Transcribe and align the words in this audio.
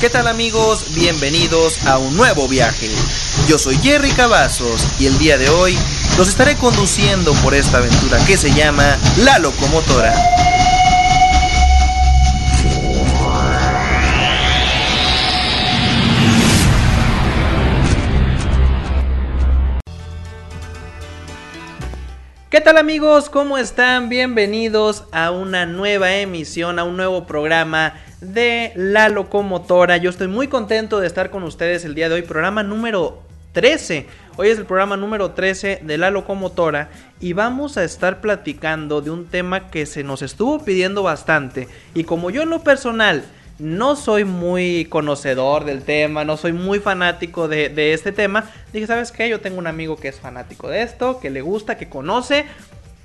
¿Qué 0.00 0.10
tal 0.10 0.28
amigos? 0.28 0.94
Bienvenidos 0.94 1.86
a 1.86 1.96
un 1.96 2.14
nuevo 2.18 2.46
viaje. 2.48 2.90
Yo 3.48 3.56
soy 3.56 3.78
Jerry 3.78 4.10
Cavazos 4.10 4.86
y 5.00 5.06
el 5.06 5.16
día 5.16 5.38
de 5.38 5.48
hoy 5.48 5.74
los 6.18 6.28
estaré 6.28 6.54
conduciendo 6.56 7.32
por 7.42 7.54
esta 7.54 7.78
aventura 7.78 8.18
que 8.26 8.36
se 8.36 8.52
llama 8.52 8.98
La 9.24 9.38
Locomotora. 9.38 10.12
¿Qué 22.50 22.60
tal 22.60 22.76
amigos? 22.76 23.30
¿Cómo 23.30 23.56
están? 23.56 24.10
Bienvenidos 24.10 25.04
a 25.10 25.30
una 25.30 25.64
nueva 25.64 26.16
emisión, 26.16 26.78
a 26.78 26.84
un 26.84 26.98
nuevo 26.98 27.26
programa 27.26 27.94
de 28.20 28.72
La 28.74 29.08
Locomotora. 29.08 29.96
Yo 29.96 30.10
estoy 30.10 30.28
muy 30.28 30.48
contento 30.48 31.00
de 31.00 31.06
estar 31.06 31.30
con 31.30 31.42
ustedes 31.42 31.84
el 31.84 31.94
día 31.94 32.08
de 32.08 32.16
hoy, 32.16 32.22
programa 32.22 32.62
número 32.62 33.22
13. 33.52 34.06
Hoy 34.36 34.48
es 34.48 34.58
el 34.58 34.66
programa 34.66 34.96
número 34.96 35.30
13 35.32 35.80
de 35.82 35.98
La 35.98 36.10
Locomotora 36.10 36.90
y 37.20 37.32
vamos 37.32 37.76
a 37.76 37.84
estar 37.84 38.20
platicando 38.20 39.00
de 39.00 39.10
un 39.10 39.26
tema 39.26 39.70
que 39.70 39.86
se 39.86 40.02
nos 40.02 40.22
estuvo 40.22 40.64
pidiendo 40.64 41.02
bastante. 41.02 41.68
Y 41.94 42.04
como 42.04 42.30
yo 42.30 42.42
en 42.42 42.50
lo 42.50 42.62
personal 42.62 43.24
no 43.58 43.96
soy 43.96 44.24
muy 44.24 44.84
conocedor 44.86 45.64
del 45.64 45.82
tema, 45.82 46.24
no 46.24 46.36
soy 46.36 46.52
muy 46.52 46.78
fanático 46.80 47.48
de, 47.48 47.94
este 47.94 48.12
tema. 48.12 48.44
Dije, 48.72 48.86
¿sabes 48.86 49.12
qué? 49.12 49.28
Yo 49.28 49.40
tengo 49.40 49.58
un 49.58 49.66
amigo 49.66 49.96
que 49.96 50.08
es 50.08 50.20
fanático 50.20 50.68
de 50.68 50.82
esto, 50.82 51.20
que 51.20 51.30
le 51.30 51.40
gusta, 51.40 51.78
que 51.78 51.88
conoce. 51.88 52.44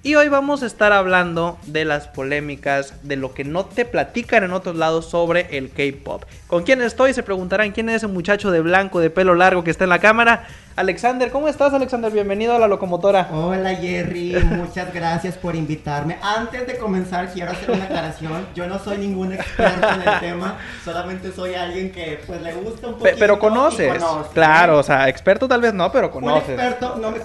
Y 0.04 0.16
hoy 0.16 0.30
vamos 0.30 0.64
a 0.64 0.66
estar 0.66 0.94
hablando 0.94 1.60
de 1.68 1.86
las 1.86 2.08
polémicas, 2.08 2.96
de 3.04 3.18
lo 3.18 3.36
que 3.36 3.44
no 3.44 3.66
te 3.66 3.86
platican 3.86 4.44
en 4.44 4.52
otros 4.52 4.76
lados 4.76 5.08
sobre 5.08 5.56
el 5.56 5.70
K-Pop. 5.70 6.24
¿Con 6.48 6.64
quién 6.64 6.82
estoy? 6.82 7.14
Se 7.14 7.22
preguntarán 7.22 7.72
quién 7.72 7.88
es 7.88 7.98
ese 7.98 8.08
muchacho 8.08 8.50
de 8.50 8.62
blanco, 8.62 9.00
de 9.00 9.12
pelo 9.12 9.36
largo 9.36 9.64
que 9.64 9.70
está 9.70 9.84
en 9.84 9.92
la 9.92 10.00
cámara. 10.00 10.48
Alexander, 10.76 11.30
¿cómo 11.30 11.48
estás 11.48 11.72
Alexander? 11.76 12.12
Bienvenido 12.12 12.56
a 12.56 12.58
la 12.58 12.68
locomotora. 12.68 13.30
Hola 13.32 13.76
Jerry, 13.76 14.34
muchas 14.46 14.92
gracias 14.92 15.38
por 15.38 15.56
invitarme. 15.56 16.18
Antes 16.24 16.66
de 16.66 16.78
comenzar 16.78 17.32
quiero 17.32 17.52
hacer 17.52 17.70
una 17.70 17.84
aclaración. 17.84 18.48
Yo 18.56 18.66
no 18.66 18.80
soy 18.80 18.98
ningún 18.98 19.34
experto 19.34 19.88
en 19.88 20.02
el 20.02 20.20
tema, 20.20 20.58
solamente 20.84 21.32
soy 21.32 21.54
alguien 21.54 21.92
que 21.92 22.20
pues 22.26 22.42
le 22.42 22.56
gusta 22.56 22.88
un 22.88 22.96
poquito. 22.96 23.18
Pero 23.20 23.38
conoces, 23.38 24.00
conoce, 24.00 24.30
claro, 24.34 24.80
o 24.80 24.84
sea, 24.84 25.08
experto 25.10 25.48
tal 25.48 25.62
vez 25.62 25.76
no, 25.76 25.92
pero 25.92 26.10
conoces. 26.10 26.58
Un 26.58 26.60
experto 26.60 26.96
no 26.96 27.12
me, 27.12 27.20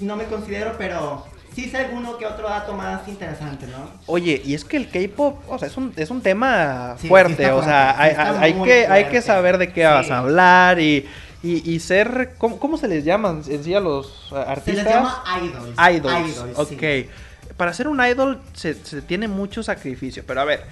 no 0.00 0.16
me 0.16 0.24
considero, 0.24 0.72
pero 0.76 1.35
sí 1.56 1.70
sé 1.70 1.78
alguno 1.78 2.18
que 2.18 2.26
otro 2.26 2.50
dato 2.50 2.74
más 2.74 3.08
interesante, 3.08 3.66
¿no? 3.66 3.90
Oye, 4.04 4.42
y 4.44 4.52
es 4.52 4.66
que 4.66 4.76
el 4.76 4.90
K-pop, 4.90 5.38
o 5.48 5.58
sea, 5.58 5.68
es 5.68 5.76
un, 5.78 5.90
es 5.96 6.10
un 6.10 6.20
tema 6.20 6.96
sí, 7.00 7.08
fuerte, 7.08 7.44
sí 7.44 7.50
o 7.50 7.62
sea, 7.64 7.94
sí 7.94 8.02
hay, 8.02 8.14
hay 8.38 8.52
que, 8.52 8.58
fuerte. 8.58 8.86
hay 8.88 9.04
que 9.06 9.22
saber 9.22 9.56
de 9.56 9.72
qué 9.72 9.86
vas 9.86 10.10
a 10.10 10.18
hablar 10.18 10.78
y, 10.78 11.06
y, 11.42 11.72
y 11.72 11.80
ser, 11.80 12.34
¿cómo, 12.36 12.58
¿cómo, 12.58 12.76
se 12.76 12.88
les 12.88 13.06
llaman 13.06 13.40
en 13.48 13.64
sí 13.64 13.74
a 13.74 13.80
los 13.80 14.30
artistas? 14.32 14.64
Se 14.64 14.72
les 14.74 14.84
llama 14.84 15.24
idols. 15.42 15.96
Idols, 15.96 16.36
idols 16.36 16.58
ok. 16.58 17.56
Para 17.56 17.72
ser 17.72 17.88
un 17.88 18.04
idol 18.04 18.38
se, 18.52 18.74
se, 18.74 19.00
tiene 19.00 19.26
mucho 19.26 19.62
sacrificio, 19.62 20.24
pero 20.26 20.42
a 20.42 20.44
ver, 20.44 20.62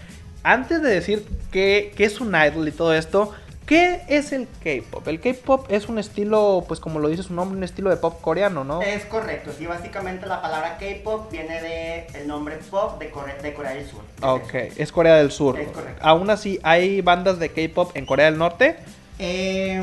antes 0.42 0.82
de 0.82 0.90
decir 0.90 1.26
qué, 1.50 1.94
qué 1.96 2.04
es 2.04 2.20
un 2.20 2.36
idol 2.36 2.68
y 2.68 2.72
todo 2.72 2.92
esto, 2.92 3.32
¿Qué 3.66 4.02
es 4.08 4.32
el 4.32 4.46
K-pop? 4.62 5.08
El 5.08 5.20
K-pop 5.20 5.66
es 5.70 5.88
un 5.88 5.98
estilo, 5.98 6.64
pues 6.68 6.80
como 6.80 6.98
lo 6.98 7.08
dice 7.08 7.22
su 7.22 7.32
nombre, 7.32 7.56
un 7.56 7.64
estilo 7.64 7.88
de 7.88 7.96
pop 7.96 8.20
coreano, 8.20 8.62
¿no? 8.62 8.82
Es 8.82 9.06
correcto, 9.06 9.52
sí, 9.56 9.66
básicamente 9.66 10.26
la 10.26 10.42
palabra 10.42 10.76
K-pop 10.78 11.30
viene 11.32 11.62
de 11.62 12.06
el 12.14 12.28
nombre 12.28 12.56
pop 12.70 12.98
de, 12.98 13.08
Core 13.10 13.34
de 13.40 13.54
Corea 13.54 13.72
del 13.72 13.86
Sur. 13.86 14.02
Ok, 14.20 14.54
es 14.76 14.92
Corea 14.92 15.16
del 15.16 15.30
Sur. 15.30 15.58
Es 15.58 15.68
correcto. 15.68 16.00
Aún 16.04 16.28
así, 16.28 16.60
¿hay 16.62 17.00
bandas 17.00 17.38
de 17.38 17.50
K-pop 17.50 17.96
en 17.96 18.04
Corea 18.04 18.26
del 18.26 18.36
Norte? 18.36 18.76
Eh, 19.18 19.82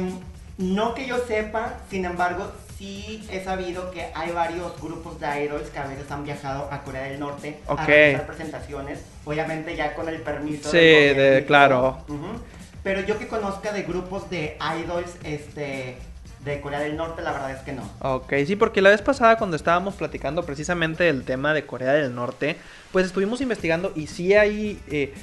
no 0.59 0.93
que 0.93 1.07
yo 1.07 1.17
sepa, 1.25 1.79
sin 1.89 2.05
embargo, 2.05 2.51
sí 2.77 3.27
he 3.31 3.43
sabido 3.43 3.89
que 3.89 4.07
hay 4.13 4.31
varios 4.31 4.79
grupos 4.79 5.19
de 5.19 5.45
idols 5.45 5.69
que 5.69 5.79
a 5.79 5.87
veces 5.87 6.09
han 6.11 6.23
viajado 6.23 6.67
a 6.71 6.83
Corea 6.83 7.03
del 7.03 7.19
Norte 7.19 7.59
okay. 7.67 7.83
a 7.83 7.87
realizar 7.87 8.27
presentaciones, 8.27 8.99
obviamente 9.25 9.75
ya 9.75 9.95
con 9.95 10.07
el 10.07 10.21
permiso. 10.21 10.69
Sí, 10.69 10.77
de, 10.77 11.43
claro. 11.47 11.97
Uh 12.07 12.13
-huh. 12.13 12.60
Pero 12.83 13.01
yo 13.01 13.19
que 13.19 13.27
conozca 13.27 13.71
de 13.71 13.83
grupos 13.83 14.29
de 14.29 14.57
idols, 14.83 15.15
este, 15.23 15.97
de 16.43 16.61
Corea 16.61 16.79
del 16.79 16.97
Norte, 16.97 17.21
la 17.21 17.31
verdad 17.31 17.51
es 17.51 17.59
que 17.59 17.73
no. 17.73 17.83
Ok, 17.99 18.33
sí, 18.47 18.55
porque 18.55 18.81
la 18.81 18.89
vez 18.89 19.01
pasada 19.01 19.37
cuando 19.37 19.55
estábamos 19.55 19.93
platicando 19.95 20.43
precisamente 20.43 21.03
del 21.03 21.23
tema 21.23 21.53
de 21.53 21.65
Corea 21.65 21.93
del 21.93 22.15
Norte, 22.15 22.55
pues 22.91 23.05
estuvimos 23.05 23.39
investigando 23.41 23.91
y 23.95 24.07
sí 24.07 24.33
hay, 24.33 24.79
eh, 24.89 25.13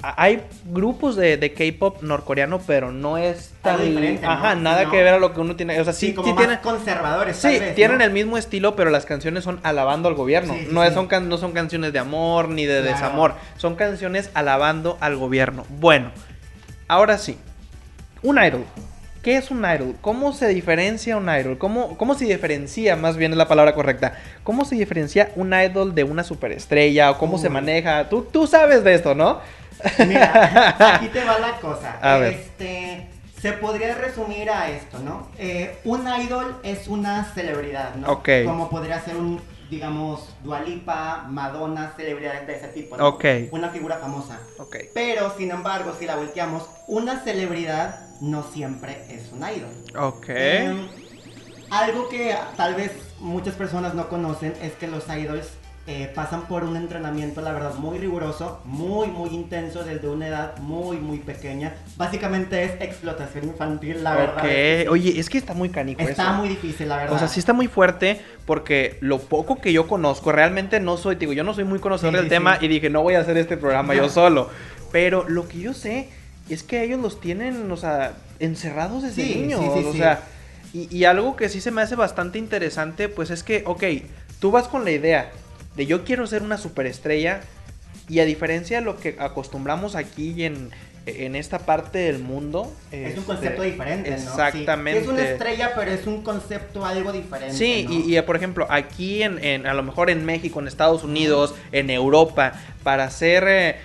hay 0.00 0.42
grupos 0.64 1.14
de, 1.16 1.36
de 1.36 1.52
K-pop 1.52 2.02
norcoreano, 2.02 2.60
pero 2.66 2.90
no 2.90 3.18
es 3.18 3.52
tan... 3.60 3.84
diferente, 3.84 4.24
Ajá, 4.24 4.54
¿no? 4.54 4.62
nada 4.62 4.84
no. 4.84 4.90
que 4.90 4.96
ver 5.02 5.12
a 5.14 5.18
lo 5.18 5.34
que 5.34 5.40
uno 5.40 5.54
tiene. 5.54 5.78
O 5.78 5.84
sea, 5.84 5.92
sí, 5.92 6.06
sí, 6.08 6.14
como 6.14 6.28
sí 6.28 6.32
más 6.32 6.38
tienen... 6.46 6.58
conservadores. 6.62 7.36
Sí, 7.36 7.42
tal 7.42 7.60
vez, 7.60 7.74
tienen 7.74 7.98
¿no? 7.98 8.04
el 8.04 8.10
mismo 8.12 8.38
estilo, 8.38 8.74
pero 8.74 8.88
las 8.88 9.04
canciones 9.04 9.44
son 9.44 9.60
alabando 9.64 10.08
al 10.08 10.14
gobierno. 10.14 10.54
Sí, 10.54 10.68
no. 10.70 10.90
Son 10.92 11.06
can 11.06 11.28
no 11.28 11.36
son 11.36 11.52
canciones 11.52 11.92
de 11.92 11.98
amor 11.98 12.48
ni 12.48 12.64
de 12.64 12.80
Claro. 12.80 12.94
desamor. 12.96 13.34
Son 13.58 13.74
canciones 13.76 14.30
alabando 14.32 14.96
al 15.00 15.16
gobierno. 15.16 15.66
Bueno, 15.68 16.10
ahora 16.88 17.18
sí. 17.18 17.38
Un 18.22 18.42
idol. 18.42 18.64
¿Qué 19.22 19.36
es 19.36 19.52
un 19.52 19.58
idol? 19.60 19.96
¿Cómo 20.00 20.32
se 20.32 20.48
diferencia 20.48 21.16
un 21.16 21.28
idol? 21.28 21.56
¿Cómo, 21.56 21.96
¿Cómo 21.96 22.14
se 22.14 22.24
diferencia, 22.24 22.96
más 22.96 23.16
bien 23.16 23.30
es 23.30 23.38
la 23.38 23.46
palabra 23.46 23.72
correcta? 23.72 24.14
¿Cómo 24.42 24.64
se 24.64 24.74
diferencia 24.74 25.30
un 25.36 25.54
idol 25.54 25.94
de 25.94 26.02
una 26.02 26.24
superestrella? 26.24 27.12
¿O 27.12 27.18
cómo 27.18 27.38
se 27.38 27.48
maneja? 27.48 28.08
Tú, 28.08 28.22
tú 28.22 28.48
sabes 28.48 28.82
de 28.82 28.94
esto, 28.94 29.14
¿no? 29.14 29.40
Mira, 30.06 30.94
aquí 30.96 31.06
te 31.08 31.24
va 31.24 31.38
la 31.38 31.52
cosa. 31.60 31.98
A 32.02 32.18
ver. 32.18 32.32
este, 32.32 33.06
se 33.40 33.52
podría 33.52 33.94
resumir 33.94 34.50
a 34.50 34.70
esto, 34.70 34.98
¿no? 34.98 35.28
Eh, 35.38 35.78
un 35.84 36.06
idol 36.20 36.58
es 36.64 36.88
una 36.88 37.24
celebridad, 37.24 37.94
¿no? 37.94 38.08
Ok. 38.08 38.28
Como 38.44 38.70
podría 38.70 39.00
ser 39.00 39.16
un, 39.16 39.40
digamos, 39.72 40.28
Dualipa, 40.44 41.24
Madonna, 41.30 41.94
celebridades 41.96 42.46
de 42.46 42.56
ese 42.56 42.68
tipo, 42.68 42.94
¿no? 42.94 43.08
Ok. 43.08 43.24
Una 43.52 43.70
figura 43.70 43.96
famosa. 43.96 44.38
Ok. 44.58 44.76
Pero, 44.92 45.34
sin 45.34 45.50
embargo, 45.50 45.94
si 45.98 46.04
la 46.04 46.16
volteamos, 46.16 46.64
una 46.86 47.20
celebridad 47.20 47.98
no 48.20 48.42
siempre 48.42 49.06
es 49.08 49.32
un 49.32 49.38
idol. 49.38 49.72
Ok. 49.98 50.26
Eh, 50.28 50.88
algo 51.70 52.10
que 52.10 52.36
tal 52.54 52.74
vez 52.74 52.92
muchas 53.18 53.54
personas 53.54 53.94
no 53.94 54.10
conocen 54.10 54.52
es 54.60 54.74
que 54.74 54.88
los 54.88 55.08
idols 55.08 55.48
eh, 55.88 56.10
pasan 56.14 56.42
por 56.42 56.62
un 56.62 56.76
entrenamiento, 56.76 57.40
la 57.40 57.50
verdad, 57.52 57.74
muy 57.74 57.98
riguroso, 57.98 58.60
muy, 58.64 59.08
muy 59.08 59.30
intenso, 59.30 59.82
desde 59.82 60.06
una 60.08 60.28
edad 60.28 60.56
muy, 60.58 60.98
muy 60.98 61.18
pequeña. 61.18 61.74
Básicamente 61.96 62.62
es 62.62 62.72
explotación 62.80 63.46
infantil, 63.46 64.04
la 64.04 64.14
verdad. 64.14 64.44
Oye, 64.90 65.18
es 65.18 65.28
que 65.28 65.38
está 65.38 65.54
muy 65.54 65.70
canico 65.70 66.00
Está 66.00 66.22
eso. 66.30 66.32
muy 66.34 66.48
difícil, 66.48 66.88
la 66.88 66.98
verdad. 66.98 67.14
O 67.16 67.18
sea, 67.18 67.26
sí 67.26 67.40
está 67.40 67.52
muy 67.52 67.66
fuerte 67.66 68.20
porque 68.46 68.96
lo 69.00 69.18
poco 69.18 69.60
que 69.60 69.72
yo 69.72 69.88
conozco, 69.88 70.30
realmente 70.30 70.78
no 70.78 70.96
soy, 70.96 71.16
digo, 71.16 71.32
yo 71.32 71.42
no 71.42 71.52
soy 71.52 71.64
muy 71.64 71.80
conocedor 71.80 72.12
Sí, 72.12 72.16
del 72.18 72.26
sí, 72.26 72.30
tema 72.30 72.58
y 72.60 72.68
dije, 72.68 72.88
no 72.88 73.02
voy 73.02 73.14
a 73.14 73.20
hacer 73.20 73.36
este 73.36 73.56
programa 73.56 73.94
yo 73.94 74.08
solo. 74.10 74.50
Pero 74.92 75.28
lo 75.28 75.48
que 75.48 75.58
yo 75.58 75.74
sé 75.74 76.08
es 76.48 76.62
que 76.62 76.84
ellos 76.84 77.00
los 77.00 77.20
tienen, 77.20 77.68
o 77.72 77.76
sea, 77.76 78.12
encerrados 78.38 79.02
desde 79.02 79.24
Sí, 79.24 79.34
niños. 79.34 79.60
sí, 79.60 79.66
sí, 79.82 79.84
o 79.88 79.92
sí. 79.92 79.98
sea, 79.98 80.20
y, 80.72 80.96
y 80.96 81.04
algo 81.06 81.34
que 81.34 81.48
sí 81.48 81.60
se 81.60 81.72
me 81.72 81.82
hace 81.82 81.96
bastante 81.96 82.38
interesante, 82.38 83.08
pues 83.08 83.30
es 83.30 83.42
que, 83.42 83.64
ok, 83.66 83.82
tú 84.38 84.50
vas 84.52 84.68
con 84.68 84.84
la 84.84 84.90
idea 84.90 85.30
de 85.76 85.86
yo 85.86 86.04
quiero 86.04 86.26
ser 86.26 86.42
una 86.42 86.58
superestrella 86.58 87.40
y 88.08 88.20
a 88.20 88.24
diferencia 88.24 88.78
de 88.78 88.84
lo 88.84 88.98
que 88.98 89.16
acostumbramos 89.18 89.94
aquí 89.94 90.44
en, 90.44 90.70
en 91.06 91.34
esta 91.34 91.60
parte 91.60 91.98
del 91.98 92.18
mundo. 92.18 92.72
Es 92.90 93.00
un 93.00 93.06
este, 93.08 93.22
concepto 93.22 93.62
diferente, 93.62 94.10
¿no? 94.10 94.16
Exactamente. 94.16 95.00
Sí, 95.00 95.06
es 95.06 95.12
una 95.12 95.22
estrella, 95.22 95.72
pero 95.74 95.90
es 95.92 96.06
un 96.06 96.22
concepto 96.22 96.84
algo 96.84 97.12
diferente. 97.12 97.56
Sí, 97.56 97.86
¿no? 97.88 97.94
y, 97.94 98.18
y, 98.18 98.22
por 98.22 98.36
ejemplo, 98.36 98.66
aquí 98.68 99.22
en, 99.22 99.42
en, 99.42 99.66
a 99.66 99.74
lo 99.74 99.82
mejor 99.82 100.10
en 100.10 100.24
México, 100.24 100.60
en 100.60 100.68
Estados 100.68 101.04
Unidos, 101.04 101.54
en 101.70 101.90
Europa, 101.90 102.52
para 102.82 103.08
ser 103.10 103.44
eh, 103.48 103.76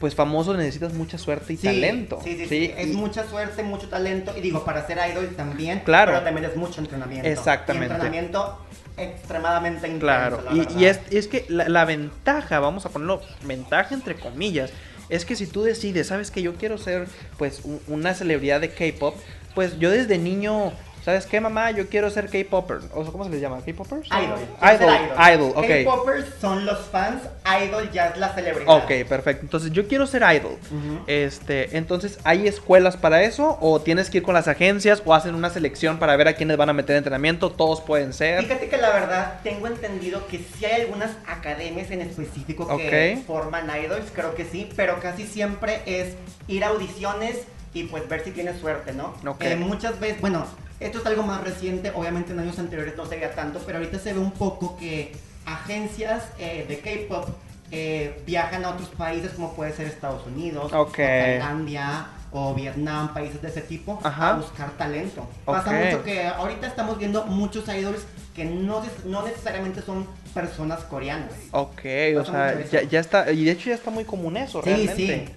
pues 0.00 0.14
famoso 0.14 0.54
necesitas 0.54 0.92
mucha 0.92 1.16
suerte 1.16 1.52
y 1.52 1.56
Sí, 1.56 1.66
talento. 1.66 2.20
Sí, 2.24 2.36
sí, 2.36 2.46
sí. 2.46 2.74
Es 2.76 2.88
y- 2.88 2.92
mucha 2.92 3.26
suerte, 3.28 3.62
mucho 3.62 3.88
talento. 3.88 4.34
Y 4.36 4.40
digo, 4.40 4.64
para 4.64 4.86
ser 4.86 4.98
idol 5.12 5.34
también. 5.36 5.80
Claro. 5.80 6.12
Pero 6.12 6.24
también 6.24 6.50
es 6.50 6.56
mucho 6.56 6.80
entrenamiento. 6.80 7.28
Exactamente. 7.28 7.88
Y 7.88 7.90
entrenamiento 7.92 8.58
extremadamente 8.96 9.86
intenso. 9.86 10.00
Claro, 10.00 10.42
la 10.42 10.66
y, 10.78 10.84
es, 10.84 11.00
es 11.10 11.28
que 11.28 11.44
la, 11.48 11.68
la 11.68 11.84
ventaja, 11.84 12.60
vamos 12.60 12.86
a 12.86 12.90
ponerlo, 12.90 13.20
ventaja 13.44 13.94
entre 13.94 14.14
comillas, 14.16 14.70
es 15.08 15.24
que 15.24 15.36
si 15.36 15.46
tú 15.46 15.62
decides, 15.62 16.08
sabes 16.08 16.30
que 16.30 16.42
yo 16.42 16.54
quiero 16.54 16.78
ser 16.78 17.06
pues 17.38 17.60
un- 17.64 17.80
una 17.88 18.14
celebridad 18.14 18.60
de 18.60 18.70
K-pop, 18.70 19.14
pues 19.54 19.78
yo 19.78 19.90
desde 19.90 20.18
niño, 20.18 20.72
¿sabes 21.06 21.24
qué 21.24 21.40
mamá? 21.40 21.70
Yo 21.70 21.88
quiero 21.88 22.10
ser 22.10 22.28
K-popper, 22.28 22.80
o 22.92 23.04
sea, 23.04 23.12
¿cómo 23.12 23.22
se 23.22 23.30
les 23.30 23.40
llama? 23.40 23.60
¿K-poppers? 23.64 24.08
Idol. 24.08 24.40
Idol, 24.60 25.34
idol, 25.34 25.52
ok. 25.54 25.84
K-popers 25.84 26.26
son 26.40 26.66
los 26.66 26.80
fans, 26.86 27.22
idol 27.62 27.88
ya 27.92 28.08
es 28.08 28.18
la 28.18 28.34
celebridad. 28.34 28.76
Ok, 28.76 29.08
perfecto. 29.08 29.42
Entonces 29.44 29.70
yo 29.70 29.86
quiero 29.86 30.08
ser 30.08 30.22
idol. 30.34 30.58
Este, 31.06 31.76
entonces, 31.76 32.18
¿hay 32.24 32.48
escuelas 32.48 32.96
para 32.96 33.22
eso? 33.22 33.56
¿O 33.60 33.80
tienes 33.80 34.10
que 34.10 34.18
ir 34.18 34.24
con 34.24 34.34
las 34.34 34.48
agencias? 34.48 35.00
¿O 35.04 35.14
hacen 35.14 35.36
una 35.36 35.48
selección 35.48 36.00
para 36.00 36.16
ver 36.16 36.26
a 36.26 36.34
quiénes 36.34 36.56
van 36.56 36.70
a 36.70 36.72
meter 36.72 36.96
entrenamiento? 36.96 37.52
Todos 37.52 37.80
pueden 37.82 38.12
ser. 38.12 38.42
Fíjate 38.42 38.68
que 38.68 38.76
la 38.76 38.90
verdad 38.90 39.38
tengo 39.44 39.68
entendido 39.68 40.26
que 40.26 40.38
sí 40.38 40.64
hay 40.64 40.82
algunas 40.82 41.12
academias 41.28 41.88
en 41.92 42.00
específico 42.00 42.66
que 42.76 43.22
forman 43.24 43.70
idols, 43.80 44.10
creo 44.12 44.34
que 44.34 44.44
sí, 44.44 44.68
pero 44.74 44.98
casi 44.98 45.24
siempre 45.24 45.82
es 45.86 46.16
ir 46.48 46.64
a 46.64 46.68
audiciones 46.68 47.36
y 47.74 47.84
pues 47.84 48.08
ver 48.08 48.24
si 48.24 48.32
tienes 48.32 48.58
suerte, 48.58 48.92
¿no? 48.92 49.14
Ok. 49.24 49.42
Eh, 49.42 49.54
muchas 49.54 50.00
veces, 50.00 50.20
bueno, 50.20 50.46
esto 50.80 50.98
es 50.98 51.06
algo 51.06 51.22
más 51.22 51.42
reciente, 51.42 51.90
obviamente 51.94 52.32
en 52.32 52.40
años 52.40 52.58
anteriores 52.58 52.96
no 52.96 53.04
se 53.06 53.16
veía 53.16 53.34
tanto, 53.34 53.60
pero 53.64 53.78
ahorita 53.78 53.98
se 53.98 54.12
ve 54.12 54.20
un 54.20 54.32
poco 54.32 54.76
que 54.76 55.12
agencias 55.46 56.24
eh, 56.38 56.64
de 56.68 56.78
K-pop 56.80 57.28
eh, 57.70 58.22
viajan 58.26 58.64
a 58.64 58.70
otros 58.70 58.88
países 58.90 59.32
como 59.32 59.54
puede 59.54 59.72
ser 59.72 59.86
Estados 59.86 60.26
Unidos, 60.26 60.72
o 60.72 60.86
Tailandia 60.86 62.06
o 62.32 62.54
Vietnam, 62.54 63.14
países 63.14 63.40
de 63.40 63.48
ese 63.48 63.62
tipo, 63.62 63.98
Ajá. 64.02 64.30
a 64.30 64.36
buscar 64.36 64.70
talento. 64.72 65.26
Pasa 65.44 65.72
mucho 65.72 66.02
que 66.04 66.26
ahorita 66.26 66.66
estamos 66.66 66.98
viendo 66.98 67.24
muchos 67.24 67.66
idols 67.68 68.00
que 68.34 68.44
no, 68.44 68.82
no 69.06 69.22
necesariamente 69.26 69.80
son 69.80 70.06
personas 70.34 70.80
coreanas. 70.84 71.32
Ok, 71.52 71.80
o 72.20 72.24
sea, 72.24 72.62
ya, 72.70 72.82
ya 72.82 73.00
está, 73.00 73.30
y 73.32 73.44
de 73.44 73.52
hecho 73.52 73.70
ya 73.70 73.76
está 73.76 73.90
muy 73.90 74.04
común 74.04 74.36
eso, 74.36 74.60
Sí, 74.62 74.68
realmente. 74.68 75.26
sí. 75.26 75.32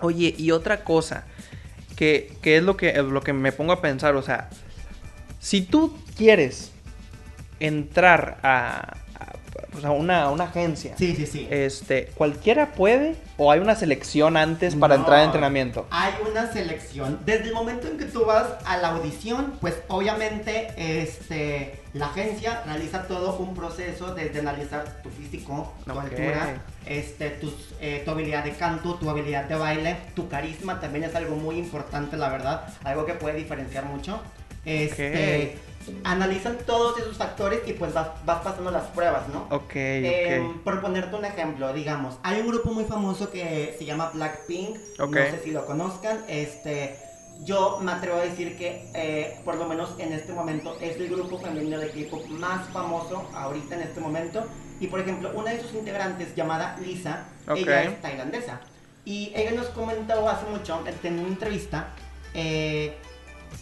Oye, 0.00 0.34
y 0.38 0.50
otra 0.52 0.84
cosa, 0.84 1.24
que, 1.96 2.32
que 2.42 2.56
es 2.56 2.62
lo 2.62 2.76
que, 2.76 2.92
lo 3.02 3.20
que 3.22 3.32
me 3.32 3.52
pongo 3.52 3.72
a 3.72 3.80
pensar, 3.80 4.14
o 4.16 4.22
sea, 4.22 4.50
si 5.40 5.62
tú 5.62 5.96
quieres 6.16 6.70
entrar 7.60 8.38
a, 8.42 8.94
a, 9.18 9.86
a 9.86 9.90
una, 9.90 10.30
una 10.30 10.44
agencia, 10.44 10.94
Sí, 10.98 11.14
sí, 11.14 11.26
sí. 11.26 11.46
este, 11.50 12.06
¿cualquiera 12.14 12.72
puede 12.72 13.16
o 13.36 13.50
hay 13.52 13.60
una 13.60 13.74
selección 13.74 14.36
antes 14.36 14.74
para 14.76 14.94
No. 14.96 15.02
entrar 15.02 15.20
a 15.20 15.24
entrenamiento? 15.24 15.86
Hay 15.90 16.12
una 16.30 16.52
selección. 16.52 17.20
Desde 17.24 17.44
el 17.48 17.52
momento 17.54 17.86
en 17.88 17.98
que 17.98 18.04
tú 18.06 18.24
vas 18.24 18.46
a 18.64 18.76
la 18.78 18.88
audición, 18.88 19.54
pues 19.60 19.74
obviamente 19.88 20.68
este, 20.76 21.80
la 21.92 22.06
agencia 22.06 22.62
realiza 22.66 23.06
todo 23.06 23.36
un 23.38 23.54
proceso 23.54 24.14
desde 24.14 24.40
analizar 24.40 25.02
tu 25.02 25.10
físico, 25.10 25.72
tu 25.84 25.98
altura, 25.98 26.62
este, 26.86 27.30
tus, 27.30 27.54
eh, 27.80 28.02
tu 28.04 28.10
habilidad 28.10 28.44
de 28.44 28.52
canto, 28.52 28.94
tu 28.94 29.08
habilidad 29.08 29.44
de 29.44 29.54
baile, 29.56 29.96
tu 30.14 30.28
carisma 30.28 30.80
también 30.80 31.04
es 31.04 31.14
algo 31.14 31.36
muy 31.36 31.56
importante, 31.56 32.16
la 32.16 32.28
verdad. 32.28 32.68
Algo 32.84 33.06
que 33.06 33.14
puede 33.14 33.36
diferenciar 33.36 33.84
mucho. 33.84 34.20
Este, 34.64 35.58
Analizan 36.02 36.56
todos 36.64 36.98
esos 36.98 37.16
factores 37.18 37.60
y 37.66 37.74
pues 37.74 37.92
vas, 37.92 38.08
vas 38.24 38.42
pasando 38.42 38.70
las 38.70 38.84
pruebas, 38.84 39.28
¿no? 39.28 39.46
Ok, 39.50 39.72
Eh, 39.74 40.42
por 40.64 40.80
ponerte 40.80 41.14
un 41.14 41.26
ejemplo, 41.26 41.72
digamos, 41.74 42.16
hay 42.22 42.40
un 42.40 42.48
grupo 42.48 42.72
muy 42.72 42.84
famoso 42.84 43.30
que 43.30 43.74
se 43.78 43.84
llama 43.84 44.10
Blackpink. 44.14 44.78
Ok. 44.98 45.14
No 45.14 45.24
sé 45.30 45.40
si 45.44 45.50
lo 45.50 45.66
conozcan. 45.66 46.24
Este, 46.26 46.96
yo 47.42 47.80
me 47.82 47.92
atrevo 47.92 48.16
a 48.18 48.22
decir 48.22 48.56
que, 48.56 48.88
eh, 48.94 49.38
por 49.44 49.56
lo 49.56 49.66
menos 49.66 49.90
en 49.98 50.12
este 50.14 50.32
momento, 50.32 50.76
es 50.80 50.96
el 50.96 51.08
grupo 51.08 51.38
femenino 51.38 51.78
de 51.78 51.90
K-pop 51.90 52.26
más 52.28 52.66
famoso 52.70 53.28
ahorita 53.34 53.74
en 53.74 53.82
este 53.82 54.00
momento. 54.00 54.46
Y 54.80 54.86
por 54.88 55.00
ejemplo, 55.00 55.30
una 55.34 55.50
de 55.52 55.60
sus 55.60 55.72
integrantes, 55.74 56.34
llamada 56.34 56.76
Lisa, 56.84 57.24
Ok. 57.48 57.58
ella 57.58 57.82
es 57.84 58.02
tailandesa. 58.02 58.60
Y 59.04 59.32
ella 59.34 59.52
nos 59.52 59.66
comentó 59.68 60.28
hace 60.28 60.46
mucho, 60.46 60.82
en 61.02 61.18
una 61.18 61.28
entrevista, 61.28 61.88
eh, 62.32 62.96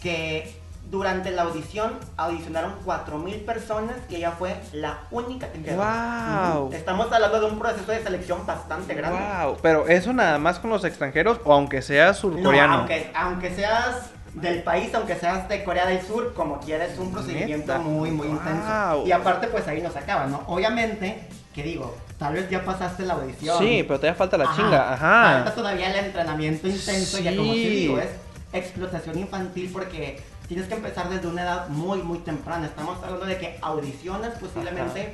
que 0.01 0.59
durante 0.89 1.31
la 1.31 1.43
audición 1.43 1.93
audicionaron 2.17 2.75
4.000 2.85 3.45
personas 3.45 3.95
y 4.09 4.15
ella 4.17 4.31
fue 4.31 4.55
la 4.73 4.99
única 5.11 5.51
que 5.51 5.61
quedó. 5.61 5.81
Ujú. 5.81 6.73
Estamos 6.73 7.11
hablando 7.11 7.39
de 7.39 7.45
un 7.47 7.57
proceso 7.59 7.91
de 7.91 8.03
selección 8.03 8.45
bastante 8.45 8.93
grande. 8.93 9.19
Wow, 9.45 9.57
pero 9.61 9.87
eso 9.87 10.13
nada 10.13 10.37
más 10.39 10.59
con 10.59 10.69
los 10.69 10.83
extranjeros 10.83 11.39
o 11.45 11.53
aunque 11.53 11.81
sea 11.81 12.07
No, 12.07 12.13
surcoreano. 12.13 12.73
aunque, 12.79 13.11
aunque 13.15 13.55
seas 13.55 14.11
del 14.33 14.63
país, 14.63 14.93
aunque 14.95 15.15
seas 15.15 15.47
de 15.47 15.63
Corea 15.63 15.85
del 15.85 16.01
Sur, 16.01 16.33
como 16.33 16.59
quieres, 16.59 16.97
un 16.97 17.11
procedimiento 17.11 17.77
muy, 17.79 18.09
muy 18.11 18.27
Wow. 18.27 18.35
intenso. 18.37 19.03
Y 19.05 19.11
aparte, 19.11 19.47
pues 19.47 19.67
ahí 19.67 19.81
nos 19.81 19.95
acaba, 19.95 20.25
¿no? 20.25 20.43
Obviamente, 20.47 21.27
que 21.53 21.61
digo, 21.63 21.95
tal 22.17 22.33
vez 22.33 22.49
ya 22.49 22.65
pasaste 22.65 23.05
la 23.05 23.13
audición. 23.13 23.57
Sí, 23.59 23.83
pero 23.87 23.99
todavía 23.99 24.15
falta 24.15 24.37
la 24.37 24.45
Ajá. 24.45 24.55
chinga, 24.55 24.83
Falta 24.97 25.41
ajá. 25.41 25.53
todavía 25.55 25.91
el 25.91 26.05
entrenamiento 26.05 26.67
intenso, 26.67 27.19
ya 27.19 27.35
como 27.35 27.53
Sí. 27.53 27.69
digo, 27.69 27.99
es 27.99 28.09
explotación 28.53 29.19
infantil 29.19 29.69
porque 29.71 30.19
tienes 30.47 30.67
que 30.67 30.75
empezar 30.75 31.09
desde 31.09 31.27
una 31.27 31.43
edad 31.43 31.67
muy, 31.69 32.01
muy 32.01 32.17
temprana. 32.19 32.65
Estamos 32.65 32.97
hablando 33.03 33.25
de 33.25 33.37
que 33.37 33.57
audicionas 33.61 34.33
posiblemente 34.39 35.13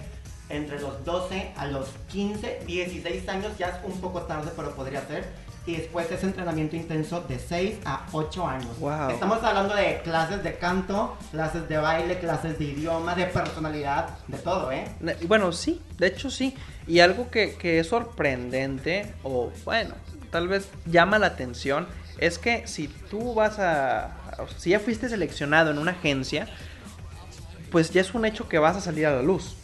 entre 0.49 0.79
los 0.79 1.03
12 1.05 1.51
a 1.57 1.67
los 1.67 1.89
15, 2.09 2.61
16 2.65 3.27
años, 3.29 3.51
ya 3.57 3.67
es 3.67 3.75
un 3.83 3.99
poco 4.01 4.21
tarde, 4.23 4.49
pero 4.55 4.71
podría 4.71 5.01
ser. 5.05 5.25
Y 5.65 5.75
después 5.75 6.09
ese 6.11 6.25
entrenamiento 6.25 6.75
intenso 6.75 7.21
de 7.21 7.37
6 7.37 7.79
a 7.85 8.07
8 8.11 8.47
años. 8.47 8.79
Wow. 8.79 9.11
Estamos 9.11 9.43
hablando 9.43 9.75
de 9.75 10.01
clases 10.03 10.43
de 10.43 10.57
canto, 10.57 11.17
clases 11.31 11.69
de 11.69 11.77
baile, 11.77 12.17
clases 12.17 12.57
de 12.57 12.65
idioma, 12.65 13.13
de 13.13 13.25
personalidad, 13.25 14.17
de 14.27 14.37
todo, 14.39 14.71
¿eh? 14.71 14.85
Bueno, 15.27 15.51
sí, 15.51 15.81
de 15.97 16.07
hecho 16.07 16.31
sí. 16.31 16.55
Y 16.87 17.01
algo 17.01 17.29
que, 17.29 17.55
que 17.55 17.79
es 17.79 17.87
sorprendente, 17.87 19.13
o 19.23 19.51
bueno, 19.63 19.93
tal 20.31 20.47
vez 20.47 20.69
llama 20.85 21.19
la 21.19 21.27
atención, 21.27 21.87
es 22.17 22.37
que 22.37 22.67
si 22.67 22.87
tú 22.87 23.33
vas 23.33 23.59
a... 23.59 24.17
si 24.57 24.71
ya 24.71 24.79
fuiste 24.79 25.09
seleccionado 25.09 25.71
en 25.71 25.77
una 25.77 25.91
agencia, 25.91 26.47
pues 27.71 27.91
ya 27.91 28.01
es 28.01 28.13
un 28.13 28.25
hecho 28.25 28.47
que 28.47 28.59
vas 28.59 28.75
a 28.75 28.81
salir 28.81 29.05
a 29.05 29.11
la 29.11 29.21
luz. 29.21 29.55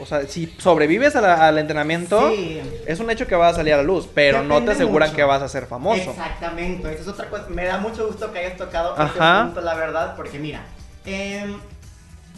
O 0.00 0.06
sea, 0.06 0.26
si 0.26 0.46
sobrevives 0.58 1.14
a 1.16 1.20
la- 1.20 1.46
al 1.46 1.56
entrenamiento, 1.58 2.30
Sí. 2.30 2.60
es 2.86 2.98
un 3.00 3.10
hecho 3.10 3.26
que 3.28 3.36
vas 3.36 3.52
a 3.54 3.56
salir 3.58 3.74
a 3.74 3.76
la 3.78 3.82
luz, 3.84 4.08
pero 4.12 4.42
no 4.42 4.62
te 4.64 4.72
aseguran 4.72 5.08
mucho. 5.10 5.16
que 5.16 5.22
vas 5.24 5.40
a 5.42 5.48
ser 5.48 5.66
famoso. 5.66 6.10
Exactamente, 6.10 6.92
esa 6.92 7.02
es 7.02 7.08
otra 7.08 7.30
cosa. 7.30 7.46
Me 7.48 7.64
da 7.64 7.78
mucho 7.78 8.06
gusto 8.06 8.32
que 8.32 8.40
hayas 8.40 8.56
tocado 8.56 8.94
ese 8.96 9.18
punto, 9.44 9.60
la 9.60 9.74
verdad, 9.74 10.16
porque 10.16 10.38
mira, 10.40 10.62
em, 11.04 11.58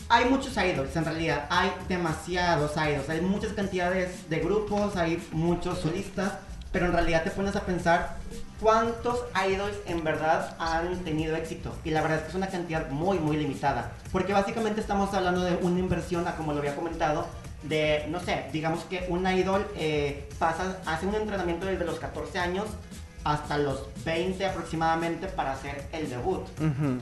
hay 0.08 0.24
muchos 0.26 0.54
idols 0.56 0.94
en 0.96 1.04
realidad, 1.04 1.46
hay 1.48 1.72
demasiados 1.88 2.72
idols, 2.76 3.08
hay 3.08 3.20
muchas 3.22 3.52
cantidades 3.54 4.28
de 4.28 4.38
grupos, 4.40 4.96
hay 4.96 5.26
muchos 5.32 5.78
solistas, 5.80 6.32
pero 6.72 6.86
en 6.86 6.92
realidad 6.92 7.22
te 7.24 7.30
pones 7.30 7.56
a 7.56 7.60
pensar 7.62 8.16
cuántos 8.60 9.20
idols 9.48 9.76
en 9.86 10.02
verdad 10.04 10.54
han 10.58 10.96
tenido 11.04 11.36
éxito. 11.36 11.74
Y 11.84 11.90
la 11.90 12.00
verdad 12.02 12.18
es 12.18 12.22
que 12.24 12.28
es 12.30 12.34
una 12.34 12.46
cantidad 12.48 12.88
muy, 12.90 13.18
muy 13.18 13.36
limitada, 13.36 13.92
porque 14.12 14.32
básicamente 14.32 14.80
estamos 14.80 15.12
hablando 15.14 15.42
de 15.42 15.56
una 15.56 15.78
inversión, 15.78 16.26
a 16.28 16.36
como 16.36 16.52
lo 16.52 16.58
había 16.60 16.74
comentado, 16.74 17.26
de, 17.62 18.04
no 18.08 18.20
sé, 18.20 18.46
digamos 18.52 18.84
que 18.84 19.06
un 19.08 19.26
idol 19.26 19.66
eh, 19.76 20.28
pasa, 20.38 20.78
hace 20.86 21.06
un 21.06 21.14
entrenamiento 21.14 21.66
desde 21.66 21.84
los 21.84 21.98
14 21.98 22.38
años 22.38 22.66
hasta 23.24 23.58
los 23.58 23.82
20 24.04 24.46
aproximadamente 24.46 25.26
para 25.26 25.52
hacer 25.52 25.84
el 25.92 26.08
debut. 26.08 26.46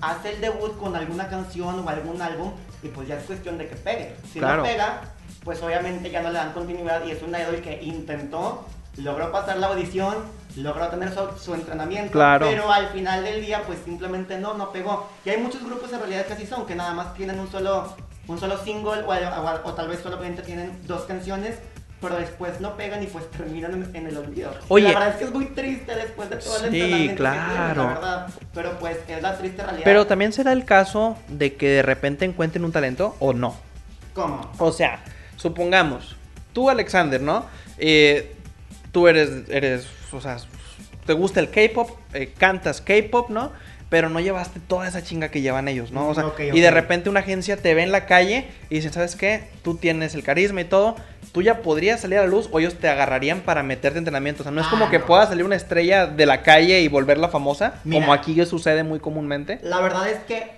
Hace 0.00 0.32
el 0.32 0.40
debut 0.40 0.76
con 0.78 0.96
alguna 0.96 1.28
canción 1.28 1.80
o 1.86 1.88
algún 1.88 2.22
álbum 2.22 2.52
y 2.82 2.88
pues 2.88 3.06
ya 3.08 3.16
es 3.16 3.24
cuestión 3.24 3.58
de 3.58 3.68
que 3.68 3.76
pegue. 3.76 4.16
Si 4.32 4.38
Claro. 4.38 4.58
no 4.58 4.62
pega, 4.62 5.02
pues 5.44 5.62
obviamente 5.62 6.10
ya 6.10 6.22
no 6.22 6.30
le 6.30 6.38
dan 6.38 6.52
continuidad 6.54 7.04
y 7.04 7.10
es 7.10 7.22
un 7.22 7.28
idol 7.30 7.60
que 7.60 7.82
intentó, 7.82 8.64
logró 8.96 9.30
pasar 9.32 9.58
la 9.58 9.66
audición, 9.66 10.14
logró 10.56 10.88
tener 10.88 11.12
su, 11.12 11.28
su 11.38 11.52
entrenamiento, 11.52 12.12
Claro. 12.12 12.46
pero 12.48 12.72
al 12.72 12.88
final 12.88 13.22
del 13.22 13.42
día 13.44 13.62
pues 13.66 13.80
simplemente 13.84 14.38
no, 14.38 14.54
no 14.54 14.72
pegó. 14.72 15.10
Y 15.26 15.30
hay 15.30 15.36
muchos 15.36 15.62
grupos 15.62 15.92
en 15.92 15.98
realidad 15.98 16.24
que 16.24 16.32
así 16.32 16.46
son, 16.46 16.64
que 16.64 16.74
nada 16.74 16.94
más 16.94 17.12
tienen 17.12 17.38
un 17.38 17.50
solo, 17.50 17.94
un 18.28 18.38
solo 18.38 18.58
single 18.62 19.02
o, 19.02 19.10
o- 19.12 19.60
o 19.68 19.74
tal 19.74 19.88
vez 19.88 20.00
solamente 20.00 20.42
tienen 20.42 20.72
dos 20.86 21.02
canciones. 21.02 21.56
Pero 22.00 22.16
después 22.16 22.60
no 22.60 22.76
pegan 22.76 23.02
y 23.02 23.06
pues 23.06 23.30
terminan 23.30 23.90
en, 23.94 24.06
el 24.06 24.16
olvido. 24.18 24.52
Oye. 24.68 24.88
la 24.92 24.98
verdad 24.98 25.08
es 25.10 25.16
que 25.16 25.24
es 25.24 25.32
muy 25.32 25.46
triste 25.46 25.94
después 25.94 26.28
de 26.28 26.36
todo 26.36 26.56
el 26.56 26.70
Sí, 26.70 26.80
entrenamiento 26.80 27.24
que 27.24 27.30
tienen, 27.30 27.46
claro. 27.46 28.00
la. 28.02 28.26
Pero 28.52 28.78
pues 28.78 28.98
es 29.08 29.22
la 29.22 29.38
triste 29.38 29.62
realidad. 29.62 29.84
Pero 29.84 30.06
también 30.06 30.32
será 30.34 30.52
el 30.52 30.66
caso 30.66 31.16
de 31.28 31.54
que 31.54 31.66
de 31.68 31.82
repente 31.82 32.26
encuentren 32.26 32.62
un 32.66 32.72
talento 32.72 33.16
o 33.20 33.32
no. 33.32 33.56
¿Cómo? 34.12 34.50
O 34.58 34.70
sea, 34.70 35.02
supongamos, 35.36 36.14
tú 36.52 36.68
Alexander, 36.68 37.22
¿no? 37.22 37.46
Eh, 37.78 38.34
tú 38.92 39.08
eres, 39.08 39.30
eres, 39.48 39.86
o 40.12 40.20
sea, 40.20 40.36
te 41.06 41.12
gusta 41.14 41.40
el 41.40 41.48
K-pop, 41.50 41.90
eh, 42.12 42.34
cantas 42.36 42.82
K-pop, 42.82 43.30
¿no? 43.30 43.50
Pero 43.94 44.08
no 44.08 44.18
llevaste 44.18 44.58
toda 44.58 44.88
esa 44.88 45.04
chinga 45.04 45.28
que 45.28 45.40
llevan 45.40 45.68
ellos, 45.68 45.92
¿no? 45.92 46.08
O 46.08 46.14
sea, 46.16 46.24
y 46.52 46.58
de 46.58 46.70
repente 46.72 47.08
una 47.08 47.20
agencia 47.20 47.56
te 47.56 47.74
ve 47.74 47.84
en 47.84 47.92
la 47.92 48.06
calle 48.06 48.48
y 48.68 48.74
dicen, 48.74 48.92
¿sabes 48.92 49.14
qué? 49.14 49.44
Tú 49.62 49.76
tienes 49.76 50.16
el 50.16 50.24
carisma 50.24 50.62
y 50.62 50.64
todo. 50.64 50.96
Tú 51.30 51.42
ya 51.42 51.62
podrías 51.62 52.00
salir 52.00 52.18
a 52.18 52.22
la 52.22 52.26
luz 52.26 52.48
o 52.50 52.58
ellos 52.58 52.74
te 52.74 52.88
agarrarían 52.88 53.42
para 53.42 53.62
meterte 53.62 53.98
en 53.98 54.02
entrenamiento. 54.02 54.42
O 54.42 54.42
sea, 54.42 54.50
no 54.50 54.60
es 54.60 54.66
Ah, 54.66 54.70
como 54.70 54.90
que 54.90 54.98
pueda 54.98 55.28
salir 55.28 55.44
una 55.44 55.54
estrella 55.54 56.06
de 56.08 56.26
la 56.26 56.42
calle 56.42 56.80
y 56.80 56.88
volverla 56.88 57.28
famosa, 57.28 57.74
Mira. 57.84 58.00
como 58.00 58.12
aquí 58.12 58.44
sucede 58.46 58.82
muy 58.82 58.98
comúnmente. 58.98 59.60
La 59.62 59.80
verdad 59.80 60.08
es 60.08 60.18
que 60.24 60.50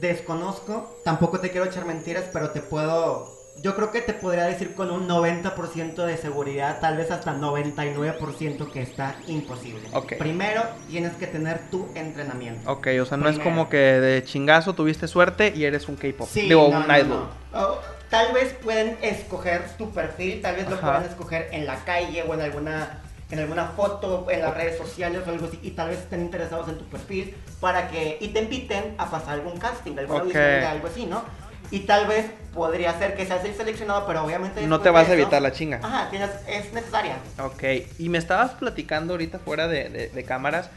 desconozco, 0.00 1.00
tampoco 1.04 1.40
te 1.40 1.50
quiero 1.50 1.66
echar 1.66 1.86
mentiras, 1.86 2.26
pero 2.32 2.50
te 2.50 2.60
puedo... 2.60 3.34
Yo 3.62 3.74
creo 3.74 3.90
que 3.90 4.02
te 4.02 4.12
podría 4.12 4.44
decir 4.44 4.74
con 4.74 4.90
un 4.90 5.08
90% 5.08 5.94
de 6.04 6.16
seguridad, 6.18 6.78
tal 6.80 6.96
vez 6.96 7.10
hasta 7.10 7.34
99% 7.34 8.70
que 8.70 8.82
está 8.82 9.16
imposible. 9.26 9.88
Ok. 9.92 10.14
Primero 10.18 10.62
tienes 10.88 11.14
que 11.14 11.26
tener 11.26 11.60
tu 11.70 11.88
entrenamiento. 11.94 12.70
Ok, 12.70 12.88
o 13.00 13.04
sea, 13.06 13.16
no 13.16 13.28
es 13.28 13.38
como 13.38 13.68
que 13.68 13.76
de 13.76 14.22
chingazo 14.24 14.74
tuviste 14.74 15.08
suerte 15.08 15.52
y 15.56 15.64
eres 15.64 15.88
un 15.88 15.96
K-pop. 15.96 16.28
Sí, 16.30 16.42
Digo, 16.42 16.68
no, 16.70 16.78
un 16.80 16.86
no, 16.86 16.98
idol. 16.98 17.28
no. 17.52 17.96
Tal 18.10 18.32
vez 18.32 18.52
pueden 18.62 18.98
escoger 19.02 19.64
tu 19.76 19.90
perfil, 19.90 20.40
tal 20.40 20.54
vez 20.56 20.68
lo 20.70 20.78
puedan 20.80 21.04
escoger 21.04 21.48
en 21.50 21.66
la 21.66 21.76
calle 21.84 22.22
o 22.22 22.34
en 22.34 22.40
alguna 22.42 23.02
en 23.28 23.40
alguna 23.40 23.64
foto, 23.70 24.26
en 24.30 24.40
las 24.40 24.54
redes 24.54 24.78
sociales 24.78 25.22
o 25.26 25.30
algo 25.30 25.46
así, 25.46 25.58
y 25.60 25.72
tal 25.72 25.88
vez 25.88 25.98
estén 25.98 26.20
interesados 26.20 26.68
en 26.68 26.78
tu 26.78 26.84
perfil 26.84 27.34
para 27.58 27.88
que, 27.88 28.18
y 28.20 28.28
te 28.28 28.38
inviten 28.40 28.94
a 28.98 29.10
pasar 29.10 29.34
algún 29.34 29.58
casting, 29.58 29.98
alguna 29.98 30.18
Ok. 30.20 30.26
audición 30.26 30.62
algo 30.64 30.86
así, 30.86 31.06
¿no? 31.06 31.24
Y 31.72 31.80
tal 31.80 32.06
vez 32.06 32.30
podría 32.56 32.98
ser 32.98 33.14
que 33.14 33.24
seas 33.26 33.44
el 33.44 33.54
seleccionado, 33.54 34.04
pero 34.06 34.24
obviamente... 34.24 34.66
No 34.66 34.80
te 34.80 34.90
vas 34.90 35.02
a 35.08 35.12
eso- 35.12 35.20
evitar 35.22 35.40
la 35.42 35.52
chinga. 35.52 35.78
Ajá, 35.82 36.10
tienes, 36.10 36.30
es 36.48 36.72
necesaria. 36.72 37.18
Ok, 37.38 37.62
y 37.98 38.08
me 38.08 38.18
estabas 38.18 38.52
platicando 38.54 39.12
ahorita 39.14 39.38
fuera 39.38 39.68
de, 39.68 39.88
de- 39.90 40.08
de 40.08 40.24
cámaras 40.24 40.70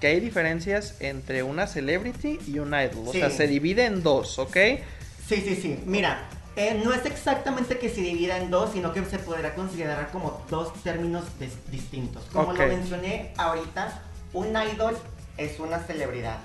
que 0.00 0.08
hay 0.08 0.20
diferencias 0.20 0.96
entre 1.00 1.42
una 1.42 1.66
celebrity 1.66 2.38
y 2.46 2.58
un 2.58 2.68
idol. 2.74 3.08
O 3.08 3.12
Sí. 3.12 3.18
sea, 3.20 3.30
se 3.30 3.46
divide 3.48 3.86
en 3.86 4.02
dos, 4.02 4.38
¿ok? 4.38 4.56
Sí, 5.26 5.36
sí, 5.40 5.56
sí. 5.60 5.82
Mira, 5.86 6.28
eh, 6.56 6.80
no 6.84 6.92
es 6.92 7.06
exactamente 7.06 7.78
que 7.78 7.88
se 7.88 8.02
divida 8.02 8.36
en 8.36 8.50
dos, 8.50 8.72
sino 8.72 8.92
que 8.92 9.02
se 9.04 9.18
podrá 9.18 9.54
considerar 9.54 10.10
como 10.12 10.44
dos 10.50 10.74
términos 10.82 11.24
dis- 11.40 11.70
distintos. 11.70 12.24
Como 12.32 12.52
lo 12.52 12.66
mencioné 12.66 13.32
ahorita, 13.38 14.02
un 14.34 14.48
idol 14.48 14.96
es 15.38 15.58
una 15.60 15.78
celebridad. 15.78 16.36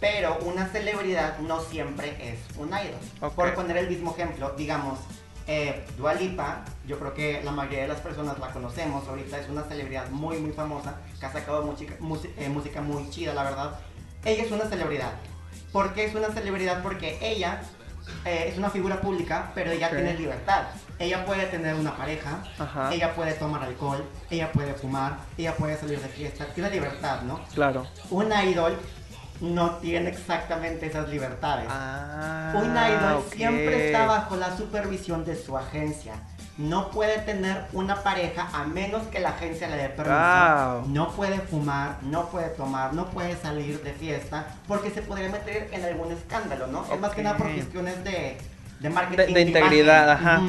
Pero 0.00 0.38
una 0.44 0.66
celebridad 0.66 1.38
no 1.40 1.60
siempre 1.60 2.16
es 2.20 2.38
un 2.56 2.68
idol. 2.68 2.94
Ok. 3.20 3.34
Por 3.34 3.54
poner 3.54 3.76
el 3.76 3.88
mismo 3.88 4.12
ejemplo, 4.12 4.54
digamos, 4.56 4.98
eh, 5.46 5.84
Dua 5.98 6.14
Lipa, 6.14 6.64
yo 6.86 6.98
creo 6.98 7.12
que 7.12 7.42
la 7.44 7.50
mayoría 7.50 7.82
de 7.82 7.88
las 7.88 8.00
personas 8.00 8.38
la 8.38 8.50
conocemos, 8.50 9.06
ahorita 9.06 9.38
es 9.38 9.48
una 9.48 9.62
celebridad 9.64 10.08
muy 10.10 10.38
muy 10.38 10.52
famosa, 10.52 10.96
que 11.18 11.26
ha 11.26 11.32
sacado 11.32 11.62
música, 11.64 11.94
eh, 12.38 12.48
música 12.48 12.80
muy 12.80 13.10
chida, 13.10 13.34
la 13.34 13.42
verdad. 13.44 13.72
Ella 14.24 14.44
es 14.44 14.50
una 14.52 14.64
celebridad. 14.64 15.12
¿Por 15.72 15.92
qué 15.92 16.04
es 16.06 16.14
una 16.14 16.28
celebridad? 16.28 16.82
Porque 16.82 17.18
ella 17.20 17.60
eh, 18.24 18.46
es 18.48 18.58
una 18.58 18.70
figura 18.70 19.00
pública, 19.00 19.50
pero 19.54 19.70
ella 19.70 19.88
Ok. 19.88 19.94
tiene 19.96 20.14
libertad. 20.14 20.64
Ella 20.98 21.24
puede 21.24 21.46
tener 21.46 21.74
una 21.74 21.96
pareja, 21.96 22.42
Ajá. 22.58 22.92
ella 22.92 23.14
puede 23.14 23.32
tomar 23.34 23.62
alcohol, 23.64 24.04
ella 24.30 24.50
puede 24.52 24.74
fumar, 24.74 25.18
ella 25.38 25.54
puede 25.56 25.76
salir 25.76 26.00
de 26.00 26.08
fiesta, 26.08 26.46
tiene 26.54 26.70
libertad, 26.70 27.22
¿no? 27.22 27.40
Claro. 27.54 27.86
Un 28.10 28.30
idol 28.46 28.78
no 29.40 29.70
tiene 29.76 30.10
exactamente 30.10 30.86
esas 30.86 31.08
libertades. 31.08 31.66
Ah. 31.70 32.52
Un 32.54 32.70
idol 32.70 33.24
siempre 33.34 33.86
está 33.86 34.06
bajo 34.06 34.36
la 34.36 34.56
supervisión 34.56 35.24
de 35.24 35.36
su 35.36 35.56
agencia. 35.56 36.14
No 36.58 36.90
puede 36.90 37.18
tener 37.20 37.64
una 37.72 38.02
pareja 38.02 38.48
a 38.52 38.64
menos 38.64 39.04
que 39.06 39.18
la 39.18 39.30
agencia 39.30 39.66
le 39.68 39.76
dé 39.78 39.88
permiso. 39.88 40.82
Wow. 40.82 40.88
No 40.88 41.08
puede 41.12 41.38
fumar, 41.40 41.96
no 42.02 42.26
puede 42.28 42.48
tomar, 42.50 42.92
no 42.92 43.06
puede 43.06 43.34
salir 43.36 43.82
de 43.82 43.92
fiesta 43.94 44.46
porque 44.68 44.90
se 44.90 45.00
podría 45.00 45.30
meter 45.30 45.68
en 45.72 45.84
algún 45.84 46.12
escándalo, 46.12 46.66
¿no? 46.66 46.84
Es 46.92 47.00
más 47.00 47.12
que 47.12 47.22
nada 47.22 47.38
por 47.38 47.50
cuestiones 47.54 48.04
de, 48.04 48.36
de 48.80 48.90
marketing. 48.90 49.26
De- 49.26 49.32
de 49.32 49.40
integridad, 49.40 50.20
imagen. 50.20 50.26
ajá. 50.28 50.42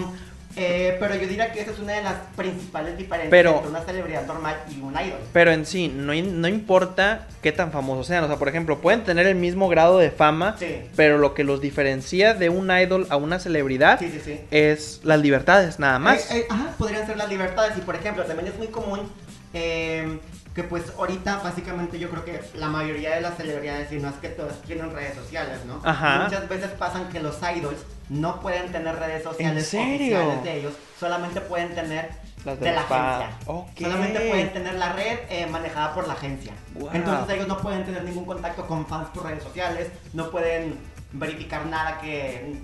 Eh, 0.55 0.97
pero 0.99 1.15
yo 1.15 1.27
diría 1.27 1.51
que 1.51 1.61
esa 1.61 1.71
es 1.71 1.79
una 1.79 1.93
de 1.93 2.03
las 2.03 2.15
principales 2.35 2.97
diferencias 2.97 3.29
Pero- 3.31 3.51
entre 3.55 3.69
una 3.69 3.81
celebridad 3.81 4.25
normal 4.25 4.57
y 4.69 4.81
un 4.81 4.93
idol. 4.93 5.19
Pero 5.31 5.51
en 5.51 5.65
sí, 5.65 5.87
no, 5.87 6.13
no 6.13 6.47
importa 6.47 7.27
qué 7.41 7.51
tan 7.51 7.71
famosos 7.71 8.07
sean. 8.07 8.23
O 8.23 8.27
sea, 8.27 8.35
por 8.37 8.49
ejemplo, 8.49 8.79
pueden 8.81 9.03
tener 9.03 9.27
el 9.27 9.35
mismo 9.35 9.69
grado 9.69 9.97
de 9.97 10.11
fama, 10.11 10.55
Sí. 10.59 10.81
pero 10.95 11.17
lo 11.17 11.33
que 11.33 11.43
los 11.43 11.61
diferencia 11.61 12.33
de 12.33 12.49
un 12.49 12.69
idol 12.69 13.07
a 13.09 13.15
una 13.15 13.39
celebridad 13.39 13.99
Sí, 13.99 14.09
sí, 14.11 14.19
sí. 14.23 14.39
es 14.51 14.99
las 15.03 15.19
libertades, 15.21 15.79
nada 15.79 15.99
más. 15.99 16.29
Eh, 16.31 16.39
eh, 16.39 16.45
ajá, 16.49 16.73
podrían 16.77 17.05
ser 17.07 17.17
las 17.17 17.29
libertades. 17.29 17.77
Y 17.77 17.81
por 17.81 17.95
ejemplo, 17.95 18.23
también 18.25 18.47
es 18.49 18.57
muy 18.57 18.67
común 18.67 19.09
eh, 19.53 20.19
que 20.53 20.63
pues 20.63 20.83
ahorita 20.97 21.37
básicamente 21.37 21.97
yo 21.97 22.09
creo 22.09 22.25
que 22.25 22.41
la 22.55 22.67
mayoría 22.67 23.15
de 23.15 23.21
las 23.21 23.37
celebridades, 23.37 23.91
y 23.91 23.97
no 23.97 24.09
es 24.09 24.15
que 24.15 24.29
todas 24.29 24.61
tienen 24.63 24.91
redes 24.93 25.15
sociales, 25.15 25.59
¿no? 25.65 25.81
Ajá. 25.83 26.23
Muchas 26.25 26.49
veces 26.49 26.71
pasan 26.71 27.07
que 27.09 27.19
los 27.21 27.37
idols 27.55 27.79
no 28.09 28.41
pueden 28.41 28.71
tener 28.71 28.95
redes 28.97 29.23
sociales 29.23 29.65
serio? 29.67 30.17
oficiales 30.19 30.43
de 30.43 30.57
ellos, 30.59 30.73
solamente 30.99 31.39
pueden 31.41 31.73
tener 31.73 32.09
Las 32.43 32.59
de, 32.59 32.65
de 32.69 32.75
la 32.75 32.83
fans. 32.83 33.23
agencia. 33.23 33.37
Ok. 33.45 33.67
Solamente 33.79 34.19
pueden 34.19 34.53
tener 34.53 34.73
la 34.75 34.93
red 34.93 35.19
eh, 35.29 35.45
manejada 35.47 35.93
por 35.93 36.07
la 36.07 36.13
agencia. 36.13 36.51
Wow. 36.75 36.89
Entonces 36.93 37.35
ellos 37.35 37.47
no 37.47 37.57
pueden 37.59 37.85
tener 37.85 38.03
ningún 38.03 38.25
contacto 38.25 38.67
con 38.67 38.85
fans 38.85 39.07
por 39.13 39.23
redes 39.23 39.43
sociales, 39.43 39.89
no 40.13 40.29
pueden 40.31 40.77
verificar 41.13 41.65
nada 41.65 41.99
que... 41.99 42.55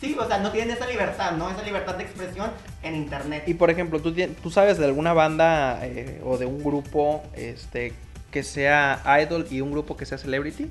Sí, 0.00 0.16
o 0.18 0.26
sea, 0.26 0.38
no 0.38 0.50
tienen 0.50 0.76
esa 0.76 0.86
libertad, 0.86 1.32
¿no? 1.32 1.50
Esa 1.50 1.62
libertad 1.62 1.94
de 1.94 2.04
expresión 2.04 2.50
en 2.82 2.96
internet. 2.96 3.44
Y 3.46 3.54
por 3.54 3.70
ejemplo, 3.70 4.00
¿tú, 4.00 4.14
tú 4.42 4.50
sabes 4.50 4.78
de 4.78 4.84
alguna 4.84 5.14
banda 5.14 5.80
eh, 5.86 6.20
o 6.24 6.36
de 6.36 6.44
un 6.44 6.62
grupo 6.62 7.22
este, 7.34 7.94
que 8.30 8.42
sea 8.42 9.02
idol 9.22 9.46
y 9.50 9.62
un 9.62 9.72
grupo 9.72 9.96
que 9.96 10.04
sea 10.04 10.18
celebrity? 10.18 10.70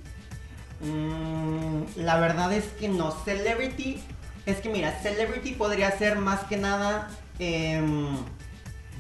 Mm, 0.82 2.02
la 2.04 2.20
verdad 2.20 2.54
es 2.54 2.66
que 2.80 2.88
no. 2.88 3.12
Celebrity, 3.24 4.00
es 4.46 4.58
que 4.58 4.70
mira, 4.70 5.00
celebrity 5.02 5.54
podría 5.54 5.92
ser 5.92 6.18
más 6.18 6.42
que 6.42 6.58
nada 6.58 7.10
em, 7.40 8.18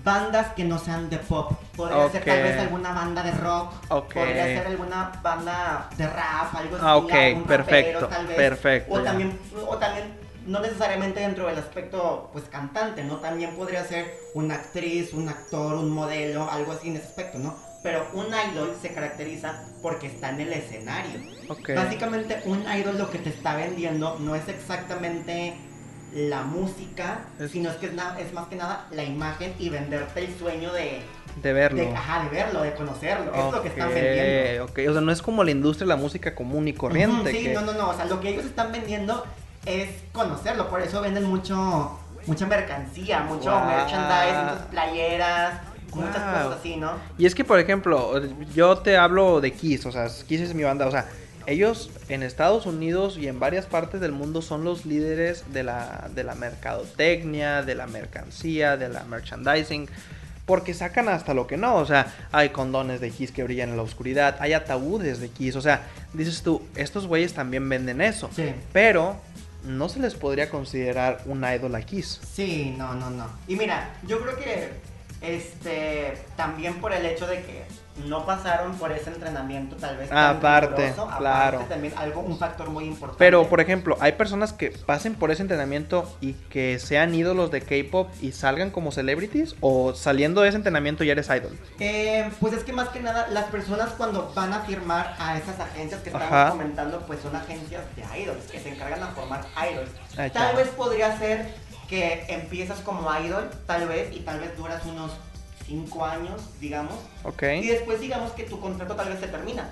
bandas 0.06 0.54
que 0.54 0.64
no 0.64 0.80
sean 0.80 1.10
de 1.10 1.18
pop. 1.18 1.52
Podría 1.76 2.10
ser 2.10 2.24
tal 2.24 2.44
vez 2.44 2.60
alguna 2.60 2.94
banda 2.94 3.24
de 3.24 3.32
rock. 3.32 3.74
Podría 4.14 4.46
ser 4.46 4.68
alguna 4.68 5.12
banda 5.22 5.90
de 5.98 6.08
rap, 6.08 6.56
algo 6.56 6.76
así. 6.78 6.86
Ah, 6.88 6.96
ok, 6.96 7.12
algún 7.12 7.44
rapero, 7.44 7.66
perfecto, 7.66 8.08
tal 8.08 8.28
vez. 8.28 8.38
perfecto, 8.38 8.94
O 8.94 8.98
ya. 9.00 9.04
también, 9.04 9.40
o 9.68 9.78
también 9.78 10.26
no 10.46 10.60
necesariamente 10.60 11.20
dentro 11.20 11.48
del 11.48 11.58
aspecto 11.58 12.30
pues 12.32 12.46
cantante, 12.46 13.04
¿no? 13.04 13.16
También 13.18 13.56
podría 13.56 13.84
ser 13.84 14.14
una 14.36 14.56
actriz, 14.56 15.12
un 15.14 15.28
actor, 15.28 15.74
un 15.76 15.90
modelo, 15.90 16.50
algo 16.50 16.72
así 16.72 16.90
en 16.90 16.98
ese 16.98 17.08
aspecto, 17.08 17.40
¿no? 17.40 17.56
Pero 17.82 18.08
un 18.14 18.28
idol 18.28 18.76
se 18.82 18.94
caracteriza 18.94 19.64
porque 19.82 20.08
está 20.08 20.30
en 20.30 20.42
el 20.42 20.54
escenario. 20.54 21.20
Ok. 21.50 21.72
Básicamente 21.76 22.42
un 22.46 22.62
idol 22.62 22.98
lo 22.98 23.10
que 23.10 23.18
te 23.20 23.30
está 23.30 23.56
vendiendo 23.56 24.18
no 24.20 24.36
es 24.36 24.48
exactamente 24.48 25.56
la 26.16 26.44
música, 26.44 27.20
Es- 27.40 27.52
sino 27.52 27.70
es 27.70 27.76
que 27.76 27.88
es, 27.88 28.34
más 28.34 28.48
que 28.48 28.56
nada 28.56 28.86
la 28.92 29.04
imagen 29.04 29.54
y 29.60 29.70
venderte 29.70 30.24
el 30.26 30.34
sueño 30.40 30.72
de, 30.72 31.02
De 31.42 31.54
verlo. 31.54 31.82
de, 31.82 31.94
ajá, 31.94 32.24
de 32.24 32.30
verlo, 32.30 32.62
de 32.62 32.74
conocerlo. 32.74 33.34
Es 33.36 33.52
lo 33.52 33.62
que 33.62 33.68
están 33.68 33.90
vendiendo. 33.94 34.64
Ok. 34.66 34.80
O 34.90 34.92
sea, 34.94 35.02
no 35.02 35.12
es 35.12 35.22
como 35.22 35.44
la 35.44 35.52
industria 35.52 35.86
de 35.86 35.90
la 35.90 35.98
música 35.98 36.34
común 36.34 36.68
y 36.70 36.74
corriente. 36.74 37.32
Sí, 37.32 37.44
que- 37.44 37.54
no, 37.54 37.62
no, 37.62 37.74
no. 37.74 37.90
O 37.90 37.94
sea, 37.94 38.06
lo 38.06 38.22
que 38.22 38.30
ellos 38.30 38.46
están 38.46 38.72
vendiendo 38.72 39.26
es 39.66 39.90
conocerlo. 40.14 40.70
Por 40.70 40.82
eso 40.82 41.02
venden 41.02 41.26
mucho, 41.26 42.00
mucha 42.28 42.46
mercancía, 42.46 43.20
mucho 43.22 43.52
Guau. 43.52 43.66
merchandise, 43.68 44.38
muchas 44.42 44.66
playeras, 44.72 45.54
muchas 45.94 46.16
cosas 46.16 46.58
así, 46.60 46.78
¿no? 46.78 46.92
Y 47.18 47.26
es 47.26 47.36
que, 47.36 47.44
por 47.44 47.60
ejemplo, 47.60 48.22
yo 48.54 48.78
te 48.78 48.96
hablo 48.98 49.42
de 49.42 49.52
Kiss, 49.52 49.86
o 49.86 49.92
sea, 49.92 50.08
Kiss 50.28 50.40
es 50.42 50.54
mi 50.54 50.64
banda, 50.64 50.88
o 50.88 50.92
sea, 50.92 51.08
ellos 51.48 51.90
en 52.10 52.24
Estados 52.24 52.66
Unidos 52.66 53.18
y 53.18 53.28
en 53.28 53.40
varias 53.40 53.66
partes 53.66 54.02
del 54.02 54.12
mundo 54.12 54.42
son 54.42 54.64
los 54.64 54.86
líderes 54.86 55.44
de 55.54 55.64
la, 55.64 56.10
de 56.14 56.24
la 56.24 56.36
mercadotecnia, 56.36 57.62
de 57.64 57.75
la 57.75 57.88
mercancía, 57.88 58.78
de 58.78 58.90
la 58.90 59.04
merchandising, 59.06 59.88
porque 60.46 60.74
sacan 60.74 61.10
hasta 61.10 61.34
lo 61.34 61.48
que 61.48 61.58
no, 61.58 61.75
o 61.75 61.86
sea, 61.86 62.14
hay 62.32 62.50
condones 62.50 63.02
de 63.02 63.10
Kiss 63.10 63.32
que 63.32 63.44
brillan 63.44 63.70
en 63.70 63.78
la 63.78 63.84
oscuridad, 63.84 64.38
hay 64.40 64.54
ataúdes 64.54 65.20
de 65.20 65.30
Kiss, 65.30 65.56
o 65.56 65.62
sea, 65.62 65.82
dices 66.14 66.44
tú, 66.44 66.62
estos 66.75 67.08
güeyes 67.08 67.34
también 67.34 67.68
venden 67.68 68.00
eso, 68.02 68.30
Sí. 68.36 68.54
pero 68.72 69.16
no 69.64 69.90
se 69.90 70.00
les 70.00 70.14
podría 70.14 70.50
considerar 70.52 71.22
un 71.25 71.44
idol 71.44 71.74
a 71.74 71.82
Kiss. 71.82 72.22
Sí, 72.34 72.75
no, 72.78 72.94
no, 72.94 73.10
no. 73.10 73.28
Y 73.48 73.56
mira, 73.56 73.90
yo 74.08 74.20
creo 74.22 74.36
que 74.38 74.70
este 75.22 76.18
también 76.36 76.75
por 76.75 76.94
el 76.94 77.06
hecho 77.06 77.25
de 77.25 77.38
que 77.42 77.64
no 77.98 78.25
pasaron 78.25 78.75
por 78.75 78.92
ese 78.92 79.10
entrenamiento 79.10 79.75
tal 79.78 79.98
vez 79.98 80.10
tan 80.10 80.38
Aparte, 80.38 80.75
riguroso, 80.90 81.04
aparte 81.04 81.18
claro. 81.20 81.60
también 81.70 81.94
algo 81.98 82.22
un 82.22 82.38
factor 82.38 82.70
muy 82.70 82.86
importante. 82.86 83.18
Pero, 83.18 83.48
por 83.48 83.62
ejemplo, 83.62 83.98
hay 84.02 84.12
personas 84.14 84.52
que 84.52 84.72
pasen 84.72 85.16
por 85.16 85.32
ese 85.32 85.42
entrenamiento 85.42 86.12
y 86.20 86.34
que 86.34 86.78
sean 86.80 87.16
ídolos 87.16 87.52
de 87.52 87.62
K-pop 87.62 88.10
y 88.22 88.34
salgan 88.34 88.70
como 88.72 88.92
celebrities, 88.92 89.56
o 89.62 89.94
saliendo 89.94 90.42
de 90.42 90.50
ese 90.50 90.58
entrenamiento 90.58 91.04
ya 91.04 91.14
eres 91.14 91.30
idol. 91.30 91.58
Eh, 91.80 92.30
pues 92.40 92.54
es 92.54 92.64
que 92.64 92.74
más 92.74 92.90
que 92.90 93.00
nada 93.00 93.28
las 93.30 93.46
personas 93.46 93.92
cuando 93.92 94.32
van 94.36 94.54
a 94.54 94.60
firmar 94.62 95.16
a 95.18 95.38
esas 95.38 95.60
agencias 95.60 96.02
que 96.02 96.10
estamos 96.10 96.28
Ajá. 96.28 96.50
comentando 96.50 97.00
pues 97.08 97.22
son 97.22 97.36
agencias 97.36 97.84
de 97.96 98.20
idols 98.20 98.44
que 98.52 98.60
se 98.60 98.70
encargan 98.70 99.00
de 99.00 99.06
formar 99.08 99.46
idols. 99.72 99.90
Ah, 100.18 100.30
tal 100.32 100.56
vez 100.56 100.68
podría 100.70 101.18
ser 101.18 101.54
que 101.88 102.25
empiezas 102.30 102.80
como 102.80 103.08
idol, 103.20 103.50
tal 103.68 103.88
vez, 103.88 104.16
y 104.16 104.22
tal 104.22 104.40
vez 104.40 104.58
duras 104.58 104.84
unos 104.86 105.12
5 105.68 106.06
años, 106.06 106.42
digamos, 106.60 106.96
¿Ok? 107.24 107.44
y 107.62 107.68
después 107.68 108.00
digamos 108.00 108.32
que 108.34 108.44
tu 108.44 108.60
contrato 108.60 108.96
tal 108.96 109.10
vez 109.10 109.20
se 109.20 109.28
termina. 109.28 109.70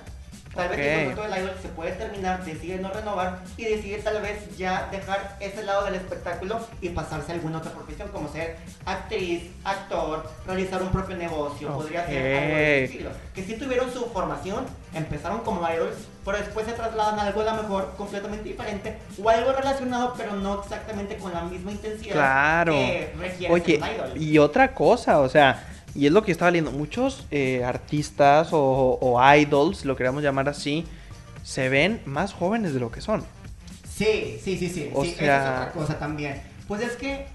Tal 0.54 0.68
vez 0.68 0.78
Ok. 0.78 0.84
el 0.84 1.06
contrato 1.06 1.34
del 1.34 1.42
idol 1.44 1.56
se 1.60 1.68
puede 1.70 1.92
terminar, 1.92 2.44
decide 2.44 2.78
no 2.78 2.88
renovar 2.92 3.40
y 3.56 3.64
decide 3.64 3.98
tal 3.98 4.22
vez 4.22 4.56
ya 4.56 4.86
dejar 4.92 5.36
ese 5.40 5.64
lado 5.64 5.84
del 5.84 5.96
espectáculo 5.96 6.64
y 6.80 6.90
pasarse 6.90 7.32
a 7.32 7.34
alguna 7.34 7.58
otra 7.58 7.72
profesión 7.72 8.06
como 8.10 8.28
ser 8.30 8.56
actriz, 8.86 9.50
actor, 9.64 10.30
realizar 10.46 10.80
un 10.80 10.90
propio 10.90 11.16
negocio, 11.16 11.72
podría 11.72 12.06
ser 12.06 12.36
algo 12.36 12.54
de 12.56 12.84
estilo. 12.84 13.10
Que 13.34 13.42
si 13.42 13.54
tuvieron 13.56 13.92
su 13.92 14.06
formación, 14.10 14.64
empezaron 14.94 15.40
como 15.40 15.60
idols, 15.68 15.96
pero 16.24 16.38
después 16.38 16.66
se 16.66 16.72
trasladan 16.74 17.18
a 17.18 17.22
algo 17.22 17.40
a 17.40 17.44
lo 17.46 17.54
mejor 17.62 17.92
completamente 17.96 18.48
diferente 18.48 18.96
o 19.20 19.28
algo 19.28 19.50
relacionado 19.54 20.14
pero 20.16 20.36
no 20.36 20.60
exactamente 20.62 21.16
con 21.16 21.32
la 21.34 21.42
misma 21.42 21.72
intensidad 21.72 22.12
Claro. 22.12 22.72
que 22.74 23.12
requiere 23.18 23.52
Oye, 23.54 23.80
ser 23.80 23.82
un 23.82 23.88
idol. 24.12 24.22
y 24.22 24.38
otra 24.38 24.72
cosa, 24.72 25.18
o 25.18 25.28
sea, 25.28 25.66
y 25.94 26.06
es 26.06 26.12
lo 26.12 26.22
que 26.24 26.32
estaba 26.32 26.50
leyendo, 26.50 26.72
muchos 26.72 27.26
eh, 27.30 27.64
artistas 27.64 28.48
o, 28.52 28.98
o 29.00 29.34
idols, 29.36 29.84
lo 29.84 29.96
queramos 29.96 30.22
llamar 30.22 30.48
así, 30.48 30.84
se 31.42 31.68
ven 31.68 32.00
más 32.06 32.32
jóvenes 32.32 32.74
de 32.74 32.80
lo 32.80 32.90
que 32.90 33.00
son. 33.00 33.24
Sí, 33.88 34.38
sí, 34.42 34.58
sí, 34.58 34.68
sí. 34.68 34.90
O 34.94 35.04
sí, 35.04 35.12
sea- 35.12 35.36
Esa 35.36 35.54
es 35.54 35.60
otra 35.68 35.72
cosa 35.72 35.98
también. 35.98 36.42
Pues 36.66 36.82
es 36.82 36.92
que 36.96 37.26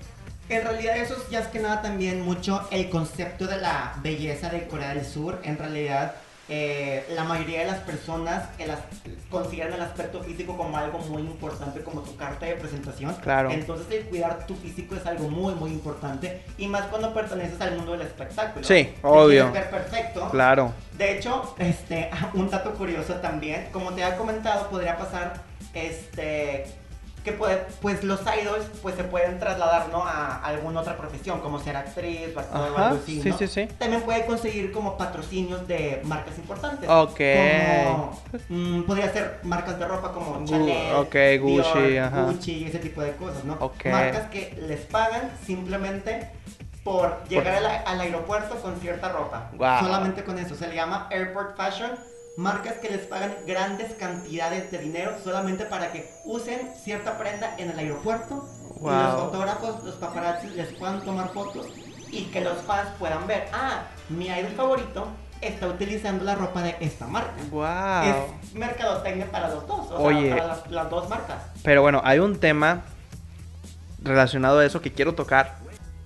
en 0.49 0.63
realidad 0.63 0.97
eso 0.97 1.13
es 1.15 1.29
ya 1.29 1.39
es 1.39 1.47
que 1.47 1.59
nada 1.59 1.81
también 1.81 2.21
mucho 2.21 2.67
el 2.71 2.89
concepto 2.89 3.47
de 3.47 3.57
la 3.61 3.95
belleza 4.03 4.49
de 4.49 4.67
Corea 4.67 4.93
del 4.93 5.05
Sur. 5.05 5.39
En 5.43 5.57
realidad 5.57 6.15
eh, 6.49 7.05
la 7.13 7.23
mayoría 7.25 7.59
de 7.59 7.65
las 7.67 7.79
personas 7.81 8.49
el 8.57 8.71
as- 8.71 8.79
consideran 9.29 9.73
el 9.73 9.81
aspecto 9.81 10.23
físico 10.23 10.57
como 10.57 10.75
algo 10.77 10.97
muy 10.99 11.21
importante, 11.21 11.81
como 11.83 12.01
tu 12.01 12.15
carta 12.17 12.47
de 12.47 12.55
presentación. 12.55 13.13
Claro. 13.21 13.51
Entonces 13.51 13.85
el 13.91 14.05
cuidar 14.05 14.47
tu 14.47 14.55
físico 14.55 14.95
es 14.95 15.05
algo 15.05 15.29
muy, 15.29 15.53
muy 15.53 15.71
importante. 15.71 16.41
Y 16.57 16.67
más 16.67 16.87
cuando 16.87 17.13
perteneces 17.13 17.61
al 17.61 17.75
mundo 17.75 17.91
del 17.91 18.01
espectáculo. 18.01 18.65
Sí, 18.65 18.93
obvio. 19.03 19.51
ver 19.51 19.69
perfecto. 19.69 20.27
Claro. 20.31 20.73
De 20.97 21.17
hecho, 21.17 21.55
este, 21.59 22.09
un 22.33 22.49
dato 22.49 22.73
curioso 22.73 23.13
también, 23.15 23.67
como 23.71 23.93
te 23.93 24.03
había 24.03 24.17
comentado, 24.17 24.69
podría 24.69 24.97
pasar, 24.97 25.35
este, 25.73 26.65
que 27.29 27.37
puede, 27.37 27.57
pues 27.81 28.03
los 28.03 28.19
idols, 28.21 28.65
pues 28.81 28.95
se 28.95 29.03
pueden 29.03 29.39
trasladar, 29.39 29.89
¿no? 29.89 30.03
A 30.03 30.37
alguna 30.43 30.81
otra 30.81 30.97
profesión, 30.97 31.39
como 31.39 31.59
ser 31.59 31.75
actriz, 31.77 32.35
o 32.35 32.57
algo 32.57 32.77
así, 32.77 33.21
sí, 33.21 33.29
¿no? 33.29 33.37
sí, 33.37 33.47
sí. 33.47 33.67
También 33.77 34.01
puede 34.01 34.25
conseguir 34.25 34.71
como 34.71 34.97
patrocinios 34.97 35.67
de 35.67 36.01
marcas 36.05 36.37
importantes. 36.37 36.89
Ok. 36.89 37.19
Como, 37.85 38.21
mm, 38.49 38.81
podría 38.83 39.11
ser 39.11 39.39
marcas 39.43 39.77
de 39.79 39.87
ropa 39.87 40.11
como 40.11 40.45
Chanel, 40.45 41.39
Gucci, 41.39 41.79
Dior, 41.79 42.03
ajá. 42.05 42.23
Gucci 42.23 42.51
y 42.51 42.65
ese 42.65 42.79
tipo 42.79 43.01
de 43.01 43.15
cosas, 43.15 43.43
¿no? 43.43 43.57
Marcas 43.85 44.29
que 44.29 44.57
les 44.67 44.81
pagan 44.81 45.31
simplemente 45.45 46.29
por 46.83 47.23
llegar 47.27 47.55
al, 47.55 47.65
al 47.85 48.01
aeropuerto 48.01 48.55
con 48.61 48.79
cierta 48.79 49.09
ropa. 49.09 49.51
Solamente 49.79 50.23
con 50.23 50.39
eso. 50.39 50.55
Se 50.55 50.67
le 50.67 50.75
llama 50.75 51.07
Airport 51.11 51.55
Fashion. 51.55 51.91
Marcas 52.39 52.75
que 52.75 52.89
les 52.89 53.01
pagan 53.01 53.35
grandes 53.45 53.93
cantidades 53.95 54.71
de 54.71 54.77
dinero 54.77 55.11
solamente 55.21 55.65
para 55.65 55.91
que 55.91 56.09
usen 56.23 56.71
cierta 56.81 57.17
prenda 57.17 57.53
en 57.57 57.69
el 57.69 57.77
aeropuerto. 57.77 58.47
Y 58.79 58.85
los 58.85 59.19
fotógrafos, 59.19 59.83
los 59.83 59.95
paparazzi 59.95 60.47
les 60.51 60.71
puedan 60.75 61.03
tomar 61.03 61.33
fotos 61.33 61.67
y 62.09 62.23
que 62.27 62.39
los 62.39 62.59
fans 62.61 62.91
puedan 62.97 63.27
ver. 63.27 63.49
Ah, 63.51 63.81
mi 64.07 64.27
idol 64.27 64.53
favorito 64.53 65.07
está 65.41 65.67
utilizando 65.67 66.23
la 66.23 66.35
ropa 66.35 66.61
de 66.61 66.77
esta 66.79 67.07
marca. 67.07 67.33
Wow. 67.51 68.03
Es 68.03 68.53
mercadotecnia 68.55 69.29
para 69.29 69.49
los 69.49 69.67
dos. 69.67 69.91
O 69.91 69.95
Oye. 70.01 70.27
sea, 70.27 70.37
para 70.37 70.47
las, 70.47 70.71
las 70.71 70.89
dos 70.89 71.09
marcas. 71.09 71.43
Pero 71.61 71.81
bueno, 71.81 72.01
hay 72.05 72.19
un 72.19 72.39
tema 72.39 72.83
relacionado 74.01 74.59
a 74.59 74.65
eso 74.65 74.79
que 74.79 74.93
quiero 74.93 75.13
tocar. 75.13 75.57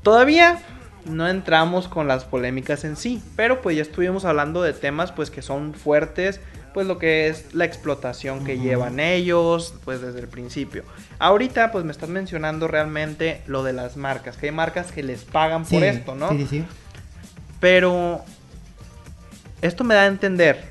Todavía 0.02 0.58
no 1.06 1.28
entramos 1.28 1.88
con 1.88 2.08
las 2.08 2.26
polémicas 2.26 2.84
en 2.84 2.96
sí, 2.96 3.22
pero 3.36 3.62
pues 3.62 3.76
ya 3.76 3.82
estuvimos 3.82 4.26
hablando 4.26 4.62
de 4.62 4.74
temas 4.74 5.12
pues 5.12 5.30
que 5.30 5.42
son 5.42 5.74
fuertes, 5.74 6.40
pues 6.74 6.88
lo 6.88 6.98
que 6.98 7.28
es 7.28 7.54
la 7.54 7.66
explotación 7.66 8.44
que 8.44 8.58
llevan 8.60 9.00
ellos, 9.00 9.76
pues 9.84 10.02
desde 10.02 10.20
el 10.20 10.28
principio. 10.28 10.84
Ahorita 11.20 11.72
pues 11.72 11.86
me 11.86 11.92
estás 11.92 12.10
mencionando 12.10 12.68
realmente 12.68 13.42
lo 13.46 13.64
de 13.64 13.74
las 13.74 13.98
marcas, 13.98 14.38
que 14.38 14.48
hay 14.48 14.52
marcas 14.52 14.92
que 14.92 15.04
les 15.04 15.24
pagan 15.24 15.66
por 15.66 15.84
esto, 15.84 16.16
¿no? 16.16 16.30
Sí, 16.30 16.40
sí, 16.40 16.48
sí. 16.48 16.66
Pero 17.60 18.22
esto 19.62 19.84
me 19.84 19.94
da 19.94 20.02
a 20.02 20.08
entender 20.08 20.64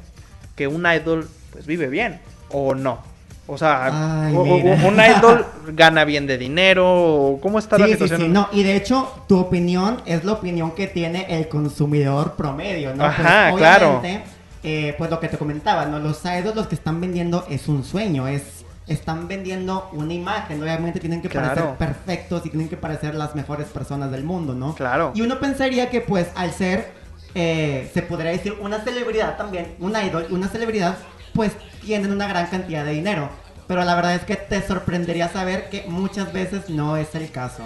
que 0.56 0.66
un 0.66 0.86
idol 0.86 1.28
pues 1.52 1.66
vive 1.66 1.88
bien 1.88 2.20
o 2.50 2.74
no. 2.74 3.11
O 3.46 3.58
sea, 3.58 4.26
Ay, 4.26 4.34
o- 4.36 4.40
o- 4.40 4.44
mira. 4.56 4.78
un 4.86 4.94
idol 5.00 5.46
gana 5.68 6.04
bien 6.04 6.26
de 6.28 6.38
dinero 6.38 6.86
o 6.86 7.40
cómo 7.40 7.58
está 7.58 7.76
la 7.76 7.86
Sí, 7.86 7.92
sí, 7.92 7.98
situación. 7.98 8.20
sí, 8.20 8.28
no, 8.28 8.48
y 8.52 8.62
de 8.62 8.76
hecho, 8.76 9.10
tu 9.28 9.38
opinión 9.38 10.00
es 10.06 10.24
la 10.24 10.32
opinión 10.32 10.70
que 10.72 10.86
tiene 10.86 11.26
el 11.28 11.48
consumidor 11.48 12.34
promedio, 12.34 12.94
¿no? 12.94 13.04
Ajá, 13.04 13.48
Pues, 13.50 13.60
claro. 13.60 13.98
obviamente, 13.98 14.24
eh, 14.62 14.94
pues 14.96 15.10
lo 15.10 15.18
que 15.18 15.26
te 15.28 15.38
comentaba, 15.38 15.86
¿no? 15.86 15.98
Los 15.98 16.24
idols 16.24 16.54
los 16.54 16.68
que 16.68 16.76
están 16.76 17.00
vendiendo 17.00 17.44
es 17.50 17.66
un 17.66 17.82
sueño, 17.84 18.28
es 18.28 18.64
están 18.86 19.26
vendiendo 19.28 19.88
una 19.92 20.12
imagen, 20.12 20.60
obviamente 20.62 21.00
tienen 21.00 21.20
que 21.22 21.28
Claro. 21.28 21.48
parecer 21.48 21.74
perfectos 21.78 22.46
y 22.46 22.50
tienen 22.50 22.68
que 22.68 22.76
parecer 22.76 23.14
las 23.14 23.34
mejores 23.34 23.66
personas 23.68 24.10
del 24.10 24.22
mundo, 24.24 24.54
¿no? 24.54 24.74
Claro. 24.74 25.12
Y 25.14 25.22
uno 25.22 25.38
pensaría 25.40 25.88
que 25.90 26.00
pues 26.00 26.28
al 26.34 26.52
ser, 26.52 26.92
eh, 27.34 27.90
se 27.94 28.02
podría 28.02 28.30
decir, 28.32 28.54
una 28.60 28.80
celebridad 28.80 29.36
también, 29.36 29.74
un 29.80 29.92
idol, 29.96 30.26
una 30.30 30.48
celebridad, 30.48 30.96
pues 31.32 31.52
tienen 31.82 32.12
una 32.12 32.26
gran 32.26 32.46
cantidad 32.46 32.84
de 32.84 32.92
dinero. 32.92 33.28
Pero 33.66 33.84
la 33.84 33.94
verdad 33.94 34.14
es 34.14 34.22
que 34.22 34.36
te 34.36 34.60
sorprendería 34.66 35.28
saber 35.28 35.70
que 35.70 35.84
muchas 35.88 36.32
veces 36.32 36.68
no 36.68 36.96
es 36.96 37.14
el 37.14 37.30
caso. 37.30 37.64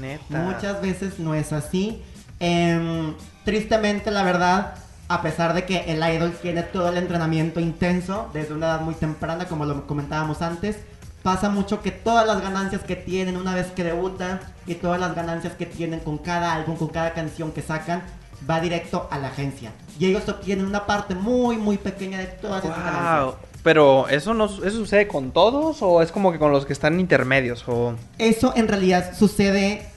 Neta. 0.00 0.38
Muchas 0.38 0.80
veces 0.80 1.18
no 1.18 1.34
es 1.34 1.52
así. 1.52 2.02
Em, 2.40 3.14
tristemente, 3.44 4.10
la 4.10 4.22
verdad, 4.22 4.74
a 5.08 5.22
pesar 5.22 5.54
de 5.54 5.64
que 5.64 5.92
el 5.92 6.02
idol 6.14 6.32
tiene 6.40 6.62
todo 6.62 6.88
el 6.88 6.96
entrenamiento 6.96 7.60
intenso 7.60 8.30
desde 8.32 8.54
una 8.54 8.66
edad 8.66 8.80
muy 8.80 8.94
temprana, 8.94 9.46
como 9.46 9.64
lo 9.66 9.86
comentábamos 9.86 10.42
antes, 10.42 10.78
pasa 11.22 11.48
mucho 11.48 11.82
que 11.82 11.90
todas 11.90 12.26
las 12.26 12.42
ganancias 12.42 12.82
que 12.82 12.96
tienen 12.96 13.36
una 13.36 13.54
vez 13.54 13.68
que 13.68 13.84
debutan 13.84 14.40
y 14.66 14.74
todas 14.74 14.98
las 14.98 15.14
ganancias 15.14 15.54
que 15.54 15.66
tienen 15.66 16.00
con 16.00 16.18
cada 16.18 16.54
álbum, 16.54 16.76
con 16.76 16.88
cada 16.88 17.12
canción 17.12 17.52
que 17.52 17.62
sacan, 17.62 18.02
va 18.48 18.60
directo 18.60 19.08
a 19.10 19.18
la 19.18 19.28
agencia. 19.28 19.72
Y 19.98 20.06
ellos 20.06 20.28
obtienen 20.28 20.66
una 20.66 20.86
parte 20.86 21.14
muy, 21.14 21.56
muy 21.56 21.78
pequeña 21.78 22.18
de 22.18 22.26
todas 22.26 22.64
esas 22.64 22.76
ganancias. 22.76 23.34
Pero 23.64 24.06
eso 24.08 24.34
no 24.34 24.44
eso 24.44 24.70
sucede 24.70 25.08
con 25.08 25.32
todos 25.32 25.78
o 25.80 26.02
es 26.02 26.12
como 26.12 26.30
que 26.30 26.38
con 26.38 26.52
los 26.52 26.66
que 26.66 26.72
están 26.74 27.00
intermedios 27.00 27.64
o 27.66 27.94
Eso 28.18 28.52
en 28.54 28.68
realidad 28.68 29.16
sucede 29.18 29.88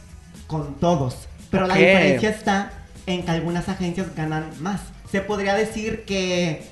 con 0.47 0.75
todos, 0.75 1.27
pero 1.51 1.67
la 1.67 1.73
Ok. 1.75 1.79
diferencia 1.81 2.29
está 2.29 2.71
en 3.05 3.23
que 3.23 3.31
algunas 3.31 3.67
agencias 3.69 4.15
ganan 4.15 4.49
más. 4.61 4.79
Se 5.11 5.19
podría 5.21 5.53
decir 5.53 6.05
que 6.05 6.65